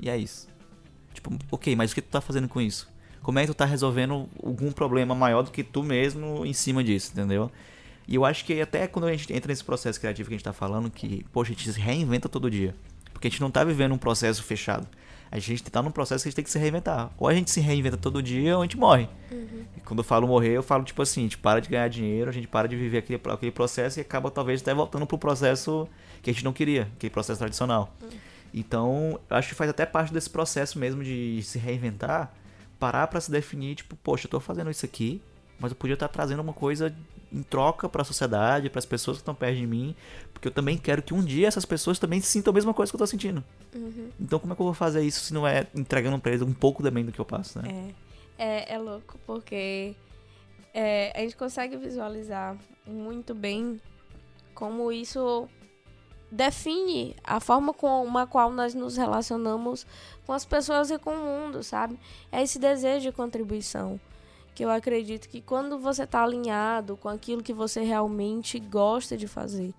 e 0.00 0.08
é 0.08 0.16
isso. 0.16 0.48
Tipo, 1.12 1.36
ok, 1.50 1.74
mas 1.76 1.92
o 1.92 1.94
que 1.94 2.02
tu 2.02 2.08
tá 2.08 2.20
fazendo 2.20 2.48
com 2.48 2.60
isso? 2.60 2.88
Como 3.22 3.38
é 3.38 3.42
que 3.42 3.48
tu 3.48 3.54
tá 3.54 3.64
resolvendo 3.64 4.28
algum 4.42 4.72
problema 4.72 5.14
maior 5.14 5.42
do 5.42 5.50
que 5.50 5.62
tu 5.62 5.82
mesmo 5.82 6.44
em 6.44 6.52
cima 6.52 6.82
disso, 6.82 7.12
entendeu? 7.12 7.50
E 8.08 8.14
eu 8.16 8.24
acho 8.24 8.44
que 8.44 8.60
até 8.60 8.86
quando 8.86 9.06
a 9.06 9.12
gente 9.12 9.32
entra 9.32 9.50
nesse 9.50 9.62
processo 9.62 10.00
criativo 10.00 10.28
que 10.28 10.34
a 10.34 10.36
gente 10.38 10.44
tá 10.44 10.52
falando, 10.52 10.90
que, 10.90 11.24
poxa, 11.32 11.52
a 11.52 11.54
gente 11.54 11.72
se 11.72 11.80
reinventa 11.80 12.28
todo 12.28 12.50
dia. 12.50 12.74
Porque 13.12 13.28
a 13.28 13.30
gente 13.30 13.40
não 13.40 13.50
tá 13.50 13.62
vivendo 13.62 13.92
um 13.92 13.98
processo 13.98 14.42
fechado. 14.42 14.88
A 15.32 15.38
gente 15.38 15.62
tá 15.62 15.82
num 15.82 15.90
processo 15.90 16.22
que 16.22 16.28
a 16.28 16.30
gente 16.30 16.36
tem 16.36 16.44
que 16.44 16.50
se 16.50 16.58
reinventar. 16.58 17.10
Ou 17.16 17.26
a 17.26 17.32
gente 17.32 17.50
se 17.50 17.58
reinventa 17.58 17.96
todo 17.96 18.22
dia 18.22 18.54
ou 18.54 18.60
a 18.62 18.64
gente 18.66 18.76
morre. 18.76 19.08
E 19.74 19.80
quando 19.80 20.00
eu 20.00 20.04
falo 20.04 20.28
morrer, 20.28 20.50
eu 20.50 20.62
falo 20.62 20.84
tipo 20.84 21.00
assim, 21.00 21.20
a 21.20 21.22
gente 21.22 21.38
para 21.38 21.58
de 21.58 21.70
ganhar 21.70 21.88
dinheiro, 21.88 22.28
a 22.28 22.32
gente 22.32 22.46
para 22.46 22.68
de 22.68 22.76
viver 22.76 22.98
aquele, 22.98 23.18
aquele 23.30 23.50
processo 23.50 23.98
e 23.98 24.02
acaba 24.02 24.30
talvez 24.30 24.60
até 24.60 24.74
voltando 24.74 25.06
pro 25.06 25.16
processo 25.16 25.88
que 26.22 26.28
a 26.28 26.32
gente 26.34 26.44
não 26.44 26.52
queria, 26.52 26.82
aquele 26.94 27.10
processo 27.10 27.38
tradicional. 27.38 27.96
Então, 28.52 29.18
eu 29.30 29.36
acho 29.36 29.48
que 29.48 29.54
faz 29.54 29.70
até 29.70 29.86
parte 29.86 30.12
desse 30.12 30.28
processo 30.28 30.78
mesmo 30.78 31.02
de 31.02 31.40
se 31.42 31.58
reinventar, 31.58 32.34
parar 32.78 33.06
pra 33.06 33.18
se 33.18 33.30
definir, 33.30 33.76
tipo, 33.76 33.96
poxa, 33.96 34.26
eu 34.26 34.30
tô 34.30 34.38
fazendo 34.38 34.70
isso 34.70 34.84
aqui, 34.84 35.22
mas 35.58 35.70
eu 35.70 35.76
podia 35.76 35.94
estar 35.94 36.08
trazendo 36.08 36.40
uma 36.40 36.52
coisa 36.52 36.94
em 37.32 37.42
troca 37.42 37.88
pra 37.88 38.04
sociedade, 38.04 38.68
pras 38.68 38.84
pessoas 38.84 39.16
que 39.16 39.22
estão 39.22 39.34
perto 39.34 39.56
de 39.56 39.66
mim, 39.66 39.96
porque 40.42 40.48
eu 40.48 40.52
também 40.52 40.76
quero 40.76 41.00
que 41.00 41.14
um 41.14 41.22
dia 41.22 41.46
essas 41.46 41.64
pessoas 41.64 42.00
também 42.00 42.20
sintam 42.20 42.50
a 42.50 42.54
mesma 42.54 42.74
coisa 42.74 42.90
que 42.90 42.96
eu 42.96 42.98
tô 42.98 43.06
sentindo. 43.06 43.44
Então, 44.18 44.40
como 44.40 44.52
é 44.52 44.56
que 44.56 44.60
eu 44.60 44.66
vou 44.66 44.74
fazer 44.74 45.00
isso 45.00 45.20
se 45.20 45.32
não 45.32 45.46
é 45.46 45.68
entregando 45.72 46.18
pra 46.18 46.32
eles 46.32 46.42
um 46.42 46.52
pouco 46.52 46.82
também 46.82 47.04
do 47.04 47.12
que 47.12 47.20
eu 47.20 47.24
passo, 47.24 47.62
né? 47.62 47.94
É, 48.36 48.44
é, 48.44 48.74
é 48.74 48.78
louco, 48.78 49.20
porque 49.24 49.94
é, 50.74 51.12
a 51.14 51.20
gente 51.20 51.36
consegue 51.36 51.76
visualizar 51.76 52.58
muito 52.84 53.36
bem 53.36 53.80
como 54.52 54.90
isso 54.90 55.48
define 56.28 57.14
a 57.22 57.38
forma 57.38 57.72
com 57.72 58.18
a 58.18 58.26
qual 58.26 58.50
nós 58.50 58.74
nos 58.74 58.96
relacionamos 58.96 59.86
com 60.26 60.32
as 60.32 60.44
pessoas 60.44 60.90
e 60.90 60.98
com 60.98 61.14
o 61.14 61.24
mundo, 61.24 61.62
sabe? 61.62 61.96
É 62.32 62.42
esse 62.42 62.58
desejo 62.58 63.02
de 63.02 63.12
contribuição. 63.12 64.00
Que 64.56 64.64
eu 64.64 64.70
acredito 64.70 65.28
que 65.28 65.40
quando 65.40 65.78
você 65.78 66.02
está 66.02 66.24
alinhado 66.24 66.96
com 66.96 67.08
aquilo 67.08 67.44
que 67.44 67.54
você 67.54 67.80
realmente 67.82 68.58
gosta 68.58 69.16
de 69.16 69.28
fazer, 69.28 69.72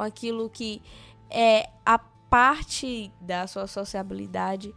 com 0.00 0.04
aquilo 0.04 0.48
que 0.48 0.80
é 1.28 1.68
a 1.84 1.98
parte 1.98 3.12
da 3.20 3.46
sua 3.46 3.66
sociabilidade 3.66 4.74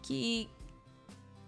que 0.00 0.48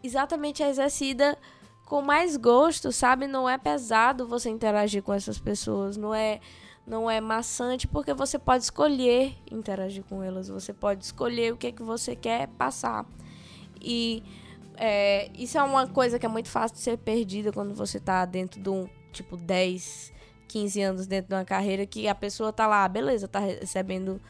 exatamente 0.02 0.62
é 0.62 0.68
exercida 0.68 1.38
com 1.87 2.02
mais 2.02 2.37
gosto, 2.37 2.92
sabe? 2.92 3.26
Não 3.26 3.48
é 3.48 3.56
pesado 3.56 4.28
você 4.28 4.50
interagir 4.50 5.02
com 5.02 5.14
essas 5.14 5.38
pessoas, 5.38 5.96
não 5.96 6.14
é 6.14 6.38
não 6.87 7.10
é 7.10 7.18
maçante 7.18 7.88
porque 7.88 8.12
você 8.12 8.38
pode 8.38 8.64
escolher 8.64 9.34
interagir 9.50 10.04
com 10.04 10.22
elas, 10.22 10.48
você 10.48 10.74
pode 10.74 11.02
escolher 11.02 11.54
o 11.54 11.56
que 11.56 11.68
é 11.68 11.72
que 11.72 11.82
você 11.82 12.14
quer 12.14 12.48
passar. 12.48 13.06
E 13.80 14.22
é, 14.76 15.30
isso 15.34 15.56
é 15.56 15.62
uma 15.62 15.87
coisa 15.87 16.18
que 16.18 16.26
é 16.26 16.28
muito 16.28 16.50
fácil 16.50 16.76
de 16.76 16.82
ser 16.82 16.98
perdida 16.98 17.50
quando 17.50 17.74
você 17.74 17.98
tá 17.98 18.26
dentro 18.26 18.60
de 18.60 18.68
um 18.68 18.87
tipo 19.12 19.38
10 19.38 20.12
15 20.48 20.83
anos 20.83 21.07
dentro 21.07 21.28
de 21.30 21.35
uma 21.35 21.44
carreira 21.44 21.87
que 21.87 22.09
a 22.09 22.14
pessoa 22.14 22.52
tá 22.52 22.66
lá, 22.66 22.87
beleza, 22.88 23.28
tá 23.28 23.38
recebendo 23.38 24.20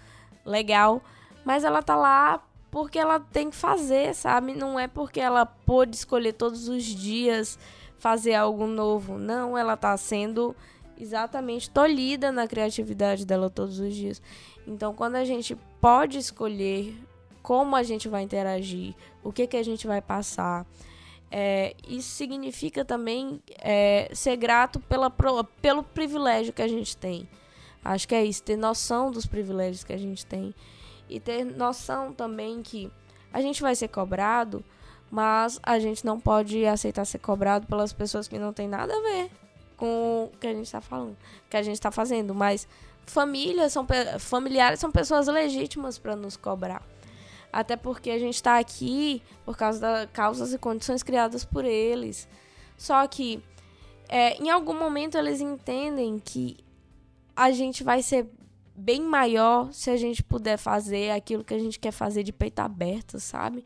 legal, 0.44 1.03
mas 1.44 1.64
ela 1.64 1.83
tá 1.83 1.96
lá 1.96 2.42
porque 2.70 2.98
ela 2.98 3.20
tem 3.20 3.50
que 3.50 3.57
fazer, 3.57 4.14
sabe? 4.14 4.53
Não 4.53 4.79
é 4.79 4.88
porque 4.88 5.20
ela 5.20 5.46
pôde 5.46 5.94
escolher 5.94 6.33
todos 6.33 6.68
os 6.68 6.83
dias 6.85 7.59
fazer 7.98 8.35
algo 8.35 8.66
novo. 8.66 9.16
Não, 9.16 9.57
ela 9.57 9.77
tá 9.77 9.96
sendo 9.96 10.57
exatamente 10.98 11.70
tolhida 11.70 12.33
na 12.33 12.46
criatividade 12.46 13.24
dela 13.24 13.48
todos 13.48 13.79
os 13.79 13.94
dias. 13.94 14.20
Então, 14.66 14.92
quando 14.92 15.16
a 15.16 15.24
gente 15.24 15.57
pode 15.81 16.18
escolher 16.18 16.96
como 17.42 17.77
a 17.77 17.83
gente 17.83 18.09
vai 18.09 18.22
interagir, 18.22 18.94
o 19.22 19.33
que, 19.33 19.46
que 19.46 19.57
a 19.57 19.62
gente 19.62 19.87
vai 19.87 20.00
passar, 20.00 20.66
é, 21.37 21.75
isso 21.88 22.11
significa 22.11 22.85
também 22.85 23.42
é, 23.59 24.09
ser 24.14 24.37
grato 24.37 24.79
pela, 24.79 25.11
pelo 25.11 25.83
privilégio 25.83 26.53
que 26.53 26.62
a 26.62 26.68
gente 26.68 26.97
tem. 26.97 27.29
Acho 27.85 28.07
que 28.07 28.14
é 28.14 28.25
isso, 28.25 28.40
ter 28.40 28.57
noção 28.57 29.11
dos 29.11 29.27
privilégios 29.27 29.83
que 29.83 29.92
a 29.92 29.97
gente 29.97 30.25
tem. 30.25 30.55
E 31.11 31.18
ter 31.18 31.44
noção 31.44 32.12
também 32.12 32.62
que 32.62 32.88
a 33.33 33.40
gente 33.40 33.61
vai 33.61 33.75
ser 33.75 33.88
cobrado, 33.88 34.64
mas 35.11 35.59
a 35.61 35.77
gente 35.81 36.07
não 36.07 36.20
pode 36.20 36.64
aceitar 36.66 37.05
ser 37.05 37.18
cobrado 37.18 37.66
pelas 37.66 37.92
pessoas 37.92 38.29
que 38.29 38.38
não 38.38 38.53
tem 38.53 38.68
nada 38.68 38.94
a 38.97 39.01
ver 39.01 39.31
com 39.77 40.31
o 40.33 40.38
que 40.38 40.47
a 40.47 40.55
gente 40.55 40.66
está 40.66 40.81
falando, 40.81 41.16
que 41.51 41.57
a 41.57 41.62
gente 41.64 41.75
está 41.75 41.90
fazendo. 41.90 42.33
Mas 42.33 42.68
famílias 43.07 43.73
são 43.73 43.85
familiares 44.20 44.79
são 44.79 44.92
pessoas 44.92 45.27
legítimas 45.27 45.99
para 45.99 46.14
nos 46.14 46.37
cobrar. 46.37 46.81
Até 47.55 47.77
porque 47.77 48.11
a 48.11 48.19
gente 48.19 48.35
está 48.35 48.59
aqui 48.59 49.23
por 49.45 49.57
causa 49.57 49.79
das 49.79 50.11
causas 50.11 50.53
e 50.53 50.59
condições 50.59 51.05
criadas 51.05 51.45
por 51.45 51.64
eles. 51.64 52.29
Só 52.77 53.07
que 53.07 53.40
é, 54.09 54.37
em 54.43 54.51
algum 54.51 54.75
momento 54.75 55.17
eles 55.17 55.40
entendem 55.40 56.19
que 56.19 56.57
a 57.37 57.53
gente 57.53 57.85
vai 57.85 58.03
ser 58.03 58.29
bem 58.75 59.01
maior 59.01 59.73
se 59.73 59.88
a 59.88 59.97
gente 59.97 60.21
puder 60.21 60.57
fazer 60.57 61.12
aquilo 61.12 61.45
que 61.45 61.55
a 61.55 61.59
gente 61.61 61.79
quer 61.79 61.93
fazer 61.93 62.25
de 62.25 62.33
peito 62.33 62.59
aberto, 62.59 63.21
sabe? 63.21 63.64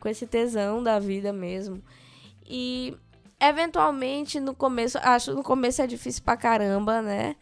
Com 0.00 0.08
esse 0.08 0.26
tesão 0.26 0.82
da 0.82 0.98
vida 0.98 1.32
mesmo. 1.32 1.80
E 2.44 2.92
eventualmente 3.38 4.40
no 4.40 4.52
começo, 4.52 4.98
acho 5.00 5.32
no 5.32 5.44
começo 5.44 5.80
é 5.80 5.86
difícil 5.86 6.24
pra 6.24 6.36
caramba, 6.36 7.00
né? 7.00 7.36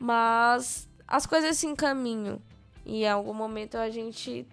Mas 0.00 0.88
as 1.06 1.26
coisas 1.26 1.56
se 1.56 1.68
encaminham. 1.68 2.42
E 2.84 3.04
em 3.04 3.08
algum 3.08 3.32
momento 3.34 3.76
a 3.76 3.88
gente 3.88 4.44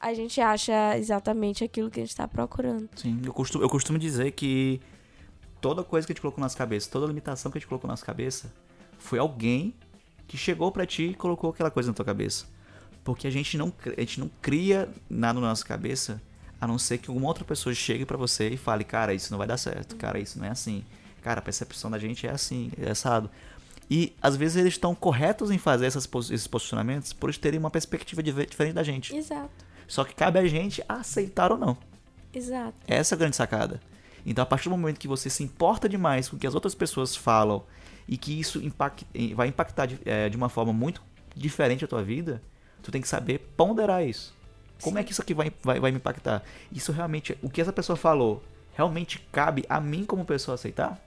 a 0.00 0.14
gente 0.14 0.40
acha 0.40 0.96
exatamente 0.96 1.64
aquilo 1.64 1.90
que 1.90 2.00
a 2.00 2.02
gente 2.02 2.10
está 2.10 2.28
procurando. 2.28 2.88
Sim, 2.96 3.20
eu 3.24 3.32
costumo, 3.32 3.64
eu 3.64 3.68
costumo 3.68 3.98
dizer 3.98 4.32
que 4.32 4.80
toda 5.60 5.82
coisa 5.82 6.06
que 6.06 6.12
a 6.12 6.14
gente 6.14 6.20
colocou 6.20 6.42
nas 6.42 6.54
cabeças, 6.54 6.88
toda 6.88 7.06
limitação 7.06 7.50
que 7.50 7.58
a 7.58 7.60
gente 7.60 7.68
colocou 7.68 7.88
nas 7.88 8.02
cabeças, 8.02 8.50
foi 8.98 9.18
alguém 9.18 9.74
que 10.26 10.36
chegou 10.36 10.70
para 10.72 10.86
ti 10.86 11.10
e 11.10 11.14
colocou 11.14 11.50
aquela 11.50 11.70
coisa 11.70 11.90
na 11.90 11.94
tua 11.94 12.04
cabeça. 12.04 12.46
Porque 13.04 13.26
a 13.26 13.30
gente 13.30 13.56
não, 13.56 13.72
a 13.96 14.00
gente 14.00 14.20
não 14.20 14.30
cria 14.42 14.88
nada 15.08 15.40
na 15.40 15.48
nossa 15.48 15.64
cabeça, 15.64 16.20
a 16.60 16.66
não 16.66 16.78
ser 16.78 16.98
que 16.98 17.08
alguma 17.08 17.28
outra 17.28 17.44
pessoa 17.44 17.74
chegue 17.74 18.04
para 18.04 18.16
você 18.16 18.48
e 18.48 18.56
fale, 18.56 18.84
cara, 18.84 19.14
isso 19.14 19.30
não 19.30 19.38
vai 19.38 19.46
dar 19.46 19.56
certo, 19.56 19.96
cara, 19.96 20.18
isso 20.18 20.38
não 20.38 20.46
é 20.46 20.50
assim. 20.50 20.84
Cara, 21.22 21.40
a 21.40 21.42
percepção 21.42 21.90
da 21.90 21.98
gente 21.98 22.26
é 22.26 22.30
assim, 22.30 22.70
é 22.80 22.90
assado. 22.90 23.30
E 23.90 24.12
às 24.20 24.36
vezes 24.36 24.56
eles 24.56 24.74
estão 24.74 24.94
corretos 24.94 25.50
em 25.50 25.58
fazer 25.58 25.86
essas, 25.86 26.08
esses 26.30 26.46
posicionamentos 26.46 27.12
por 27.12 27.28
eles 27.28 27.38
terem 27.38 27.58
uma 27.58 27.70
perspectiva 27.70 28.22
diferente 28.22 28.74
da 28.74 28.82
gente. 28.82 29.14
Exato. 29.14 29.65
Só 29.86 30.04
que 30.04 30.14
cabe 30.14 30.38
a 30.38 30.46
gente 30.46 30.82
aceitar 30.88 31.52
ou 31.52 31.58
não. 31.58 31.76
Exato. 32.32 32.74
Essa 32.86 33.14
é 33.14 33.16
a 33.16 33.18
grande 33.18 33.36
sacada. 33.36 33.80
Então, 34.24 34.42
a 34.42 34.46
partir 34.46 34.68
do 34.68 34.76
momento 34.76 34.98
que 34.98 35.06
você 35.06 35.30
se 35.30 35.44
importa 35.44 35.88
demais 35.88 36.28
com 36.28 36.36
o 36.36 36.38
que 36.38 36.46
as 36.46 36.54
outras 36.54 36.74
pessoas 36.74 37.14
falam 37.14 37.62
e 38.08 38.16
que 38.16 38.38
isso 38.38 38.60
impact, 38.60 39.06
vai 39.34 39.48
impactar 39.48 39.86
de, 39.86 39.98
é, 40.04 40.28
de, 40.28 40.36
uma 40.36 40.48
forma 40.48 40.72
muito 40.72 41.00
diferente 41.34 41.84
a 41.84 41.88
tua 41.88 42.02
vida, 42.02 42.42
tu 42.82 42.90
tem 42.90 43.00
que 43.00 43.08
saber 43.08 43.38
ponderar 43.56 44.04
isso. 44.04 44.34
Como 44.82 44.98
é 44.98 45.00
Sim. 45.00 45.02
é 45.02 45.06
que 45.06 45.12
isso 45.12 45.22
aqui 45.22 45.32
vai, 45.32 45.52
vai, 45.62 45.78
vai 45.78 45.90
me 45.90 45.98
impactar? 45.98 46.42
Isso 46.72 46.92
realmente, 46.92 47.38
o 47.40 47.48
que 47.48 47.60
essa 47.60 47.72
pessoa 47.72 47.96
falou, 47.96 48.42
realmente 48.74 49.18
cabe 49.32 49.64
a 49.68 49.80
mim 49.80 50.04
como 50.04 50.24
pessoa 50.24 50.56
aceitar? 50.56 51.00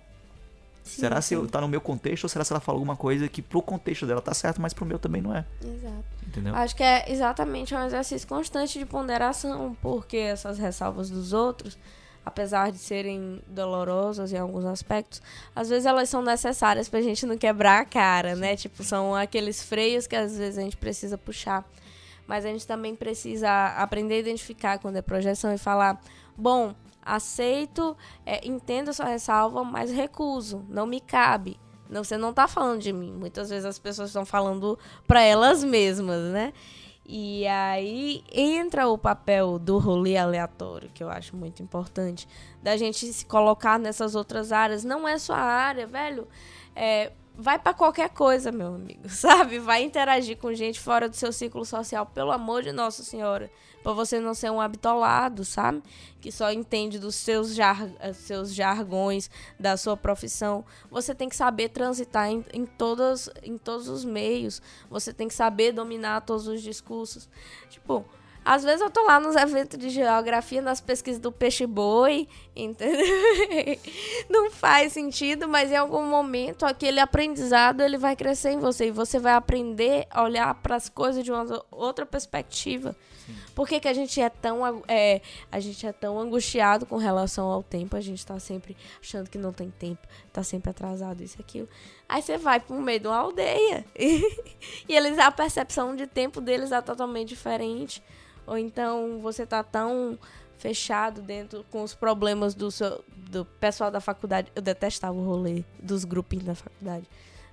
Sim, 0.84 1.02
será 1.02 1.22
sim. 1.22 1.42
se 1.42 1.48
tá 1.48 1.62
no 1.62 1.68
meu 1.68 1.82
contexto 1.82 2.24
ou 2.24 2.30
será 2.30 2.44
se 2.44 2.52
ela 2.52 2.60
falou 2.60 2.80
alguma 2.80 2.96
coisa 2.96 3.28
que 3.28 3.42
pro 3.42 3.62
contexto 3.62 4.06
dela 4.06 4.22
tá 4.22 4.34
certo, 4.34 4.62
mas 4.62 4.74
pro 4.74 4.86
meu 4.86 4.98
também 4.98 5.22
não 5.22 5.36
é? 5.36 5.46
Exato. 5.64 6.04
Entendeu? 6.28 6.56
Acho 6.56 6.76
que 6.76 6.84
é 6.84 7.12
exatamente 7.12 7.74
um 7.74 7.86
exercício 7.86 8.28
constante 8.28 8.78
de 8.78 8.86
ponderação, 8.86 9.76
porque 9.82 10.18
essas 10.18 10.58
ressalvas 10.58 11.10
dos 11.10 11.34
outros, 11.34 11.78
apesar 12.26 12.72
de 12.72 12.78
serem 12.78 13.42
dolorosas 13.48 14.32
em 14.32 14.38
alguns 14.38 14.66
aspectos, 14.66 15.22
às 15.56 15.70
vezes 15.70 15.86
elas 15.86 16.10
são 16.10 16.22
necessárias 16.22 16.88
pra 16.88 17.02
gente 17.02 17.26
não 17.26 17.38
quebrar 17.38 17.82
a 17.82 17.86
cara, 17.86 18.36
né? 18.36 18.56
Tipo, 18.56 18.84
são 18.84 19.16
aqueles 19.16 19.64
freios 19.64 20.06
que 20.06 20.16
às 20.16 20.38
vezes 20.38 20.58
a 20.58 20.62
gente 20.62 20.78
precisa 20.78 21.18
puxar. 21.18 21.68
Mas 22.28 22.46
a 22.46 22.50
gente 22.50 22.68
também 22.68 22.96
precisa 22.96 23.50
aprender 23.76 24.16
a 24.16 24.20
identificar 24.20 24.78
quando 24.78 24.98
é 24.98 25.02
projeção 25.02 25.52
e 25.52 25.58
falar: 25.58 26.00
bom, 26.38 26.76
aceito, 27.16 27.96
é, 28.26 28.48
entendo 28.48 28.94
sua 28.94 29.06
ressalva, 29.06 29.64
mas 29.64 29.92
recuso, 29.92 30.66
não 30.70 30.86
me 30.86 31.00
cabe. 31.02 31.60
Não, 31.90 32.04
você 32.04 32.18
não 32.18 32.30
está 32.30 32.48
falando 32.48 32.82
de 32.82 32.94
mim. 32.94 33.12
Muitas 33.12 33.50
vezes 33.50 33.66
as 33.66 33.80
pessoas 33.80 34.10
estão 34.10 34.26
falando 34.26 34.78
para 35.08 35.22
elas 35.22 35.64
mesmas, 35.64 36.32
né? 36.32 36.54
E 37.12 37.48
aí 37.48 38.24
entra 38.32 38.88
o 38.88 38.96
papel 38.96 39.58
do 39.58 39.80
rolê 39.80 40.16
aleatório, 40.16 40.92
que 40.94 41.04
eu 41.04 41.10
acho 41.10 41.36
muito 41.36 41.64
importante, 41.64 42.28
da 42.62 42.78
gente 42.78 43.12
se 43.12 43.26
colocar 43.26 43.80
nessas 43.80 44.14
outras 44.14 44.52
áreas. 44.52 44.84
Não 44.84 45.08
é 45.08 45.18
sua 45.18 45.40
área, 45.40 45.88
velho. 45.88 46.28
É, 46.76 47.12
vai 47.36 47.58
para 47.58 47.74
qualquer 47.74 48.10
coisa, 48.10 48.52
meu 48.52 48.76
amigo, 48.76 49.08
sabe? 49.10 49.58
Vai 49.58 49.82
interagir 49.82 50.38
com 50.38 50.54
gente 50.54 50.80
fora 50.80 51.10
do 51.10 51.16
seu 51.16 51.34
círculo 51.34 51.66
social, 51.66 52.06
pelo 52.06 52.32
amor 52.32 52.62
de 52.62 52.72
Nossa 52.72 53.02
Senhora, 53.04 53.50
para 53.84 53.94
você 53.94 54.20
não 54.20 54.34
ser 54.34 54.52
um 54.52 54.60
habitolado, 54.62 55.44
sabe? 55.46 55.82
Que 56.20 56.32
só 56.32 56.52
entende 56.52 57.00
dos 57.00 57.16
seus, 57.16 57.54
jar 57.54 57.90
seus 58.14 58.54
jargões, 58.54 59.30
da 59.60 59.78
sua 59.78 59.96
profissão. 59.96 60.66
Você 60.92 61.16
tem 61.16 61.30
que 61.30 61.36
saber 61.36 61.70
transitar 61.70 62.30
em, 62.30 62.46
em, 62.54 62.62
em 63.44 63.58
todos 63.58 63.88
os 63.88 64.04
meios. 64.04 64.62
Você 64.90 65.14
tem 65.14 65.28
que 65.28 65.34
saber 65.34 65.72
dominar 65.72 66.22
todos 66.22 66.48
os 66.48 66.62
discursos. 66.62 67.30
Tipo, 67.70 68.06
às 68.44 68.64
vezes 68.64 68.82
eu 68.82 68.90
tô 68.90 69.04
lá 69.04 69.20
nos 69.20 69.36
eventos 69.36 69.78
de 69.78 69.90
geografia, 69.90 70.62
nas 70.62 70.82
pesquisas 70.82 71.22
do 71.22 71.32
peixe-boi, 71.32 72.28
entendeu? 72.56 73.06
Não 74.30 74.50
faz 74.50 74.94
sentido, 74.94 75.48
mas 75.48 75.72
em 75.72 75.76
algum 75.76 76.06
momento 76.06 76.66
aquele 76.66 77.00
aprendizado 77.00 77.82
ele 77.82 77.98
vai 77.98 78.16
crescer 78.16 78.52
em 78.52 78.60
você 78.60 78.88
e 78.88 78.92
você 78.92 79.20
vai 79.20 79.34
aprender 79.34 80.08
a 80.10 80.24
olhar 80.24 80.54
para 80.56 80.76
as 80.76 80.90
coisas 80.90 81.24
de 81.24 81.32
uma 81.32 81.46
outra 81.70 82.06
perspectiva. 82.06 82.96
Por 83.56 83.68
que, 83.68 83.80
que 83.80 83.88
a 83.88 83.94
gente 83.94 84.20
é 84.22 84.30
tão 84.30 84.84
é, 84.88 85.22
a 85.52 85.60
gente 85.60 85.86
é 85.86 85.92
tão 85.92 86.20
angustiado 86.20 86.86
com 86.86 86.98
relação 86.98 87.48
ao 87.48 87.64
tempo? 87.64 87.96
A 87.96 88.02
gente 88.02 88.26
tá 88.26 88.40
sempre 88.40 88.76
achando 89.02 89.30
que 89.30 89.38
não 89.38 89.52
tem 89.54 89.70
tempo, 89.70 90.08
tá 90.32 90.44
sempre 90.44 90.70
atrasado 90.70 91.22
isso 91.22 91.38
aquilo. 91.40 91.68
Aí 92.08 92.22
você 92.22 92.38
vai 92.38 92.60
pro 92.60 92.80
meio 92.82 93.00
de 93.00 93.08
uma 93.08 93.18
aldeia 93.18 93.86
e, 93.98 94.22
e 94.88 94.96
eles 94.96 95.18
a 95.20 95.32
percepção 95.32 95.96
de 95.96 96.08
tempo 96.08 96.42
deles 96.42 96.72
é 96.72 96.82
totalmente 96.82 97.30
diferente. 97.30 98.04
Ou 98.48 98.58
então 98.58 99.20
você 99.22 99.46
tá 99.46 99.64
tão 99.64 100.18
fechado 100.58 101.22
dentro 101.22 101.66
com 101.72 101.82
os 101.84 101.96
problemas 101.96 102.54
do, 102.54 102.70
seu, 102.70 103.04
do 103.08 103.46
pessoal 103.46 103.90
da 103.90 104.02
faculdade. 104.02 104.52
Eu 104.56 104.62
detestava 104.62 105.14
o 105.14 105.24
rolê 105.24 105.64
dos 105.82 106.04
grupinhos 106.04 106.46
da 106.46 106.56
faculdade. 106.56 107.08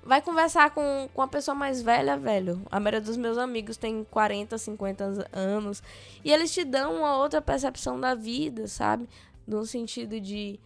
Vai 0.07 0.23
conversar 0.23 0.71
com, 0.71 1.09
com 1.13 1.21
a 1.21 1.27
pessoa 1.27 1.55
mais 1.55 1.83
velha, 1.83 2.17
velho. 2.17 2.63
A 2.71 2.79
maioria 2.79 3.01
dos 3.01 3.17
meus 3.17 3.37
amigos 3.37 3.77
tem 3.77 4.05
40, 4.09 4.57
50 4.57 5.29
anos. 5.33 5.83
E 6.25 6.33
eles 6.33 6.55
te 6.55 6.65
dão 6.65 6.99
uma 6.99 7.17
outra 7.17 7.43
percepção 7.43 7.99
da 7.99 8.15
vida, 8.15 8.69
sabe? 8.69 9.09
No 9.45 9.67
sentido 9.67 10.21
de. 10.21 10.61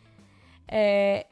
É, 0.68 1.26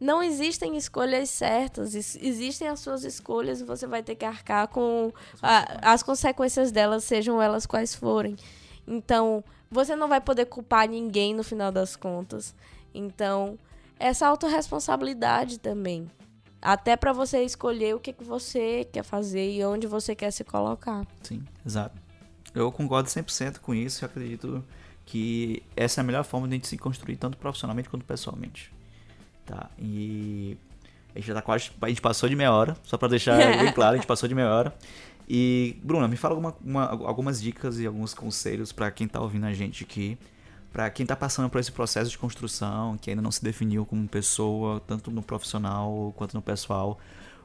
não 0.00 0.22
existem 0.22 0.74
escolhas 0.76 1.28
certas, 1.28 1.94
existem 1.94 2.66
as 2.66 2.80
suas 2.80 3.04
escolhas 3.04 3.60
e 3.60 3.64
você 3.64 3.86
vai 3.86 4.02
ter 4.02 4.14
que 4.14 4.24
arcar 4.24 4.66
com 4.68 5.12
a, 5.40 5.92
as 5.92 6.02
consequências 6.02 6.72
delas, 6.72 7.04
sejam 7.04 7.40
elas 7.40 7.66
quais 7.66 7.94
forem. 7.94 8.36
Então, 8.88 9.44
você 9.70 9.94
não 9.94 10.08
vai 10.08 10.20
poder 10.20 10.46
culpar 10.46 10.88
ninguém 10.88 11.34
no 11.34 11.44
final 11.44 11.70
das 11.70 11.94
contas. 11.94 12.54
Então, 12.94 13.58
essa 13.98 14.26
autorresponsabilidade 14.26 15.58
também. 15.58 16.10
Até 16.64 16.96
para 16.96 17.12
você 17.12 17.42
escolher 17.44 17.94
o 17.94 18.00
que, 18.00 18.12
que 18.12 18.24
você 18.24 18.88
quer 18.90 19.04
fazer 19.04 19.52
e 19.52 19.62
onde 19.64 19.86
você 19.86 20.14
quer 20.14 20.30
se 20.30 20.42
colocar. 20.42 21.06
Sim, 21.22 21.44
exato. 21.64 22.00
Eu 22.54 22.72
concordo 22.72 23.08
100% 23.08 23.58
com 23.58 23.74
isso 23.74 24.02
e 24.02 24.06
acredito 24.06 24.64
que 25.04 25.62
essa 25.76 26.00
é 26.00 26.02
a 26.02 26.04
melhor 26.04 26.24
forma 26.24 26.48
de 26.48 26.54
a 26.54 26.56
gente 26.56 26.66
se 26.66 26.78
construir 26.78 27.16
tanto 27.16 27.36
profissionalmente 27.36 27.90
quanto 27.90 28.04
pessoalmente. 28.06 28.72
Tá, 29.44 29.68
e 29.78 30.56
a 31.14 31.18
gente 31.18 31.28
já 31.28 31.34
tá 31.34 31.42
quase. 31.42 31.70
A 31.82 31.88
gente 31.88 32.00
passou 32.00 32.28
de 32.28 32.34
meia 32.34 32.50
hora, 32.50 32.74
só 32.82 32.96
pra 32.96 33.08
deixar 33.08 33.36
bem 33.60 33.70
claro, 33.72 33.92
a 33.92 33.96
gente 33.96 34.06
passou 34.06 34.26
de 34.26 34.34
meia 34.34 34.48
hora. 34.48 34.74
E, 35.28 35.76
Bruna, 35.82 36.08
me 36.08 36.16
fala 36.16 36.34
alguma, 36.34 36.56
uma, 36.64 36.84
algumas 36.86 37.40
dicas 37.40 37.78
e 37.78 37.86
alguns 37.86 38.14
conselhos 38.14 38.72
para 38.72 38.90
quem 38.90 39.06
tá 39.06 39.20
ouvindo 39.20 39.44
a 39.44 39.52
gente 39.52 39.84
aqui. 39.84 40.18
Para 40.74 40.90
quem 40.90 41.06
tá 41.06 41.14
passando 41.14 41.48
por 41.48 41.60
esse 41.60 41.70
processo 41.70 42.10
de 42.10 42.18
construção, 42.18 42.98
que 42.98 43.08
ainda 43.08 43.22
não 43.22 43.30
se 43.30 43.40
definiu 43.40 43.86
como 43.86 44.08
pessoa, 44.08 44.82
tanto 44.84 45.08
no 45.08 45.22
profissional 45.22 46.12
quanto 46.16 46.34
no 46.34 46.42
pessoal. 46.42 46.98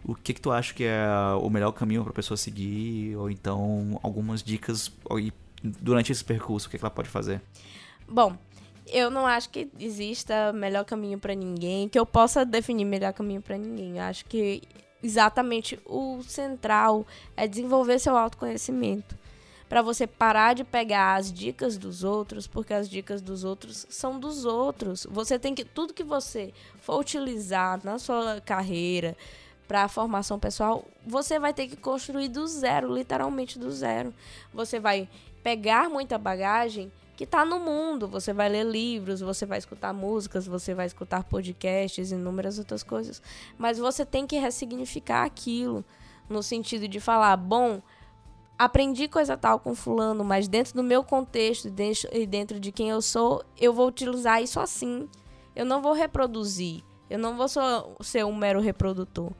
o 0.04 0.16
que 0.16 0.34
que 0.34 0.42
tu 0.42 0.52
acha 0.52 0.74
que 0.74 0.84
é 0.84 1.06
o 1.40 1.48
melhor 1.48 1.72
caminho 1.72 2.02
para 2.02 2.12
a 2.12 2.16
pessoa 2.16 2.36
seguir 2.36 3.16
ou 3.16 3.30
então 3.30 4.00
algumas 4.02 4.42
dicas 4.42 4.92
durante 5.62 6.12
esse 6.12 6.24
percurso 6.24 6.68
o 6.68 6.72
que, 6.72 6.80
que 6.80 6.84
ela 6.84 6.90
pode 6.90 7.08
fazer? 7.08 7.40
Bom, 8.08 8.36
eu 8.88 9.12
não 9.12 9.28
acho 9.28 9.52
que 9.52 9.70
exista 9.80 10.52
melhor 10.52 10.84
caminho 10.84 11.20
para 11.20 11.36
ninguém, 11.36 11.88
que 11.88 12.00
eu 12.00 12.08
possa 12.08 12.44
definir 12.44 12.86
melhor 12.86 13.14
caminho 13.14 13.44
para 13.44 13.60
ninguém. 13.60 13.98
Eu 13.98 14.06
acho 14.06 14.26
que 14.26 14.64
exatamente 15.04 15.80
o 15.86 16.24
central 16.24 17.06
é 17.38 17.48
desenvolver 17.48 18.00
seu 18.00 18.18
autoconhecimento. 18.18 19.16
Para 19.70 19.82
você 19.84 20.07
parar 20.07 20.55
de 20.55 20.63
pegar 20.63 21.15
as 21.15 21.32
dicas 21.32 21.78
dos 21.78 22.03
outros, 22.03 22.47
porque 22.47 22.74
as 22.74 22.89
dicas 22.89 23.22
dos 23.22 23.43
outros 23.43 23.86
são 23.89 24.20
dos 24.20 24.43
outros. 24.43 25.05
Você 25.09 25.38
tem 25.38 25.53
que 25.53 25.63
tudo 25.63 25.93
que 25.93 26.03
você 26.03 26.51
for 26.82 26.99
utilizar 26.99 27.80
na 27.84 27.99
sua 27.99 28.41
carreira, 28.41 29.15
para 29.70 29.84
a 29.84 29.88
formação 29.88 30.39
pessoal, 30.39 30.84
você 31.05 31.38
vai 31.38 31.53
ter 31.53 31.67
que 31.67 31.76
construir 31.76 32.28
do 32.28 32.47
zero, 32.47 32.91
literalmente 32.91 33.59
do 33.59 33.70
zero. 33.70 34.11
Você 34.51 34.80
vai 34.80 35.07
pegar 35.43 35.88
muita 35.88 36.17
bagagem 36.17 36.91
que 37.15 37.24
está 37.24 37.45
no 37.45 37.59
mundo. 37.59 38.07
Você 38.07 38.34
vai 38.34 38.49
ler 38.49 38.65
livros, 38.65 39.22
você 39.22 39.45
vai 39.45 39.59
escutar 39.59 39.93
músicas, 39.93 40.47
você 40.47 40.74
vai 40.74 40.88
escutar 40.88 41.24
podcasts, 41.24 42.11
inúmeras 42.11 42.57
outras 42.57 42.82
coisas. 42.82 43.22
Mas 43.59 43.78
você 43.78 44.03
tem 44.03 44.26
que 44.26 44.39
ressignificar 44.39 45.24
aquilo 45.24 45.86
no 46.28 46.41
sentido 46.41 46.88
de 46.88 46.99
falar, 46.99 47.38
bom, 47.38 47.80
aprendi 48.60 49.07
coisa 49.07 49.38
tal 49.38 49.57
com 49.57 49.74
fulano, 49.74 50.22
mas 50.26 50.49
dentro 50.49 50.74
do 50.74 50.84
meu 50.84 51.01
contexto 51.01 51.74
e 52.12 52.28
dentro 52.28 52.60
de 52.60 52.74
quem 52.74 52.89
eu 52.89 53.01
sou, 53.01 53.41
eu 53.57 53.72
vou 53.72 53.88
utilizar 53.88 54.43
isso 54.43 54.60
assim. 54.60 55.07
Eu 55.55 55.66
não 55.66 55.82
vou 55.82 55.93
reproduzir. 55.93 56.84
Eu 57.10 57.18
não 57.18 57.38
vou 57.38 57.47
ser 58.01 58.26
um 58.26 58.36
mero 58.36 58.60
reprodutor. 58.60 59.32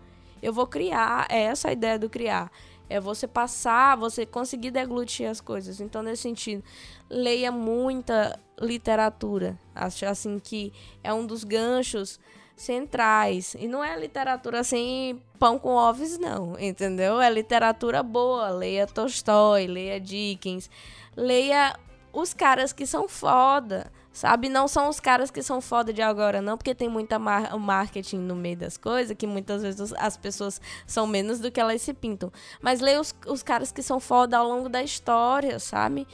Eu 0.42 0.54
vou 0.54 0.66
criar. 0.66 1.28
É 1.30 1.42
essa 1.42 1.68
a 1.68 1.74
ideia 1.74 2.00
do 2.00 2.10
criar. 2.10 2.50
É 2.90 3.00
você 3.00 3.28
passar, 3.28 3.98
você 3.98 4.26
conseguir 4.26 4.72
deglutir 4.72 5.30
as 5.30 5.42
coisas. 5.42 5.82
Então, 5.82 6.02
nesse 6.02 6.24
sentido, 6.24 6.64
leia 7.10 7.52
muita 7.52 8.40
literatura. 8.60 9.60
Acho 9.76 10.06
assim 10.06 10.40
que 10.40 10.72
é 11.04 11.14
um 11.14 11.26
dos 11.26 11.44
ganchos 11.44 12.20
centrais. 12.60 13.56
E 13.58 13.68
não 13.68 13.84
é 13.84 13.98
literatura 13.98 14.60
assim, 14.60 15.20
pão 15.40 15.58
com 15.58 15.70
ovos, 15.70 16.18
não, 16.18 16.60
entendeu? 16.60 17.22
É 17.22 17.30
literatura 17.30 18.04
boa. 18.04 18.50
Leia 18.50 18.86
Tolstói, 18.86 19.68
leia 19.68 20.00
Dickens, 20.00 20.70
leia 21.16 21.76
os 22.12 22.34
caras 22.34 22.74
que 22.74 22.86
são 22.86 23.08
foda. 23.08 23.92
Sabe? 24.20 24.50
Não 24.50 24.68
são 24.68 24.90
os 24.90 25.00
caras 25.00 25.32
que 25.32 25.42
são 25.42 25.62
foda 25.62 25.94
de 25.94 26.02
agora, 26.02 26.42
não, 26.42 26.58
porque 26.58 26.76
tem 26.76 26.90
muita 26.90 27.18
mar 27.18 27.58
marketing 27.58 28.18
no 28.18 28.36
meio 28.36 28.58
das 28.58 28.76
coisas, 28.76 29.16
que 29.16 29.26
muitas 29.26 29.62
vezes 29.62 29.94
as 29.94 30.18
pessoas 30.18 30.60
são 30.86 31.08
menos 31.08 31.40
do 31.40 31.50
que 31.50 31.58
elas 31.58 31.82
se 31.82 31.94
pintam. 31.94 32.30
Mas 32.62 32.82
leia 32.82 33.00
os, 33.00 33.16
os 33.26 33.42
caras 33.42 33.72
que 33.72 33.82
são 33.82 33.98
foda 33.98 34.38
ao 34.38 34.46
longo 34.46 34.68
da 34.68 34.84
história, 34.84 35.58
sabe? 35.58 36.06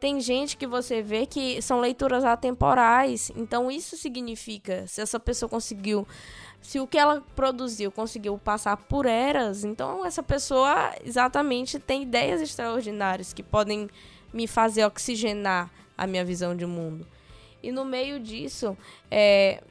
Tem 0.00 0.20
gente 0.20 0.56
que 0.56 0.66
você 0.66 1.02
vê 1.02 1.24
que 1.24 1.62
são 1.62 1.78
leituras 1.78 2.24
atemporais. 2.24 3.30
Então, 3.36 3.70
isso 3.70 3.96
significa, 3.96 4.84
se 4.88 5.00
essa 5.00 5.20
pessoa 5.20 5.48
conseguiu 5.48 6.04
se 6.60 6.80
o 6.80 6.86
que 6.86 6.98
ela 6.98 7.22
produziu 7.36 7.92
conseguiu 7.92 8.36
passar 8.38 8.76
por 8.76 9.06
eras, 9.06 9.62
então 9.62 10.04
essa 10.04 10.22
pessoa 10.22 10.96
exatamente 11.04 11.78
tem 11.78 12.02
ideias 12.02 12.40
extraordinárias 12.40 13.32
que 13.32 13.42
podem 13.42 13.88
me 14.32 14.48
fazer 14.48 14.84
oxigenar 14.84 15.70
a 15.96 16.08
minha 16.08 16.24
visão 16.24 16.56
de 16.56 16.66
mundo. 16.66 17.06
E 17.62 17.70
no 17.70 17.84
meio 17.84 18.18
disso, 18.18 18.76
é, 19.10 19.62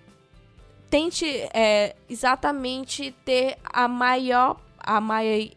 tente 0.90 1.26
é, 1.54 1.96
exatamente 2.10 3.12
ter 3.26 3.58
a 3.64 3.88
maior. 3.88 4.60
A 4.80 5.00
maior 5.00 5.50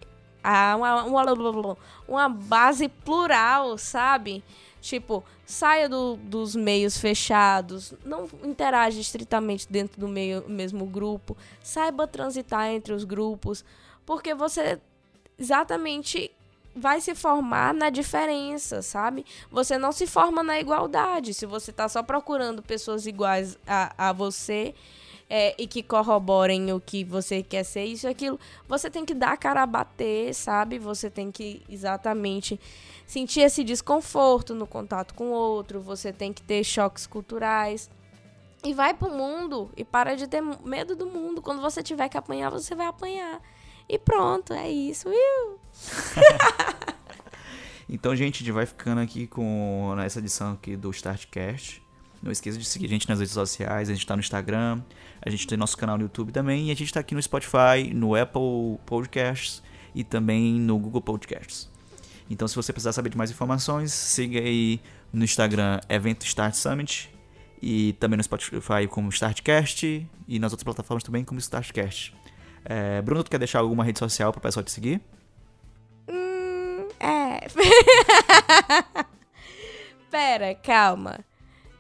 a, 0.45 0.76
uma, 0.76 1.05
uma, 1.05 1.76
uma 2.07 2.28
base 2.28 2.89
plural, 2.89 3.78
sabe? 3.78 4.45
Tipo, 4.80 5.24
saia 5.47 5.89
do, 5.89 6.16
dos 6.16 6.55
meios 6.55 6.99
fechados, 6.99 7.95
não 8.05 8.28
interage 8.43 9.01
estritamente 9.01 9.66
dentro 9.70 9.99
do 9.99 10.07
meio, 10.07 10.45
mesmo 10.47 10.85
grupo, 10.85 11.35
saiba 11.62 12.07
transitar 12.07 12.68
entre 12.68 12.93
os 12.93 13.05
grupos, 13.05 13.64
porque 14.05 14.35
você 14.35 14.78
exatamente 15.39 16.30
vai 16.75 17.01
se 17.01 17.14
formar 17.14 17.72
na 17.72 17.89
diferença, 17.89 18.83
sabe? 18.83 19.25
Você 19.51 19.79
não 19.79 19.93
se 19.93 20.07
forma 20.07 20.43
na 20.43 20.59
igualdade. 20.59 21.33
Se 21.33 21.47
você 21.47 21.72
tá 21.72 21.89
só 21.89 22.03
procurando 22.03 22.62
pessoas 22.62 23.07
iguais 23.07 23.57
a, 23.66 24.09
a 24.09 24.12
você 24.12 24.75
é, 25.29 25.55
e 25.57 25.66
que 25.66 25.83
corroborem 25.83 26.72
o 26.72 26.81
que 26.81 27.05
você 27.05 27.43
quer 27.43 27.64
ser, 27.64 27.85
isso 27.85 28.07
e 28.07 28.11
aquilo, 28.11 28.39
você 28.68 28.91
tem 28.91 29.05
que 29.05 29.14
dar 29.14 29.33
a 29.33 29.37
cara 29.37 29.62
a 29.62 29.66
bater, 29.66 30.35
sabe? 30.35 30.79
Você 30.79 31.09
tem 31.09 31.31
que 31.31 31.62
exatamente 31.68 32.61
sentir 33.07 33.41
esse 33.41 33.62
desconforto 33.62 34.55
no 34.55 34.66
contato 34.66 35.14
com 35.14 35.29
o 35.29 35.33
outro, 35.33 35.81
você 35.81 36.12
tem 36.12 36.33
que 36.33 36.43
ter 36.43 36.64
choques 36.64 37.07
culturais. 37.07 37.91
E 38.64 38.72
vai 38.72 38.95
pro 38.95 39.11
mundo 39.11 39.70
e 39.77 39.85
para 39.85 40.16
de 40.16 40.27
ter 40.27 40.43
medo 40.64 40.97
do 40.97 41.05
mundo. 41.05 41.43
Quando 41.43 41.61
você 41.61 41.83
tiver 41.83 42.09
que 42.09 42.16
apanhar, 42.16 42.51
você 42.51 42.75
vai 42.75 42.87
apanhar. 42.87 43.43
E 43.89 43.99
pronto, 43.99 44.53
é 44.53 44.70
isso. 44.70 45.09
então, 47.89 48.14
gente, 48.16 48.37
a 48.37 48.39
gente 48.39 48.53
vai 48.53 48.66
ficando 48.66 49.01
aqui 49.01 49.26
com 49.26 49.95
essa 50.05 50.18
edição 50.18 50.53
aqui 50.53 50.76
do 50.76 50.91
Startcast. 50.91 51.82
Não 52.22 52.32
esqueça 52.32 52.57
de 52.59 52.64
seguir 52.64 52.87
a 52.87 52.89
gente 52.89 53.07
nas 53.09 53.18
redes 53.18 53.35
sociais, 53.35 53.91
a 53.91 53.93
gente 53.93 54.03
está 54.03 54.16
no 54.16 54.20
Instagram, 54.20 54.82
a 55.20 55.28
gente 55.28 55.47
tem 55.47 55.59
nosso 55.59 55.76
canal 55.76 55.99
no 55.99 56.05
YouTube 56.05 56.32
também, 56.32 56.68
e 56.68 56.70
a 56.70 56.74
gente 56.74 56.87
está 56.87 57.01
aqui 57.01 57.14
no 57.14 57.22
Spotify, 57.22 57.93
no 57.93 58.14
Apple 58.14 58.78
Podcasts 58.87 59.62
e 59.95 60.03
também 60.03 60.55
no 60.55 60.78
Google 60.78 61.03
Podcasts. 61.03 61.68
Então, 62.30 62.49
se 62.49 62.57
você 62.57 62.72
precisar 62.72 62.93
saber 62.93 63.11
de 63.11 63.18
mais 63.18 63.30
informações, 63.30 63.93
siga 63.93 64.41
aí 64.41 64.80
no 65.12 65.22
Instagram 65.22 65.80
Evento 65.87 66.24
Start 66.24 66.55
Summit 66.55 67.11
e 67.61 67.93
também 67.95 68.16
no 68.16 68.24
Spotify 68.24 68.89
como 68.89 69.11
Startcast 69.11 70.09
e 70.26 70.39
nas 70.39 70.53
outras 70.53 70.64
plataformas 70.64 71.03
também 71.03 71.24
como 71.24 71.39
Startcast. 71.39 72.14
É, 72.65 73.03
Bruno, 73.03 73.23
tu 73.23 73.31
quer 73.31 73.39
deixar 73.39 73.59
alguma 73.59 73.85
rede 73.85 73.99
social 73.99 74.33
para 74.33 74.39
o 74.39 74.43
pessoal 74.43 74.65
te 74.65 74.71
seguir? 74.71 75.01
Hum, 76.09 76.89
é. 76.99 77.41
Pera, 80.11 80.55
calma. 80.55 81.21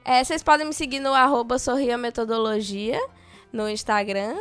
É, 0.04 0.22
vocês 0.22 0.42
podem 0.42 0.66
me 0.66 0.74
seguir 0.74 1.00
no 1.00 1.14
arroba 1.14 1.58
Sorria 1.58 1.96
Metodologia 1.96 3.00
no 3.52 3.68
Instagram. 3.68 4.36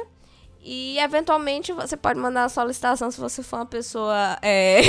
E 0.65 0.97
eventualmente 0.97 1.73
você 1.73 1.97
pode 1.97 2.17
mandar 2.17 2.45
a 2.45 2.49
solicitação 2.49 3.11
se 3.11 3.19
você 3.19 3.43
for 3.43 3.57
uma 3.57 3.65
pessoa 3.65 4.39
é, 4.41 4.79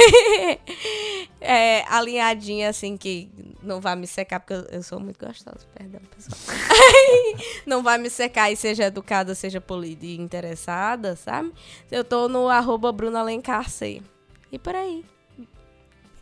é, 1.41 1.85
alinhadinha, 1.89 2.69
assim, 2.69 2.97
que 2.97 3.29
não 3.61 3.81
vai 3.81 3.97
me 3.97 4.07
secar, 4.07 4.39
porque 4.39 4.55
eu, 4.55 4.63
eu 4.71 4.83
sou 4.85 5.01
muito 5.01 5.19
gostosa, 5.19 5.67
perdão, 5.75 6.01
pessoal. 6.15 6.57
não 7.67 7.83
vai 7.83 7.99
me 7.99 8.09
secar 8.09 8.53
e 8.53 8.57
seja 8.57 8.85
educada, 8.85 9.35
seja 9.35 9.61
polida 9.61 10.07
e 10.07 10.17
interessada, 10.17 11.17
sabe? 11.17 11.53
Eu 11.91 12.05
tô 12.05 12.29
no 12.29 12.49
arroba 12.49 12.93
Bruna 12.93 13.19
Alencarce. 13.19 14.01
E 14.53 14.59
por 14.61 14.77
aí. 14.77 15.05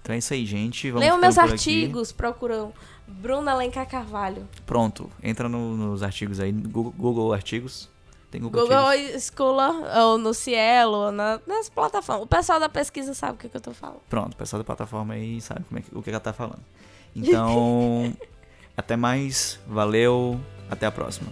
Então 0.01 0.15
é 0.15 0.19
isso 0.19 0.33
aí, 0.33 0.47
gente. 0.47 0.91
Vamos 0.91 1.01
Leiam 1.03 1.19
meus 1.19 1.37
artigos, 1.37 2.09
aqui. 2.09 2.17
procuram 2.17 2.73
Bruna 3.07 3.53
Alencar 3.53 3.87
Carvalho. 3.87 4.49
Pronto, 4.65 5.11
entra 5.23 5.47
no, 5.47 5.77
nos 5.77 6.03
artigos 6.03 6.41
aí, 6.41 6.51
Google, 6.51 6.95
Google 6.97 7.33
Artigos 7.35 7.92
tem 8.33 8.41
Google, 8.41 8.63
Google 8.63 9.21
Scholar, 9.21 9.99
ou 10.01 10.17
no 10.17 10.33
Cielo, 10.33 10.97
ou 10.97 11.13
na, 11.13 11.39
nas 11.47 11.69
plataformas. 11.69 12.25
O 12.25 12.27
pessoal 12.27 12.59
da 12.59 12.69
pesquisa 12.69 13.13
sabe 13.13 13.35
o 13.35 13.37
que, 13.37 13.49
que 13.49 13.57
eu 13.57 13.61
tô 13.61 13.73
falando. 13.73 14.01
Pronto, 14.09 14.33
o 14.33 14.37
pessoal 14.37 14.59
da 14.59 14.65
plataforma 14.65 15.15
aí 15.15 15.41
sabe 15.41 15.65
é 15.77 15.81
que, 15.83 15.97
o 15.97 16.03
que 16.03 16.09
ela 16.09 16.19
tá 16.19 16.33
falando. 16.33 16.63
Então, 17.15 18.17
até 18.75 18.97
mais. 18.97 19.61
Valeu. 19.67 20.41
Até 20.71 20.87
a 20.87 20.91
próxima. 20.91 21.31